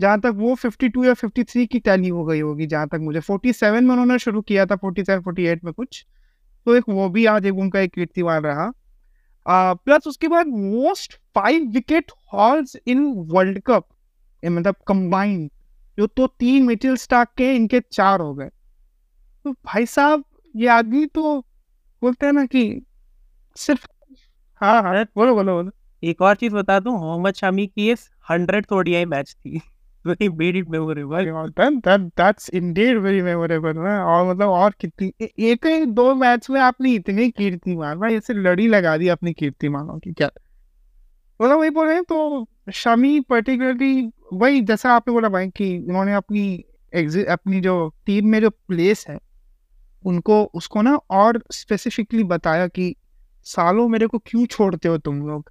जहाँ 0.00 0.20
तक 0.20 0.32
वो 0.34 0.54
52 0.56 1.04
या 1.04 1.14
53 1.14 1.66
की 1.66 1.78
टैली 1.78 2.08
हो 2.08 2.24
गई 2.24 2.40
होगी 2.40 2.66
जहाँ 2.66 2.88
तक 2.88 2.98
मुझे। 3.00 3.20
47 3.20 3.82
में 3.82 3.90
उन्होंने 3.90 4.18
शुरू 4.18 4.40
किया 4.42 4.66
था 4.66 4.76
47 4.76 5.20
48 5.20 5.64
में 5.64 5.72
कुछ। 5.72 6.04
तो 6.66 6.74
एक 6.74 6.84
वो 6.88 7.08
भी 7.08 7.26
आज 7.26 7.46
एक 7.46 7.54
उनका 7.54 7.80
एक 7.80 7.92
कीर्तिमान 7.94 8.42
रहा। 8.42 8.70
प्लस 9.74 10.06
उसके 10.06 10.28
बाद 10.28 10.46
most 10.46 11.14
five 11.34 11.64
wicket 11.64 12.12
hauls 12.34 12.76
in 12.86 13.04
world 13.32 13.60
cup. 13.66 13.86
मतलब 14.42 14.74
कंबाइंड 14.86 15.50
जो 15.98 16.06
तो 16.06 16.26
तीन 16.26 16.64
मिटिल 16.64 16.96
स्टाक 16.96 17.32
के 17.36 17.54
इनके 17.56 17.80
चार 17.80 18.20
हो 18.20 18.34
गए। 18.34 18.48
तो 19.44 19.52
भाई 19.52 19.86
साहब 19.86 20.24
ये 20.56 20.68
आदमी 20.68 21.06
तो 21.06 21.38
बोलते 22.02 22.26
हैं 22.26 22.32
ना 22.32 22.44
कि 22.46 22.82
सिर्फ़ 23.56 23.86
हाँ 24.60 24.82
हाँ 24.82 25.04
बोलो 25.04 25.34
बोलो 25.34 25.54
बोलो। 25.54 25.70
एक 26.02 26.22
और 26.22 26.34
चीज़ 26.36 26.54
बता 26.54 26.78
दूँ 26.80 26.92
मोहम्मद 27.00 27.34
शामी 27.34 27.66
की 27.66 27.86
ये 27.86 27.94
हंड्रेड 28.30 28.66
ओडीआई 28.72 29.04
मैच 29.04 29.32
थी। 29.32 29.60
that's 30.06 30.20
indeed 32.54 32.98
very 33.02 33.22
memorable 33.22 33.74
ना। 33.76 34.04
और 34.04 34.30
मतलब 34.30 34.48
और 34.48 34.74
कितनी 34.80 35.12
एक 35.38 35.66
ही 35.66 35.84
दो 35.86 36.14
मैच 36.14 36.50
में 36.50 36.60
आपने 36.60 36.92
इतनी 36.94 37.30
कीर्तिमान 37.30 37.98
भाई 37.98 38.16
ऐसे 38.16 38.34
लड़ी 38.34 38.68
लगा 38.68 38.96
दी 38.96 39.08
अपनी 39.08 39.32
कीर्ति 39.32 39.40
कीर्तिमानों 39.40 39.98
की 39.98 40.12
क्या। 40.12 40.30
मतलब 41.40 41.58
वही 41.58 41.70
बोल 41.70 41.86
रहे 41.86 41.94
हैं 41.94 42.04
तो 42.04 42.46
शमी 42.74 43.18
पर्टिकुलरली 43.20 44.10
वही 44.32 44.60
जैसा 44.62 44.92
आपने 44.92 45.12
बोला 45.14 45.28
भाई 45.28 45.48
कि 45.48 45.76
उन्होंने 45.78 46.14
अपनी 46.14 46.56
अपनी 47.30 47.60
जो 47.60 47.74
टीम 48.06 48.26
में 48.28 48.40
जो 48.40 48.50
प्लेस 48.50 49.04
है, 49.08 49.18
उनको, 50.04 50.42
उसको 50.44 50.82
ना 50.82 50.94
और 51.10 51.42
स्पेसिफिकली 51.52 52.24
बताया 52.24 52.66
कि 52.68 52.94
सालों 53.46 53.88
मेरे 53.88 54.06
को 54.06 54.18
क्यों 54.18 54.44
छोड़ते 54.46 54.88
हो 54.88 54.98
तुम 54.98 55.20
लोग? 55.28 55.50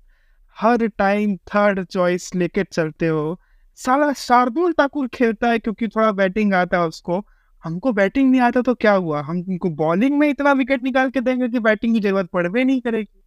हर 0.58 0.88
टाइम 0.88 1.36
थर्ड 1.48 1.84
चॉइस 1.86 2.34
लेके 2.36 2.64
चलते 2.64 3.08
हो। 3.08 3.40
साला 3.78 4.12
शार्दुल 4.14 4.72
ठाकुर 4.74 5.08
खेलता 5.08 5.50
है 5.50 5.60
क्योंकि 5.60 5.88
थोड़ा 5.88 6.12
बैटिंग 6.12 6.54
आता 6.54 6.80
है 6.80 6.88
उसको। 6.88 7.24
हमको 7.64 7.92
बैटिंग 7.94 8.32
नहीं 8.32 8.42
आता 8.42 8.62
तो 8.62 8.74
क्या 8.76 8.94
हुआ? 8.94 9.22
हम 9.22 9.38
उनको 9.40 9.70
बॉलिंग 9.76 10.18
में 10.20 10.28
इतना 10.30 10.52
विकेट 10.54 10.84
निकाल 10.84 11.10
के 11.10 11.22
देंगे 11.22 11.50
कि 11.50 11.60
बैटिंग 11.60 11.94
की 11.96 12.02
ज़रूरत 12.02 12.30
पड़वे 12.34 12.64
नहीं 12.64 12.82
करेगी। 12.82 13.24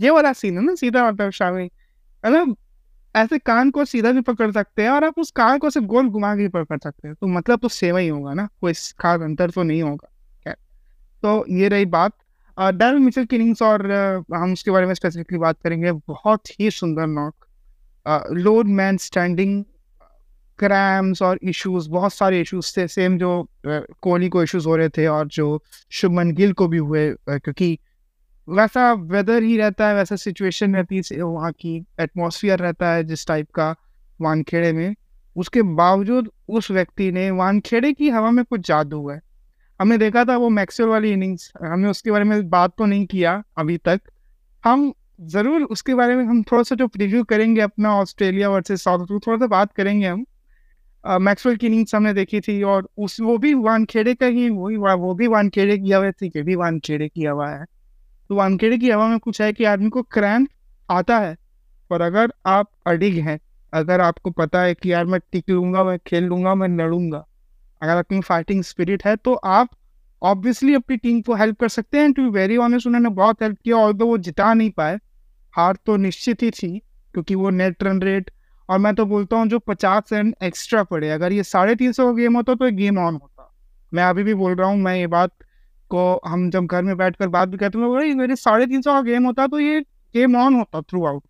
ये 0.00 0.10
वाला 0.10 0.32
सीन 0.32 0.58
है 0.58 0.64
ना, 0.64 0.74
सीधा 0.74 1.10
मतलब 1.10 1.30
शामिल 1.32 1.68
मतलब 2.24 2.56
ऐसे 3.14 3.38
कान 3.40 3.70
को 3.70 3.84
सीधा 3.84 4.10
भी 4.12 4.20
पकड़ 4.22 4.50
सकते 4.52 4.82
हैं 4.82 4.90
और 4.90 5.04
आप 5.04 5.18
उस 5.18 5.30
कान 5.32 5.58
को 5.58 5.70
सिर्फ़ 5.70 5.86
गोल 5.88 6.08
घुमा 6.08 6.34
के 6.36 6.48
पकड़ 6.50 6.78
सकते 6.78 7.08
हैं। 7.08 7.14
तो 7.14 7.26
मतलब 7.28 7.58
तो 7.58 7.68
सेवा 7.70 7.98
ही 7.98 8.08
होगा 8.08 8.34
ना, 8.34 8.48
कोई 8.60 8.72
खास 9.00 9.20
अंतर 9.22 9.50
तो 9.50 9.62
नहीं 9.62 9.82
होगा, 9.82 10.08
खैर। 10.44 10.56
तो 11.22 11.44
ये 11.50 11.68
रही 11.68 11.86
बात। 11.88 12.12
डैरल 12.58 12.98
मिचेल 12.98 13.24
की 13.24 13.36
इनिंग्स 13.36 13.62
और 13.62 13.90
हम 14.34 14.52
उसके 14.52 14.70
बारे 14.70 14.86
में 14.86 14.94
स्पेसिफिकली 14.94 15.38
बात 15.38 15.56
करेंगे। 15.64 15.92
बहुत 15.92 16.60
ही 16.60 16.70
सुंदर 16.70 17.06
knock 17.08 17.46
lone 18.32 18.66
man 18.70 18.96
standing 18.98 19.62
cramps 20.58 21.22
और 21.22 21.38
इश्यूज़ 21.42 21.88
बहुत 21.90 22.12
सारे 22.12 22.40
इश्यूज़ 22.40 22.72
थे। 22.76 22.86
सेम 22.88 23.18
जो 23.18 23.48
कोहली 23.66 24.28
को 24.28 24.42
इश्यूज़ 24.42 24.66
हो 24.68 24.76
रहे 24.76 24.88
थे 24.88 25.06
और 25.08 25.28
जो 25.28 25.62
शुभमन 25.92 26.32
गिल 26.32 26.52
को 26.52 26.68
भी 26.68 26.78
हुए 26.78 27.08
क्योंकि 27.28 27.78
वैसा 28.50 28.92
वेदर 28.92 29.42
ही 29.42 29.56
रहता 29.56 29.88
है, 29.88 29.94
वैसा 29.94 30.16
सिचुएशन 30.16 30.74
रहती 30.76 30.96
है 30.96 31.22
वहाँ 31.22 31.52
की 31.52 31.76
एटमोसफियर 32.00 32.58
रहता 32.58 32.92
है, 32.92 33.04
जिस 33.04 33.26
टाइप 33.26 33.50
का 33.50 33.74
वानखेड़े 34.20 34.72
में। 34.72 34.94
उसके 35.36 35.62
बावजूद 35.62 36.30
उस 36.48 36.70
व्यक्ति 36.70 37.10
ने 37.12 37.30
वानखेड़े 37.32 37.92
की 37.92 38.08
हवा 38.10 38.30
में 38.30 38.44
कुछ 38.44 38.66
जादू 38.68 39.08
है। 39.08 39.20
हमने 39.80 39.98
देखा 39.98 40.24
था 40.24 40.36
वो 40.36 40.48
मैक्सवेल 40.50 40.88
वाली 40.88 41.12
इनिंग्स 41.12 41.52
हमने 41.62 41.88
उसके 41.88 42.10
बारे 42.10 42.24
में 42.24 42.48
बात 42.50 42.74
तो 42.78 42.86
नहीं 42.86 43.06
किया 43.06 43.42
अभी 43.58 43.76
तक। 43.78 44.00
हम 44.64 44.92
ज़रूर 45.22 45.62
उसके 45.62 45.94
बारे 45.94 46.16
में, 46.16 46.24
हम 46.24 46.42
थोड़ा 46.42 46.62
सा 46.62 46.74
जो 46.74 46.86
प्रीव्यू 46.88 47.24
करेंगे 47.24 47.60
अपना 47.60 47.94
ऑस्ट्रेलिया 47.96 48.48
वर्सेस 48.50 48.82
साउथ 48.84 49.00
अफ्रीका 49.00 49.26
थोड़ा 49.26 49.38
सा 49.38 49.46
बात 49.48 49.72
करेंगे 49.72 50.06
हम। 50.06 50.24
मैक्सवेल 51.04 51.56
की 51.56 51.66
इनिंग्स 51.66 51.94
हमने 51.94 52.12
देखी 52.14 52.40
थी 52.40 52.62
और 52.64 52.88
उस, 52.98 53.20
वो 53.20 53.36
भी 53.38 53.52
वानखेड़े 53.56 54.14
का 54.14 54.26
ही 54.26 54.48
वही 54.50 54.76
वो 54.76 55.14
भी 55.14 55.26
वानखेड़े 55.26 55.78
की 55.78 55.92
हवा 55.92 56.10
थी 56.12 56.28
कि 56.30 56.42
भी 56.42 56.54
वानखेड़े 56.56 57.08
की 57.08 57.24
हवा 57.24 57.48
है। 57.48 57.64
तो 58.30 58.34
वानखेड़े 58.36 58.76
की 58.78 58.90
हवा 58.90 59.06
में 59.08 59.18
कुछ 59.18 59.40
है 59.42 59.52
कि 59.52 59.64
आदमी 59.64 59.88
को 59.90 60.02
क्रैम्प 60.04 60.48
आता 60.88 61.18
है। 61.18 61.36
पर 61.90 62.00
अगर 62.02 62.32
आप 62.46 62.70
अडिग 62.86 63.18
हैं, 63.18 63.38
अगर 63.72 64.00
आपको 64.00 64.30
पता 64.32 64.60
है 64.62 64.74
कि 64.74 64.92
यार 64.92 65.04
मैं 65.04 65.20
टिक 65.32 65.50
लूँगा, 65.50 65.82
मैं 65.84 65.98
खेल 65.98 66.24
लूँगा, 66.24 66.54
मैं 66.54 66.68
लड़ूँगा, 66.68 67.24
अगर 67.82 67.96
अपनी 67.96 68.20
फाइटिंग 68.22 68.62
स्पिरिट 68.64 69.04
है 69.06 69.16
तो 69.16 69.34
आप 69.34 69.68
ऑब्वियसली 70.22 70.74
अपनी 70.74 70.96
टीम 70.98 71.20
को 71.20 71.34
हेल्प 71.34 71.58
कर 71.60 71.68
सकते 71.70 71.98
हैं। 71.98 72.12
टू 72.12 72.30
वेरी 72.30 72.56
ऑनेस्ट 72.58 72.86
उन्होंने 72.86 73.08
बहुत 73.10 73.42
हेल्प 73.42 73.58
किया 73.64 73.76
और 73.76 73.92
तो 73.92 74.06
वो 74.06 74.18
जिता 74.20 74.52
नहीं 74.54 74.70
पाए। 74.70 74.98
हार 75.54 75.76
तो 75.86 75.96
निश्चित 75.98 76.42
ही 76.42 76.50
थी, 76.52 76.78
क्योंकि 77.14 77.34
वो 77.34 77.50
नेट 77.50 77.82
रन 77.82 78.02
रेट 78.02 78.30
और 78.68 78.78
मैं 78.78 78.94
तो 78.94 79.06
बोलता 79.06 79.36
हूँ 79.36 79.46
जो 79.48 79.58
पचास 79.60 80.12
रन 80.12 80.34
एक्स्ट्रा 80.44 80.82
पड़े। 80.84 81.10
अगर 81.10 81.32
ये 81.32 81.42
साढ़े 81.44 81.74
तीन 81.76 81.92
सौ 81.92 82.12
गेम 82.14 82.36
होता 82.36 82.54
तो 82.54 82.70
गेम 82.72 82.98
ऑन 83.00 83.14
होता। 83.14 83.52
मैं 83.92 84.04
अभी 84.04 84.22
भी 84.22 84.34
बोल 84.36 84.54
रहा 84.54 84.68
हूँ, 84.68 84.78
मैं 84.78 84.96
ये 84.96 85.06
बात 85.08 85.30
को 85.90 86.20
हम 86.26 86.48
जब 86.50 86.66
घर 86.66 86.82
में 86.82 86.96
बैठ 86.96 87.16
कर 87.16 87.28
बात 87.28 87.48
भी 87.48 87.58
करते 87.58 87.78
हैं 87.78 87.88
भाई 87.90 88.14
मेरे 88.14 88.36
साढ़े 88.36 88.66
तीन 88.66 88.82
सौ 88.82 88.92
का 88.92 89.00
गेम 89.02 89.26
होता 89.26 89.46
तो 89.46 89.60
ये 89.60 89.80
गेम 90.14 90.36
ऑन 90.36 90.54
होता 90.54 90.80
थ्रू 90.82 91.04
आउट 91.06 91.22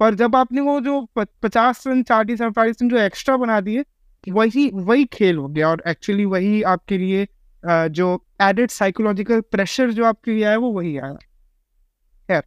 पर 0.00 0.14
जब 0.14 0.36
आपने 0.36 0.60
वो 0.60 0.80
जो 0.80 1.00
पचास 1.16 1.86
रन, 1.86 2.02
चालीस 2.02 2.42
अड़तालीस 2.42 2.82
रन 2.82 2.88
जो 2.88 2.98
एक्स्ट्रा 2.98 3.36
बना 3.36 3.60
दिए, 3.60 3.84
वही 4.24 4.70
वही 4.74 5.04
खेल 5.12 5.36
हो 5.36 5.48
गया। 5.48 5.68
और 5.68 5.82
एक्चुअली 5.88 6.24
वही 6.26 6.62
आपके 6.64 6.98
लिए 6.98 7.26
जो 7.64 8.06
एडेड 8.42 8.70
साइकोलॉजिकल 8.70 9.40
प्रेशर 9.50 9.90
जो 9.90 10.04
आपके 10.04 10.30
लिए 10.30 10.44
आया, 10.44 10.56
वो 10.58 10.72
वही 10.72 10.96
आया। 10.98 11.12
खैर, 12.28 12.42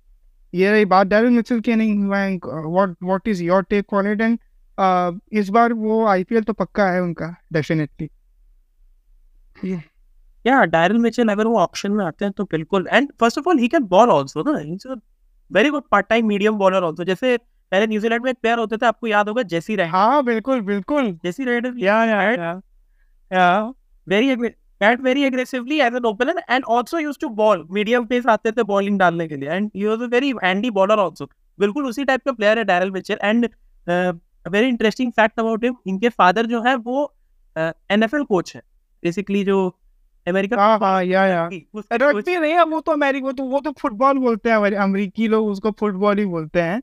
ये 0.54 0.72
रही 0.72 0.86
बात। 0.86 1.08
डैरिल 1.08 1.32
मिचेल 1.32 1.60
की 1.60 1.72
inning 1.72 2.08
what 2.10 2.96
what 3.04 3.28
is 3.28 3.44
your 3.44 3.64
take 3.70 3.94
on 3.94 4.12
it 4.12 4.22
and 4.22 4.40
इस 5.34 5.50
बार 5.50 5.74
वो 5.76 6.06
आईपीएल 6.08 6.44
तो 6.44 6.54
पक्का 6.56 6.90
है 6.92 7.02
उनका 7.02 7.36
डेफिनेटली 7.54 8.10
या 10.48 10.64
डायरल 10.66 10.98
मिचेल 11.00 11.30
अगर 11.30 11.48
वो 11.48 11.58
ऑप्शन 11.60 11.92
में 11.92 12.04
आते 12.06 12.26
हैं 12.26 12.32
तो 12.34 12.44
बिल्कुल। 12.46 12.88
And 12.92 13.12
first 13.20 13.38
of 13.40 13.50
all 13.50 13.58
he 13.60 13.68
can 13.68 13.84
bowl 13.88 14.12
also 14.12 14.44
ना? 14.48 15.00
Very 15.52 15.70
good 15.70 15.84
part 15.92 16.08
time 16.10 16.28
medium 16.28 16.58
bowler 16.58 16.84
also 16.84 17.04
जैसे 17.04 17.38
पहले 17.72 17.88
न्यूजीलैंड 17.88 18.24
में 18.24 18.30
एक 18.32 18.38
प्लेयर 18.42 18.60
होते 18.60 18.78
थे 18.78 18.86
आपको 18.86 19.08
याद 19.08 19.30
होगा 19.30 19.42
जेसी 19.46 19.76
रेड 19.76 19.90
हाँ 19.90 20.24
बिल्कुल 20.26 20.62
बिल्कुल। 20.64 21.12
जेसी 21.24 21.44
red 21.46 21.74
yeah 21.80 22.04
yeah 22.06 22.22
yeah 23.32 23.48
very 24.08 24.36
bat 24.36 25.02
very 25.02 25.24
aggressively 25.24 25.80
as 25.82 25.96
an 25.96 26.06
opener 26.06 26.42
and 26.50 26.66
also 26.70 27.00
used 27.00 27.22
to 27.22 27.30
bowl 27.36 27.66
medium 27.72 28.06
pace 28.06 28.26
आते 28.30 28.52
थे 28.52 28.64
बॉलिंग 28.66 29.00
डालने 29.00 29.28
के 29.28 29.36
लिए। 29.36 29.50
And 29.50 29.70
he 29.76 29.86
was 29.86 30.02
a 30.02 30.08
very 30.12 30.34
handy 30.44 30.70
bowler 30.72 31.00
also 31.00 31.26
बिल्कुल 31.60 31.86
उसी 31.88 32.06
टाइप 32.06 32.26
का 32.26 32.32
प्लेयर 32.32 32.58
है 32.58 32.64
Daryl 32.66 32.92
Mitchell 32.92 33.18
and 33.24 33.50
very 34.46 34.68
interesting 34.68 35.12
fact 35.12 35.40
about 35.40 35.64
him 35.64 35.76
इनके 35.88 36.10
फादर 36.10 36.46
जो 36.46 36.62
है 36.64 36.76
वो 36.78 37.14
एनएफएल 37.56 38.22
uh, 38.22 38.28
कोच 38.28 38.56
है। 38.56 38.62
बेसिकली 39.04 39.44
जो 39.44 39.58
अमेरिका? 40.28 40.58
हाँ 40.58 40.78
हाँ 40.80 41.04
या 41.04 41.26
या। 41.26 41.50
रग्बी 41.94 42.38
नहीं 42.38 42.54
है 42.54 42.64
वो 42.66 42.80
तो 42.82 42.92
अमेरिका 42.92 43.32
तो 43.32 43.44
वो 43.44 43.60
तो 43.60 43.72
फुटबॉल 43.82 44.18
बोलते 44.18 44.50
हैं 44.50 44.76
अमेरिकी 44.78 45.28
लोग 45.28 45.48
उसको 45.48 45.72
फुटबॉल 45.72 46.20
ही 46.20 46.26
बोलते 46.26 46.62
हैं। 46.62 46.82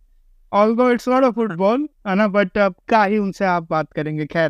Although 0.52 0.90
it's 0.90 1.08
not 1.08 1.24
a 1.24 1.30
football 1.30 1.88
है 2.08 2.14
ना 2.14 2.26
बट 2.28 2.58
अब 2.58 2.74
क्या 2.88 3.02
ही 3.04 3.18
उनसे 3.18 3.44
आप 3.44 3.66
बात 3.70 3.92
करेंगे 3.92 4.26
खैर। 4.26 4.48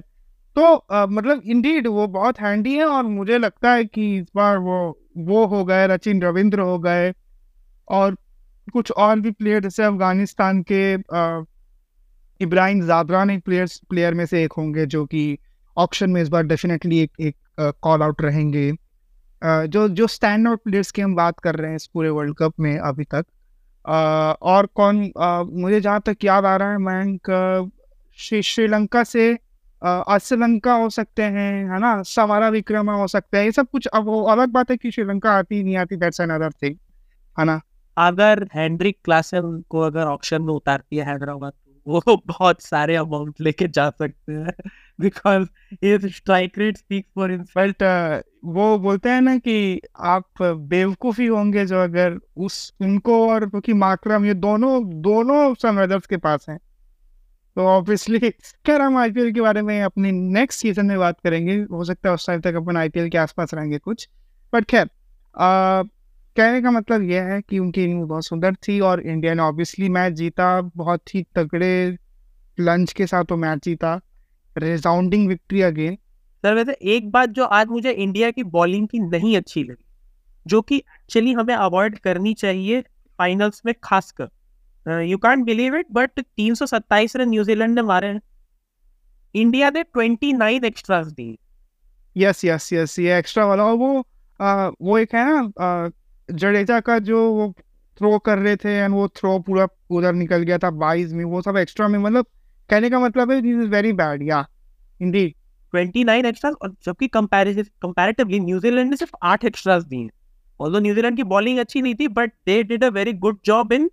तो 0.57 0.63
uh, 0.95 1.09
मतलब 1.11 1.43
इंडीड 1.45 1.87
वो 1.87 2.07
बहुत 2.09 2.41
हैंडी 2.41 2.75
है 2.75 2.85
और 2.85 3.03
मुझे 3.03 3.39
लगता 3.39 3.73
है 3.73 3.85
कि 3.85 4.17
इस 4.17 4.27
बार 4.37 4.59
वो 4.59 4.77
वो 5.17 5.45
हो 5.47 5.65
गए 5.65 5.87
रचिन 5.87 6.23
रविंद्र 6.23 6.61
हो 6.61 6.79
गए 6.79 7.13
और 7.89 8.17
कुछ 8.73 8.91
और 8.91 9.21
भी 9.21 9.31
प्लेयर 9.31 9.63
जैसे 9.63 9.83
अफ़गानिस्तान 9.83 10.63
के 10.73 10.83
इब्राहिम 12.41 12.81
जाबरान 12.87 13.31
एक 13.31 13.45
प्लेयर्स 13.45 13.81
प्लेयर 13.89 14.15
में 14.15 14.25
से 14.27 14.43
एक 14.45 14.53
होंगे 14.53 14.87
जो 14.87 15.05
कि 15.07 15.39
ऑप्शन 15.77 16.11
में 16.11 16.21
इस 16.23 16.29
बार 16.29 16.43
डेफिनेटली 16.43 16.99
एक 16.99 17.11
एक 17.21 17.37
कॉल 17.83 18.03
आउट 18.03 18.23
रहेंगे। 18.23 18.71
जो 19.45 19.89
जो 19.89 20.07
स्टैंड 20.07 20.49
आउट 20.49 20.63
प्लेयर्स 20.65 20.91
की 20.91 21.03
हम 21.03 21.15
बात 21.15 21.39
कर 21.41 21.57
रहे 21.57 21.69
हैं 21.71 21.77
इस 21.77 21.87
पूरे 21.95 22.09
वर्ल्ड 22.11 22.35
कप 22.39 22.55
में 22.61 22.79
अभी 22.79 23.05
तक 23.15 23.25
और 24.43 24.67
कौन 24.75 24.97
मुझे 25.53 25.81
जहाँ 25.81 26.01
तक 26.07 26.25
याद 26.25 26.45
आ 26.45 26.57
रहा 26.57 26.71
है, 26.73 26.79
मैं 26.79 27.19
श्रीलंका 28.43 29.03
से 29.05 29.35
श्रीलंका 29.83 30.75
हो 30.75 30.89
सकते 30.91 31.23
हैं, 31.23 31.53
है 31.71 31.79
ना? 31.81 32.03
सवारा 32.03 32.49
विक्रमा 32.49 32.95
हो 32.97 33.07
सकते 33.09 33.39
हैं, 33.39 33.45
ये 33.45 33.53
सब 33.53 33.67
कुछ, 33.73 33.87
अब 33.87 34.05
वो 34.05 34.23
अलग 34.33 34.49
बात 34.53 34.71
है 34.71 34.77
कि 34.77 34.91
श्रीलंका 34.91 35.33
आती 35.33 35.63
नहीं 35.63 35.77
आती 35.77 35.97
दैट्स 35.97 36.21
अनदर 36.21 36.53
थिंग 36.63 36.77
है 37.37 37.45
ना? 37.45 37.61
अगर 37.97 38.47
हेनरिक 38.55 38.99
क्लासन 39.05 39.63
को 39.71 39.81
अगर 39.81 40.07
ऑप्शन 40.07 40.43
में 40.43 40.53
उतारती 40.55 40.97
है 40.97 41.07
हैदराबाद 41.07 41.53
वो 41.87 42.01
बहुत 42.29 42.63
सारे 42.63 42.97
अमाउंट 42.97 43.41
लेके 43.41 43.69
जा 43.69 43.89
सकते 43.91 44.33
हैं। 44.33 44.53
Because 44.99 46.07
strike 46.09 46.59
rate 46.59 46.77
speaks 46.77 47.11
for 47.15 47.37
but 47.59 47.83
वो 48.45 48.79
बोलते 48.79 49.11
हैं 49.11 49.21
ना 49.21 49.37
कि 49.39 49.81
आप 50.01 50.43
बेवकूफ़ी 50.43 51.27
होंगे 51.27 51.65
जो 51.67 51.83
अगर 51.83 52.19
उस, 52.37 52.75
उनको 52.81 53.29
और 53.29 53.49
क्योंकि 53.49 53.73
माकरम 53.73 54.25
ये 54.25 54.35
दोनों 54.35 54.83
दोनों 55.03 55.55
सनराइजर्स 55.55 56.07
के 56.07 56.17
पास 56.17 56.47
हैं। 56.49 56.59
तो 57.57 57.67
ऑब्वियसली 57.67 58.19
खैर, 58.19 58.81
हम 58.81 58.97
आईपीएल 58.97 59.33
के 59.33 59.41
बारे 59.41 59.63
में 59.63 59.81
अपनी 59.83 60.13
नेक्स्ट 60.13 60.61
सीज़न 60.61 60.87
में 60.87 60.99
बात 60.99 61.21
करेंगे। 61.21 61.57
हो 61.73 61.85
सकता 61.85 62.09
है 62.09 62.15
उस 62.15 62.27
टाइम 62.27 62.41
तक 62.41 62.55
अपन 62.55 62.77
आईपीएल 62.77 63.09
के 63.09 63.19
आसपास 63.19 63.55
रहेंगे 63.55 63.79
कुछ। 63.79 64.09
बट 64.53 64.65
खैर 64.65 64.89
कहने 66.37 66.61
का 66.63 66.71
मतलब 66.71 67.03
यह 67.03 67.25
है 67.25 67.41
कि 67.43 67.59
उनकी 67.59 67.85
इनिंग 67.85 68.03
बहुत 68.03 68.25
सुंदर 68.25 68.55
थी 68.69 68.79
और 68.81 69.01
इंडिया 69.01 69.35
ने 69.35 69.43
ऑब्वियसली 69.43 69.89
मैच 69.89 70.13
जीता। 70.13 70.61
बहुत 70.61 71.15
ही 71.15 71.23
तगड़े 71.37 71.97
लंच 72.59 72.93
के 72.93 73.07
साथ 73.07 73.25
वो 73.31 73.37
मैच 73.37 73.65
जीता। 73.65 74.01
रिजाउंडिंग 74.57 75.29
विक्ट्री 75.29 75.63
अगेन 75.63 75.95
सर 76.45 76.55
वैसे 76.55 76.73
एक 76.95 77.11
बात 77.11 77.29
जो 77.29 77.45
आज 77.45 77.69
मुझे 77.69 77.91
इंडिया 77.91 78.31
की 78.31 78.43
बॉलिंग 78.53 78.89
की 78.89 78.99
नहीं 79.01 79.37
अच्छी 79.37 79.63
लगी 79.63 79.85
जो 80.47 80.61
कि 80.63 80.77
एक्चुअली 80.77 81.33
हमें 81.33 81.55
अवॉइड 81.55 81.99
करनी 81.99 82.35
चाहिए 82.35 82.81
फाइनल्स 83.19 83.63
में 83.67 83.75
खासकर। 83.85 85.03
You 85.03 85.19
can't 85.19 85.45
believe 85.45 85.77
it 85.77 85.87
but 85.93 86.21
तीन 86.21 86.55
सौ 86.55 86.67
सत्ताईस 86.67 87.17
रन 87.17 87.29
न्यूजीलैंड 87.29 87.75
ने 87.75 87.83
मारे 87.83 88.09
हैं। 88.09 88.21
इंडिया 89.35 89.71
ने 89.71 89.83
ट्वेंटी 89.83 90.33
नाइन 90.33 90.65
एक्स्ट्रास 90.65 91.07
दी 91.07 91.39
यस 92.17 92.45
यस 92.45 92.73
यस 92.73 92.99
ये 92.99 93.19
एक्स्ट्रा 93.19 93.47
वाला 93.47 93.65
वो 93.65 94.07
आ, 94.41 94.69
वो 94.83 94.99
एक 94.99 95.15
है 95.15 95.25
ना 95.29 95.91
जडेजा 96.29 96.81
का 96.81 96.99
जो 96.99 97.31
वो 97.33 97.53
थ्रो 97.99 98.19
कर 98.19 98.39
रहे 98.39 98.57
थे 98.57 98.77
एंड 98.77 98.95
वो 98.95 99.09
थ्रो 99.09 99.39
पूरा 99.39 99.67
उधर 99.91 100.13
निकल 100.13 100.43
गया 100.43 100.59
था 100.59 100.71
बाईस 100.71 101.13
में 101.13 101.25
वो 101.25 101.43
सब 101.43 101.57
एक्स्ट्रा 101.57 101.89
में 101.89 101.99
मतलब 101.99 102.27
कहने 102.71 102.91
का 102.91 102.99
मतलब 103.01 103.31
है 103.31 103.41
this 103.41 103.57
is 103.57 103.69
very 103.71 103.93
bad 103.93 104.23
yeah 104.23 104.45
indeed 105.01 105.35
29 105.73 106.25
extras 106.27 106.55
और 106.63 106.75
जबकि 106.85 107.09
कंपैरेटिव 107.09 107.67
कंपैरेटिवली 107.83 108.41
न्यूजीलैंड 108.41 108.91
ने 108.91 108.97
सिर्फ़ 108.97 109.17
आठ 109.23 109.45
एक्स्ट्रास 109.45 109.85
दिए 109.85 110.09
ऑल्दो 110.61 110.79
न्यूजीलैंड 110.79 111.17
की 111.17 111.23
बॉलिंग 111.33 111.59
अच्छी 111.59 111.83
नहीं 111.83 111.95
थी 111.95 112.09
but 112.19 112.33
they 112.47 112.63
did 112.63 112.85
a 112.85 112.89
very 112.91 113.13
good 113.25 113.39
job 113.45 113.73
in 113.73 113.91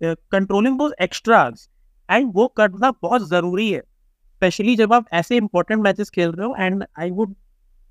controlling 0.00 0.78
those 0.78 0.92
extras 1.02 1.68
and 2.08 2.32
वो 2.34 2.46
करना 2.56 2.90
बहुत 3.02 3.28
ज़रूरी 3.28 3.70
है 3.70 3.80
स्पेशली 3.80 4.74
जब 4.76 4.92
आप 4.92 5.06
ऐसे 5.14 5.36
इंपॉर्टेंट 5.36 5.82
मैचेस 5.82 6.10
खेल 6.10 6.30
रहे 6.30 6.46
हो। 6.46 6.54
And 6.58 6.84
I 7.00 7.10
would 7.10 7.34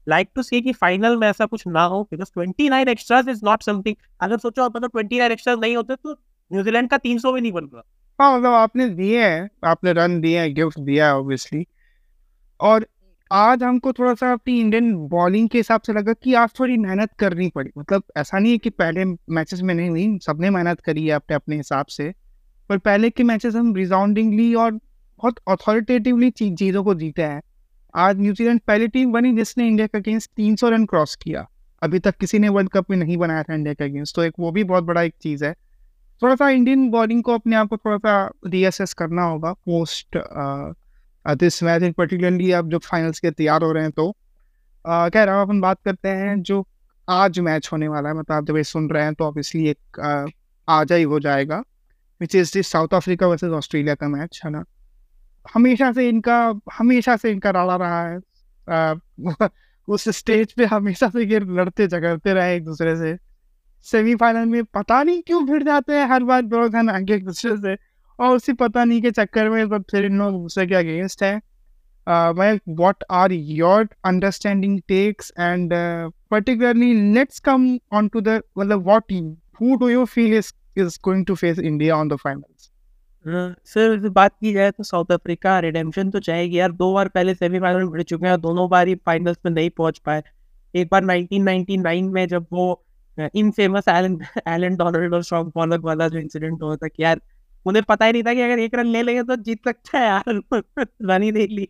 like 0.07 0.29
to 0.35 0.43
see 0.43 0.61
कि 0.61 0.71
फाइनल 0.73 1.17
में 1.17 1.27
ऐसा 1.27 1.45
कुछ 1.45 1.63
ना 1.67 1.83
हो 1.83 2.01
because 2.11 2.31
twenty 2.33 2.69
nine 2.69 2.87
extras 2.89 3.29
is 3.29 3.41
not 3.45 3.63
something 3.63 3.95
अगर 4.21 4.37
सोचो 4.37 4.65
मतलब 4.65 4.89
ट्वेंटी 4.89 5.19
नाइन 5.19 5.31
एक्स्ट्राज 5.31 5.59
नहीं 5.59 5.75
होते 5.75 5.95
तो 5.95 6.13
न्यूजीलैंड 6.51 6.89
का 6.89 6.97
तीन 6.97 7.19
सौ 7.19 7.31
भी 7.33 7.41
नहीं 7.41 7.51
बन 7.51 7.69
रहा। 7.73 7.83
हाँ 8.21 8.37
मतलब 8.37 8.53
आपने 8.53 8.87
दिए 8.89 9.23
हैं, 9.25 9.49
आपने 9.65 9.93
रन 9.93 10.19
दिए 10.21 10.39
हैं, 10.39 10.53
गिफ्ट 10.53 10.79
दिया 10.79 11.05
है 11.05 11.15
ऑब्वियसली 11.15 11.65
और 12.59 12.85
आज 13.31 13.63
हमको 13.63 13.93
थोड़ा 13.93 14.13
सा 14.13 14.31
अपनी 14.33 14.59
इंडियन 14.59 14.93
बॉलिंग 15.07 15.49
के 15.49 15.57
हिसाब 15.57 15.81
से 15.81 15.93
लगा 15.93 16.13
कि 16.13 16.33
आज 16.33 16.49
थोड़ी 16.59 16.77
मेहनत 16.77 17.13
करनी 17.19 17.49
पड़ी। 17.49 17.69
मतलब 17.77 18.03
ऐसा 18.17 18.39
नहीं 18.39 18.51
है 18.51 18.57
कि 18.57 18.69
पहले 18.69 19.05
मैचेस 19.05 19.61
में 19.61 19.73
नहीं 19.75 19.89
हुई, 19.89 20.19
सबने 20.19 20.49
मेहनत 20.49 20.81
करी 20.81 21.05
है 21.05 21.11
अपने 21.11 21.35
अपने 21.35 21.55
हिसाब 21.55 21.85
से। 21.85 22.13
पर 22.69 22.77
पहले 22.77 23.09
के 23.09 23.23
मैचेस 23.23 23.55
हम 23.55 23.75
रिजाउंडिंगली 23.75 24.53
और 24.55 24.71
बहुत 24.71 25.39
अथॉरिटेटिवली 25.49 26.29
चीज़ों 26.29 26.83
को 26.83 26.95
जीते 26.95 27.21
हैं। 27.21 27.41
आज 27.95 28.19
न्यूजीलैंड 28.19 28.59
पहली 28.59 28.87
टीम 28.87 29.11
बनी 29.11 29.35
जिसने 29.35 29.67
इंडिया 29.67 29.87
के 29.87 29.97
अगेंस्ट 29.97 30.31
तीन 30.35 30.55
सौ 30.55 30.69
रन 30.69 30.85
क्रॉस 30.85 31.15
किया। 31.15 31.47
अभी 31.81 31.99
तक 31.99 32.17
किसी 32.17 32.39
ने 32.39 32.49
वर्ल्ड 32.49 32.69
कप 32.69 32.89
में 32.89 32.97
नहीं 32.97 33.17
बनाया 33.17 33.43
था 33.43 33.53
इंडिया 33.53 33.73
के 33.73 33.83
अगेंस्ट 33.83 34.15
तो 34.15 34.23
एक 34.23 34.33
वो 34.39 34.51
भी 34.51 34.63
बहुत 34.63 34.83
बड़ा 34.83 35.01
एक 35.01 35.15
चीज़ 35.21 35.45
है। 35.45 35.55
थोड़ा 36.21 36.35
सा 36.35 36.49
इंडियन 36.49 36.89
बॉलिंग 36.91 37.23
को 37.23 37.33
अपने 37.33 37.55
आप 37.55 37.67
को 37.69 37.77
थोड़ा 37.77 37.97
सा 37.97 38.31
रीअसेस 38.47 38.93
करना 38.93 39.23
होगा 39.23 39.53
post 39.69 40.17
this 41.39 41.61
match 41.63 41.83
in 41.83 41.91
particularly 41.93 42.51
अब 42.51 42.69
जो 42.69 42.77
फाइनल्स 42.85 43.19
के 43.19 43.31
तैयार 43.31 43.63
हो 43.63 43.71
रहे 43.71 43.83
हैं 43.83 43.91
तो। 43.91 44.11
कह 44.85 45.23
रहा 45.23 45.35
हूँ 45.35 45.41
अपन 45.43 45.61
बात 45.61 45.79
करते 45.85 46.09
हैं 46.09 46.41
जो 46.43 46.65
आज 47.07 47.39
मैच 47.39 47.69
होने 47.73 47.87
वाला 47.87 48.09
है। 48.09 48.15
मतलब 48.15 48.35
आप 48.37 48.45
जब 48.45 48.57
ये 48.57 48.63
सुन 48.63 48.89
रहे 48.89 49.03
हैं 49.03 49.13
तो 49.15 49.25
ऑब्वियसली 49.25 49.67
एक 49.69 49.99
आज 50.67 50.91
ही 50.93 51.03
हो 51.03 51.19
जाएगा 51.19 51.57
which 52.21 52.35
is 52.35 52.53
this 52.53 52.67
South 52.71 52.93
Africa 52.95 53.27
versus 53.27 53.51
Australia 53.53 53.95
का 53.95 54.07
मैच 54.09 54.41
है 54.45 54.51
ना? 54.51 54.63
हमेशा 55.45 55.91
से 55.93 56.07
इनका 56.09 56.37
हमेशा 56.79 57.15
से 57.17 57.31
इनका 57.31 57.51
राड़ा 57.51 57.75
रहा 57.77 58.07
है। 58.09 58.19
आ, 58.67 58.95
उस 59.87 60.09
स्टेज 60.17 60.53
पे 60.53 60.65
हमेशा 60.65 61.09
से 61.09 61.25
ये 61.25 61.39
लड़ते 61.39 61.87
झगड़ते 61.87 62.33
रहे 62.33 62.55
एक 62.55 62.65
दूसरे 62.65 62.95
से। 62.97 63.17
सेमीफाइनल 63.85 64.45
में 64.45 64.63
पता 64.73 65.01
नहीं 65.03 65.21
क्यों 65.27 65.45
भिड़ 65.45 65.63
जाते 65.63 65.93
हैं 65.93 66.07
हर 66.07 66.23
बार 66.23 66.43
व्यवधान 66.45 66.89
आगे 66.89 67.15
एक 67.15 67.25
दूसरे 67.25 67.55
से 67.57 67.75
और 68.19 68.35
उसी 68.35 68.53
पता 68.55 68.83
नहीं 68.83 69.01
के 69.01 69.11
चक्कर 69.11 69.49
में 69.49 69.69
तो 69.69 69.79
फिर 69.91 70.05
इन 70.05 70.17
लोग 70.19 70.31
दूसरे 70.33 70.65
के 70.67 70.75
अगेंस्ट 70.75 71.23
है। 71.23 71.35
मैं 72.07 72.53
what 72.69 73.03
are 73.11 73.31
your 73.31 73.87
understanding 74.05 74.79
takes 74.87 75.31
and 75.39 75.73
particularly 76.31 76.93
let's 77.13 77.39
come 77.39 77.67
on 77.93 78.07
to 78.07 78.21
the 78.21 78.41
मतलब 78.57 78.85
what 78.85 79.11
who 79.61 79.75
do 79.75 79.89
you 79.89 80.05
feel 80.07 80.33
is 80.33 80.51
is 80.77 80.99
going 81.03 81.25
to 81.25 81.35
face 81.35 81.59
India 81.59 81.95
on 81.95 82.09
the 82.09 82.15
finals 82.15 82.69
sir 83.67 84.09
बात 84.09 84.35
की 84.41 84.53
जाए 84.53 84.71
तो 84.71 84.83
साउथ 84.83 85.11
अफ्रीका 85.11 85.59
रिडेम्पशन 85.59 86.09
तो 86.09 86.19
चाहेगी 86.19 86.59
यार। 86.59 86.71
दो 86.71 86.93
बार 86.93 87.07
पहले 87.07 87.33
सेमीफाइनल 87.35 87.79
में 87.79 87.91
भिड़ 87.91 88.03
चुके 88.03 88.27
हैं 88.27 88.39
दोनों 88.41 88.69
बार 88.69 88.87
ही 88.87 88.95
फाइनल्स 89.05 89.37
में 89.45 89.51
नहीं 89.51 89.69
पहुँच 89.69 89.97
पाए। 90.05 90.23
एक 90.73 90.87
बार 90.91 91.03
1999 91.05 92.09
में 92.13 92.27
जब 92.27 92.45
वो 92.53 92.83
इन 93.17 93.51
फ़ेमस 93.51 93.87
एलन 93.87 94.17
एलन 94.47 94.75
डोनाल्ड 94.77 95.13
और 95.13 95.23
शॉक 95.23 95.47
बॉलर 95.55 95.79
वाला 95.81 96.07
जो 96.07 96.17
इंसिडेंट 96.19 96.61
हुआ 96.61 96.75
था 96.75 96.87
कि 96.87 97.03
यार 97.03 97.21
उन्हें 97.65 97.83
पता 97.89 98.05
ही 98.05 98.11
नहीं 98.11 98.23
था 98.23 98.33
कि 98.33 98.41
अगर 98.41 98.59
एक 98.59 98.75
रन 98.75 98.87
ले 98.87 99.01
लेंगे 99.03 99.23
तो 99.23 99.35
जीत 99.43 99.63
सकता 99.65 99.97
है 99.99 100.05
यार। 100.05 100.41
रन 101.03 101.21
ही 101.23 101.31
देख 101.31 101.49
ली। 101.51 101.67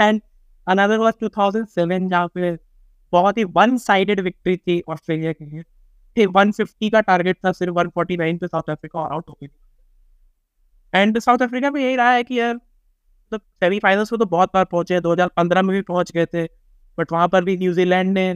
एंड 0.00 0.20
अनदर 0.66 0.98
वाज 0.98 1.14
2007 1.20 2.08
जहाँ 2.10 2.28
पे 2.34 2.52
बहुत 3.12 3.38
ही 3.38 3.44
वन 3.56 3.76
साइडेड 3.78 4.20
विक्ट्री 4.20 4.56
थी 4.56 4.80
ऑस्ट्रेलिया 4.88 5.32
के 5.32 5.44
लिए। 5.46 5.62
150 6.16 6.90
का 6.90 7.00
टारगेट 7.02 7.38
था 7.46 7.52
सिर्फ़ 7.52 7.74
149 7.74 8.38
पे 8.38 8.46
साउथ 8.48 8.70
अफ्रीका 8.70 9.00
और 9.00 9.12
आउट 9.12 9.30
हो 9.30 9.38
गई 9.42 9.48
एंड 10.92 11.18
साउथ 11.18 11.42
अफ्रीका 11.42 11.70
में 11.70 11.80
यही 11.82 11.96
रहा 11.96 12.12
है 12.12 12.22
कि 12.24 12.38
यार 12.40 12.54
मतलब 13.04 13.40
सेमीफाइनल्स 13.64 14.12
में 14.12 14.18
तो 14.18 14.26
बहुत 14.26 14.50
बार 14.54 14.64
पहुँचे, 14.64 15.00
दो 15.00 15.12
हज़ार 15.12 15.28
पंद्रह 15.36 15.62
में 15.62 15.74
भी 15.76 15.82
पहुँच 15.82 16.12
गए 16.12 16.26
थे 16.26 16.44
बट 16.98 17.12
वहाँ 17.12 17.28
पर 17.28 17.44
भी 17.44 17.56
न्यूजीलैंड 17.58 18.12
ने 18.12 18.30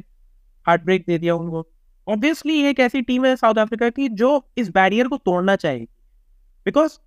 हार्ट 0.67 0.85
ब्रेक 0.85 1.05
दे 1.09 1.19
दिया 1.19 1.35
उनको। 1.37 1.67
ऑब्वियसली 2.09 2.63
एक 2.63 2.81
ऐसी 2.81 3.03
टीम 3.03 3.27
है 3.27 3.37
साउथ 3.37 3.55
अफ्रीका 3.55 3.89
की 3.91 4.09
जो 4.09 4.51
इस 4.59 4.69
बैरियर 4.71 5.09
को 5.09 5.17
तोड़ना 5.17 5.57
चाहिए 5.57 5.87
बिकॉज़ 6.65 6.99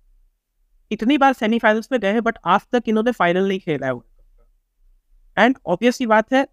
इतनी 0.90 1.18
बार 1.18 1.32
सेमीफाइनल्स 1.32 1.88
में 1.92 2.00
गए 2.00 2.20
बट 2.20 2.38
आज 2.44 2.60
तक 2.72 2.82
इन्होंने 2.86 3.12
फाइनल 3.12 3.48
नहीं 3.48 3.60
खेला 3.60 3.86
है। 3.86 3.92
एंड 5.38 5.56
ऑब्वियसली 5.66 6.06
बात 6.06 6.32
है, 6.32 6.46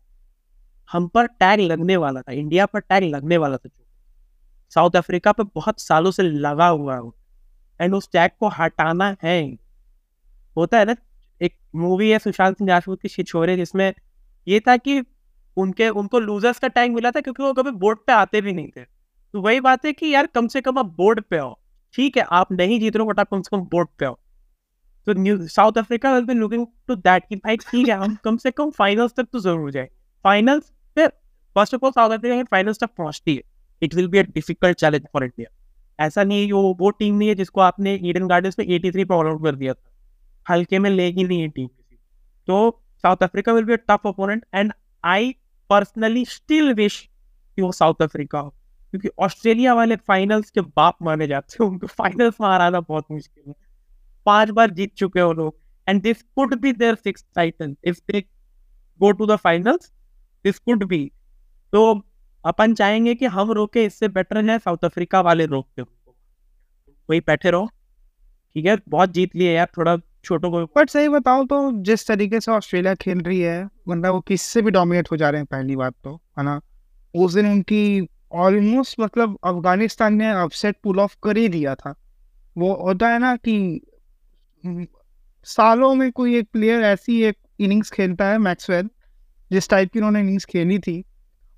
हम 0.92 1.08
पर 1.08 1.28
टैग 1.28 1.60
लगने 1.60 1.98
वाला 1.98 2.22
था 2.22 2.32
इंडिया 2.32 2.66
पर 2.66 2.80
टैग 2.80 3.04
लगने 3.16 3.38
वाला 3.38 3.58
था। 3.58 3.70
साउथ 4.70 4.96
अफ्रीका 4.96 5.32
पर 5.32 5.44
बहुत 5.44 5.82
सालों 5.82 6.12
से 6.12 6.24
लगा 6.24 6.68
हुआ 6.68 6.96
है। 6.96 7.12
एंड 7.82 7.96
उस 7.96 8.10
टैग 8.12 8.32
को 8.40 8.48
हटाना 8.48 9.16
है। 9.24 9.58
होता 10.58 10.80
है 10.80 10.86
ना, 10.86 10.96
एक 11.42 11.56
मूवी 11.76 12.10
है 12.10 12.20
सुशांत 12.20 12.58
सिंह 12.58 12.70
राजपूत 12.70 13.02
की 13.02 13.08
छिछोरे, 13.08 13.56
जिसमें 13.56 13.94
ये 14.48 14.60
था 14.60 14.78
कि 14.78 15.02
उनके, 15.62 15.90
उनको 15.90 16.20
लूजर्स 16.20 16.60
का 16.60 16.68
टैग 16.70 16.94
मिला 16.94 17.12
था 17.12 17.22
क्योंकि 17.22 17.44
वो 17.44 17.54
कभी 17.54 17.72
बोर्ड 17.80 18.00
पे 18.08 18.14
आते 18.14 18.42
भी 18.42 18.54
नहीं 18.54 18.68
थे। 18.68 18.84
तो 19.34 19.42
वही 19.42 19.60
बात 19.62 19.86
है 19.86 19.94
कि 19.94 20.14
यार 20.14 20.28
कम 20.28 20.48
से 20.48 20.62
कम 20.62 20.80
आप 20.80 20.86
बोर्ड 20.98 21.22
पे 21.22 21.38
आओ। 21.38 21.54
ठीक 21.96 22.18
है, 22.18 22.24
आप 22.24 22.52
नहीं 22.52 22.80
जीत 22.80 22.96
रहे 22.96 23.04
हो 23.04 23.10
बट 23.10 23.20
आप 23.20 23.30
कम 23.30 23.42
से 23.42 23.50
कम 23.52 23.62
बोर्ड 23.72 23.88
पे 24.00 24.06
आओ। 24.06 24.18
तो 25.08 25.14
new 25.16 25.38
South 25.48 25.78
Africa 25.78 26.14
will 26.14 26.26
be 26.26 26.34
looking 26.34 26.66
to 26.88 26.96
that 26.98 27.24
कि 27.30 27.36
भाई 27.36 27.58
ठीक 27.60 27.88
है, 27.88 27.96
हम 27.96 28.16
कम 28.24 28.38
से 28.38 28.52
कम 28.52 28.70
फाइनल्स 28.72 29.14
तक 29.18 29.28
तो 29.34 29.40
ज़रूर 29.40 29.72
जाए। 29.72 29.90
फाइनल्स 30.26 30.72
पे 30.98 31.08
first 31.08 31.76
of 31.76 31.86
all 31.86 31.92
South 31.92 32.18
Africa 32.18 32.44
finals 32.52 32.80
तक 32.80 32.90
पहुँचती 32.98 33.36
है। 33.36 33.42
It 33.82 33.96
will 33.96 34.08
be 34.08 34.18
a 34.18 34.24
difficult 34.24 34.78
challenge 34.78 35.08
for 35.14 35.24
India 35.24 35.56
ऐसा 36.00 36.24
नहीं 36.24 36.52
वो 36.52 36.74
वो 36.80 36.90
टीम 36.92 37.16
नहीं 37.16 37.30
है 37.30 37.36
जिसको 37.36 37.62
आपने 37.62 37.94
ईडन 38.04 38.28
गार्डन्स 38.28 38.60
में 38.60 38.66
83 38.68 39.06
पर 39.06 39.16
ऑल 39.16 39.28
आउट 39.28 39.44
कर 39.44 39.56
दिया 39.56 39.74
था। 39.74 39.92
हल्के 40.46 40.80
में 40.80 40.90
लेगी 40.90 41.24
नहीं 41.24 41.42
है 41.42 41.48
टीम 41.50 41.68
तो 42.48 42.60
South 43.04 43.24
Africa 43.24 43.54
will 43.54 43.64
be 43.64 43.74
a 43.74 43.78
tough 43.90 44.06
opponent 44.06 44.46
and 44.54 44.74
I 45.04 45.34
personally 45.70 46.26
still 46.26 46.74
wish 46.74 46.98
कि 47.58 47.62
वो 47.62 47.72
साउथ 47.72 48.02
अफ्रीका 48.02 48.40
हो 48.40 48.50
क्योंकि 48.50 49.10
ऑस्ट्रेलिया 49.20 49.74
वाले 49.74 49.96
फाइनल्स 49.98 50.50
के 50.52 50.62
बाप 50.62 50.98
माने 51.02 51.28
जाते 51.28 51.58
हैं, 51.60 51.70
उनको 51.70 51.88
फाइनल्स 51.88 52.42
में 52.42 52.48
हराना 52.48 52.80
बहुत 52.80 53.06
मुश्किल 53.12 53.44
है। 53.48 53.56
पाँच 54.26 54.50
बार 54.50 54.72
जीत 54.72 54.94
चुके 54.96 55.20
हो 55.20 55.34
लोग 55.34 55.56
and 55.88 56.02
this 56.02 56.22
could 56.36 56.56
be 56.62 56.74
their 56.74 56.96
six 56.96 57.26
title 57.36 57.76
if 57.84 58.00
they 58.12 58.22
go 59.02 59.12
to 59.12 59.26
the 59.26 59.36
finals 59.38 59.92
this 60.46 60.60
could 60.60 60.84
be 60.84 61.06
तो 61.74 62.02
अपन 62.46 62.74
चाहेंगे 62.74 63.16
कि 63.16 63.26
हम 63.28 63.52
रोके, 63.52 63.84
इससे 63.86 64.08
बेटर 64.08 64.50
है 64.50 64.58
साउथ 64.60 64.86
अफ्रीका 64.86 65.22
वाले 65.22 65.46
रोकते 65.46 65.82
वही 65.82 67.20
बैठे 67.20 67.52
रहो। 67.52 67.66
ठीक 68.56 68.66
है, 68.66 68.78
बहुत 68.90 69.10
जीत 69.10 69.36
लिए 69.36 69.54
यार, 69.54 69.68
थोड़ा 69.78 69.96
छोटों 70.26 70.52
को। 70.52 70.64
बट 70.78 70.90
सही 70.90 71.10
बताओ 71.10 71.44
तो 71.46 71.60
जिस 71.84 72.08
तरीके 72.08 72.40
से 72.40 72.52
ऑस्ट्रेलिया 72.52 72.94
खेल 72.96 73.20
रही 73.22 73.40
है 73.40 73.64
मतलब 73.90 74.14
वो 74.14 74.20
किससे 74.22 74.62
भी 74.62 74.72
डोमिनेट 74.72 75.12
हो 75.12 75.18
जा 75.18 75.30
रहे 75.30 75.40
हैं 75.40 75.48
पहली 75.52 75.76
बात 75.76 75.94
तो 76.04 76.16
है 76.40 76.44
ना? 76.46 76.60
उस 77.14 77.34
दिन 77.34 77.46
उनकी 77.48 78.08
ऑलमोस्ट 78.38 79.00
मतलब 79.00 79.38
अफ़गानिस्तान 79.44 80.14
ने 80.14 80.32
अपसेट 80.34 80.76
पुल 80.84 81.00
ऑफ़ 81.00 81.16
कर 81.24 81.38
ही 81.38 81.48
दिया 81.50 81.76
था। 81.76 81.94
वो 82.56 82.74
होता 82.78 83.10
है 83.10 83.20
ना 83.20 83.36
कि 83.38 83.82
सालों 85.48 85.94
में 85.96 86.12
कोई 86.12 86.38
एक 86.38 86.48
प्लेयर 86.54 86.82
ऐसी 86.84 87.22
एक 87.24 87.38
इनिंग्स 87.60 87.92
खेलता 87.92 88.28
है 88.28 88.38
मैक्सवेल 88.40 88.90
जिस 89.52 89.70
टाइप 89.70 89.92
की 89.94 90.00
उन्होंने 90.00 90.20
इनिंग्स 90.20 90.46
खेली 90.46 90.80
थी। 90.80 91.04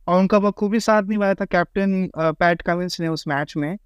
और 0.08 0.20
उनका 0.20 0.40
बखूबी 0.40 0.80
साथ 0.80 1.04
निभाया 1.04 1.34
था 1.34 1.46
कैप्टन 1.46 2.10
पैट 2.18 2.62
कमिंस 2.62 3.00
ने 3.02 3.08
उस 3.08 3.28
मैच 3.28 3.54
में। 3.58 3.78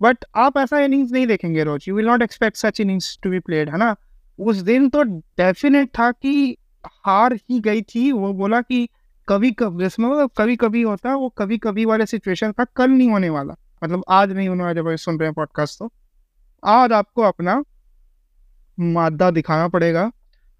बट 0.00 0.24
आप 0.36 0.56
ऐसा 0.58 0.78
इनिंग्स 0.80 1.12
नहीं 1.12 1.26
देखेंगे 1.26 1.64
रोज 1.64 1.84
you 1.88 1.94
will 1.96 2.06
not 2.06 2.22
expect 2.22 2.56
such 2.56 2.80
innings 2.80 3.18
to 3.22 3.30
be 3.30 3.38
played 3.40 3.70
है 3.70 3.78
ना? 3.78 3.94
उस 4.38 4.56
दिन 4.58 4.88
तो 4.88 5.02
डेफिनेट 5.02 5.88
था 5.98 6.10
कि 6.12 6.56
हार 7.06 7.32
ही 7.32 7.60
गई 7.60 7.82
थी। 7.84 8.10
वो 8.12 8.32
बोला 8.32 8.60
कि 8.60 8.88
कभी 9.28 9.50
कभी 9.52 9.84
मतलब 9.84 10.30
कभी 10.38 10.56
कभी 10.56 10.82
होता 10.82 11.08
है 11.10 11.16
वो 11.16 11.28
कभी 11.28 11.58
कभी 11.58 11.84
वाले 11.84 12.06
सिचुएशन 12.06 12.52
था 12.52 12.64
कल 12.76 12.90
नहीं 12.90 13.10
होने 13.10 13.30
वाला। 13.30 13.54
मतलब 13.82 14.04
आज 14.10 14.32
नहीं 14.32 14.48
होने 14.48 14.64
वाला 14.64 14.80
जब 14.80 14.96
सुन 14.96 15.18
रहे 15.18 15.26
हैं 15.26 15.34
पॉडकास्ट 15.34 15.78
तो। 15.78 15.90
आज 16.62 16.92
आपको 16.92 17.22
अपना 17.22 17.62
मादा 18.78 19.30
दिखाना 19.30 19.68
पड़ेगा। 19.68 20.10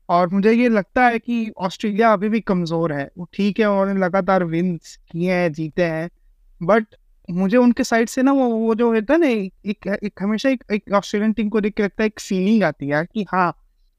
और 0.08 0.28
मुझे 0.28 0.52
ये 0.52 0.68
लगता 0.68 1.06
है 1.06 1.18
कि 1.18 1.50
ऑस्ट्रेलिया 1.58 2.12
अभी 2.12 2.28
भी 2.28 2.40
कमज़ोर 2.40 2.92
है। 2.92 3.08
वो 3.18 3.26
ठीक 3.34 3.60
है 3.60 3.66
उन्होंने 3.66 4.00
लगातार 4.00 4.44
विन्स 4.44 4.96
किए 5.10 5.32
हैं 5.32 5.52
जीते 5.52 5.84
हैं। 5.84 6.08
बट 6.60 6.86
मुझे 7.28 7.56
उनके 7.56 7.84
साइड 7.84 8.08
से 8.08 8.22
ना 8.22 8.32
वो 8.32 8.48
वो 8.48 8.74
जो 8.74 8.92
होता 8.94 9.14
है 9.14 9.20
ना 9.20 9.26
एक, 9.26 9.86
एक 10.04 10.22
हमेशा 10.22 10.48
एक, 10.48 10.64
एक 10.72 10.92
ऑस्ट्रेलियन 10.92 11.32
टीम 11.32 11.48
को 11.48 11.60
देख 11.60 11.74
के 11.74 11.82
लगता 11.82 12.02
है 12.02 12.06
एक 12.06 12.20
फीलिंग 12.20 12.62
आती 12.64 12.88
है 12.88 13.04
कि 13.04 13.26
हाँ 13.32 13.52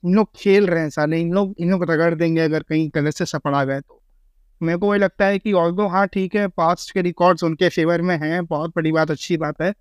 इन 0.05 0.15
लोग 0.15 0.29
खेल 0.35 0.67
रहे 0.67 0.81
हैं 0.81 0.89
साले 0.89 1.21
इन 1.21 1.33
लोग 1.33 1.55
इन 1.59 1.71
लोग 1.71 1.91
रगड़ 1.91 2.15
देंगे 2.15 2.41
अगर 2.41 2.63
कहीं 2.63 2.91
गलत 2.95 3.13
से 3.13 3.25
सपड़ा 3.25 3.63
गए 3.63 3.79
तो। 3.79 4.01
मेरे 4.61 4.77
को 4.77 4.89
वही 4.89 4.99
लगता 4.99 5.25
है 5.25 5.39
कि 5.39 5.53
ऑल 5.53 5.81
हाँ 5.81 6.07
ठीक 6.07 6.35
है 6.35 6.47
पास्ट 6.47 6.91
के 6.91 7.01
रिकॉर्ड्स 7.01 7.43
उनके 7.43 7.69
फेवर 7.69 8.01
में 8.01 8.17
हैं 8.17 8.45
बहुत 8.45 8.69
बड़ी 8.75 8.91
बात 8.91 9.11
अच्छी 9.11 9.37
बात 9.37 9.61
है 9.61 9.71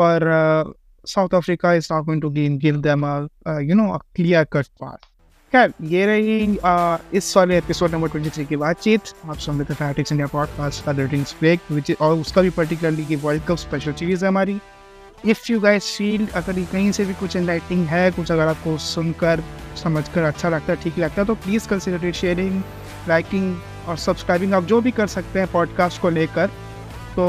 पर 0.00 0.74
South 1.06 1.28
Africa 1.34 1.72
is 1.72 1.88
not 1.92 2.04
going 2.04 2.22
to 2.22 2.30
give 2.30 2.76
them 2.76 3.28
you 3.60 3.74
know 3.74 3.98
clear 4.16 4.44
cut 4.44 4.66
pass 4.66 4.98
खैर 5.52 5.72
ये 5.82 6.06
रही 6.06 6.56
आ, 6.56 6.96
इस 7.14 7.36
वाले 7.36 7.58
एपिसोड 7.58 7.90
नंबर 7.90 8.08
ट्वेंटी 8.08 8.30
थ्री 8.30 8.44
की 8.44 8.56
बातचीत। 8.56 9.00
आप 9.26 9.36
सुन 9.36 9.62
रहे 9.62 9.92
थे 9.92 10.00
इंडिया 10.00 10.26
पॉडकास्ट 10.26 10.84
का 10.84 10.92
रेटिंग्स 10.92 11.36
ब्रेक 11.40 11.96
और 12.00 12.18
उसका 12.18 12.42
भी 12.42 12.50
particularly 12.50 13.16
world 13.16 13.42
cup 13.42 13.56
special 13.56 13.92
series 13.92 14.24
है 14.24 14.28
हमारी। 14.28 14.58
इफ़ 15.24 15.40
यू 15.50 15.60
गाइस 15.60 15.96
फील 15.96 16.26
अगर 16.34 16.60
कहीं 16.72 16.90
से 16.92 17.04
भी 17.04 17.14
कुछ 17.14 17.36
इनलाइटिंग 17.36 17.86
है, 17.86 18.10
कुछ 18.10 18.30
अगर 18.32 18.48
आपको 18.48 18.76
सुनकर, 18.78 19.42
समझकर 19.82 20.22
अच्छा 20.22 20.48
लगता 20.48 20.72
है, 20.72 20.82
ठीक 20.82 20.98
लगता 20.98 21.20
है 21.22 21.26
तो 21.26 21.34
please 21.34 21.68
consider 21.68 22.06
it 22.06 22.14
sharing 22.14 22.62
liking 23.08 23.56
और 23.88 23.96
सब्सक्राइबिंग 23.98 24.54
आप 24.54 24.64
जो 24.64 24.80
भी 24.80 24.90
कर 24.90 25.06
सकते 25.06 25.38
हैं 25.38 25.50
पॉडकास्ट 25.52 26.00
को 26.02 26.10
लेकर। 26.10 26.50
तो 27.16 27.26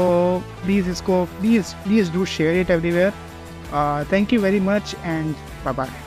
प्लीज़ 0.62 0.90
इसको 0.90 1.24
please 1.40 1.74
please 1.84 2.12
do 2.12 2.24
share 2.26 2.60
it 2.60 2.70
everywhere 2.70 3.12
thank 4.12 4.32
you 4.32 4.40
very 4.40 4.60
much 4.62 4.94
and 5.04 5.34
bye 5.64 5.74
bye 5.74 6.05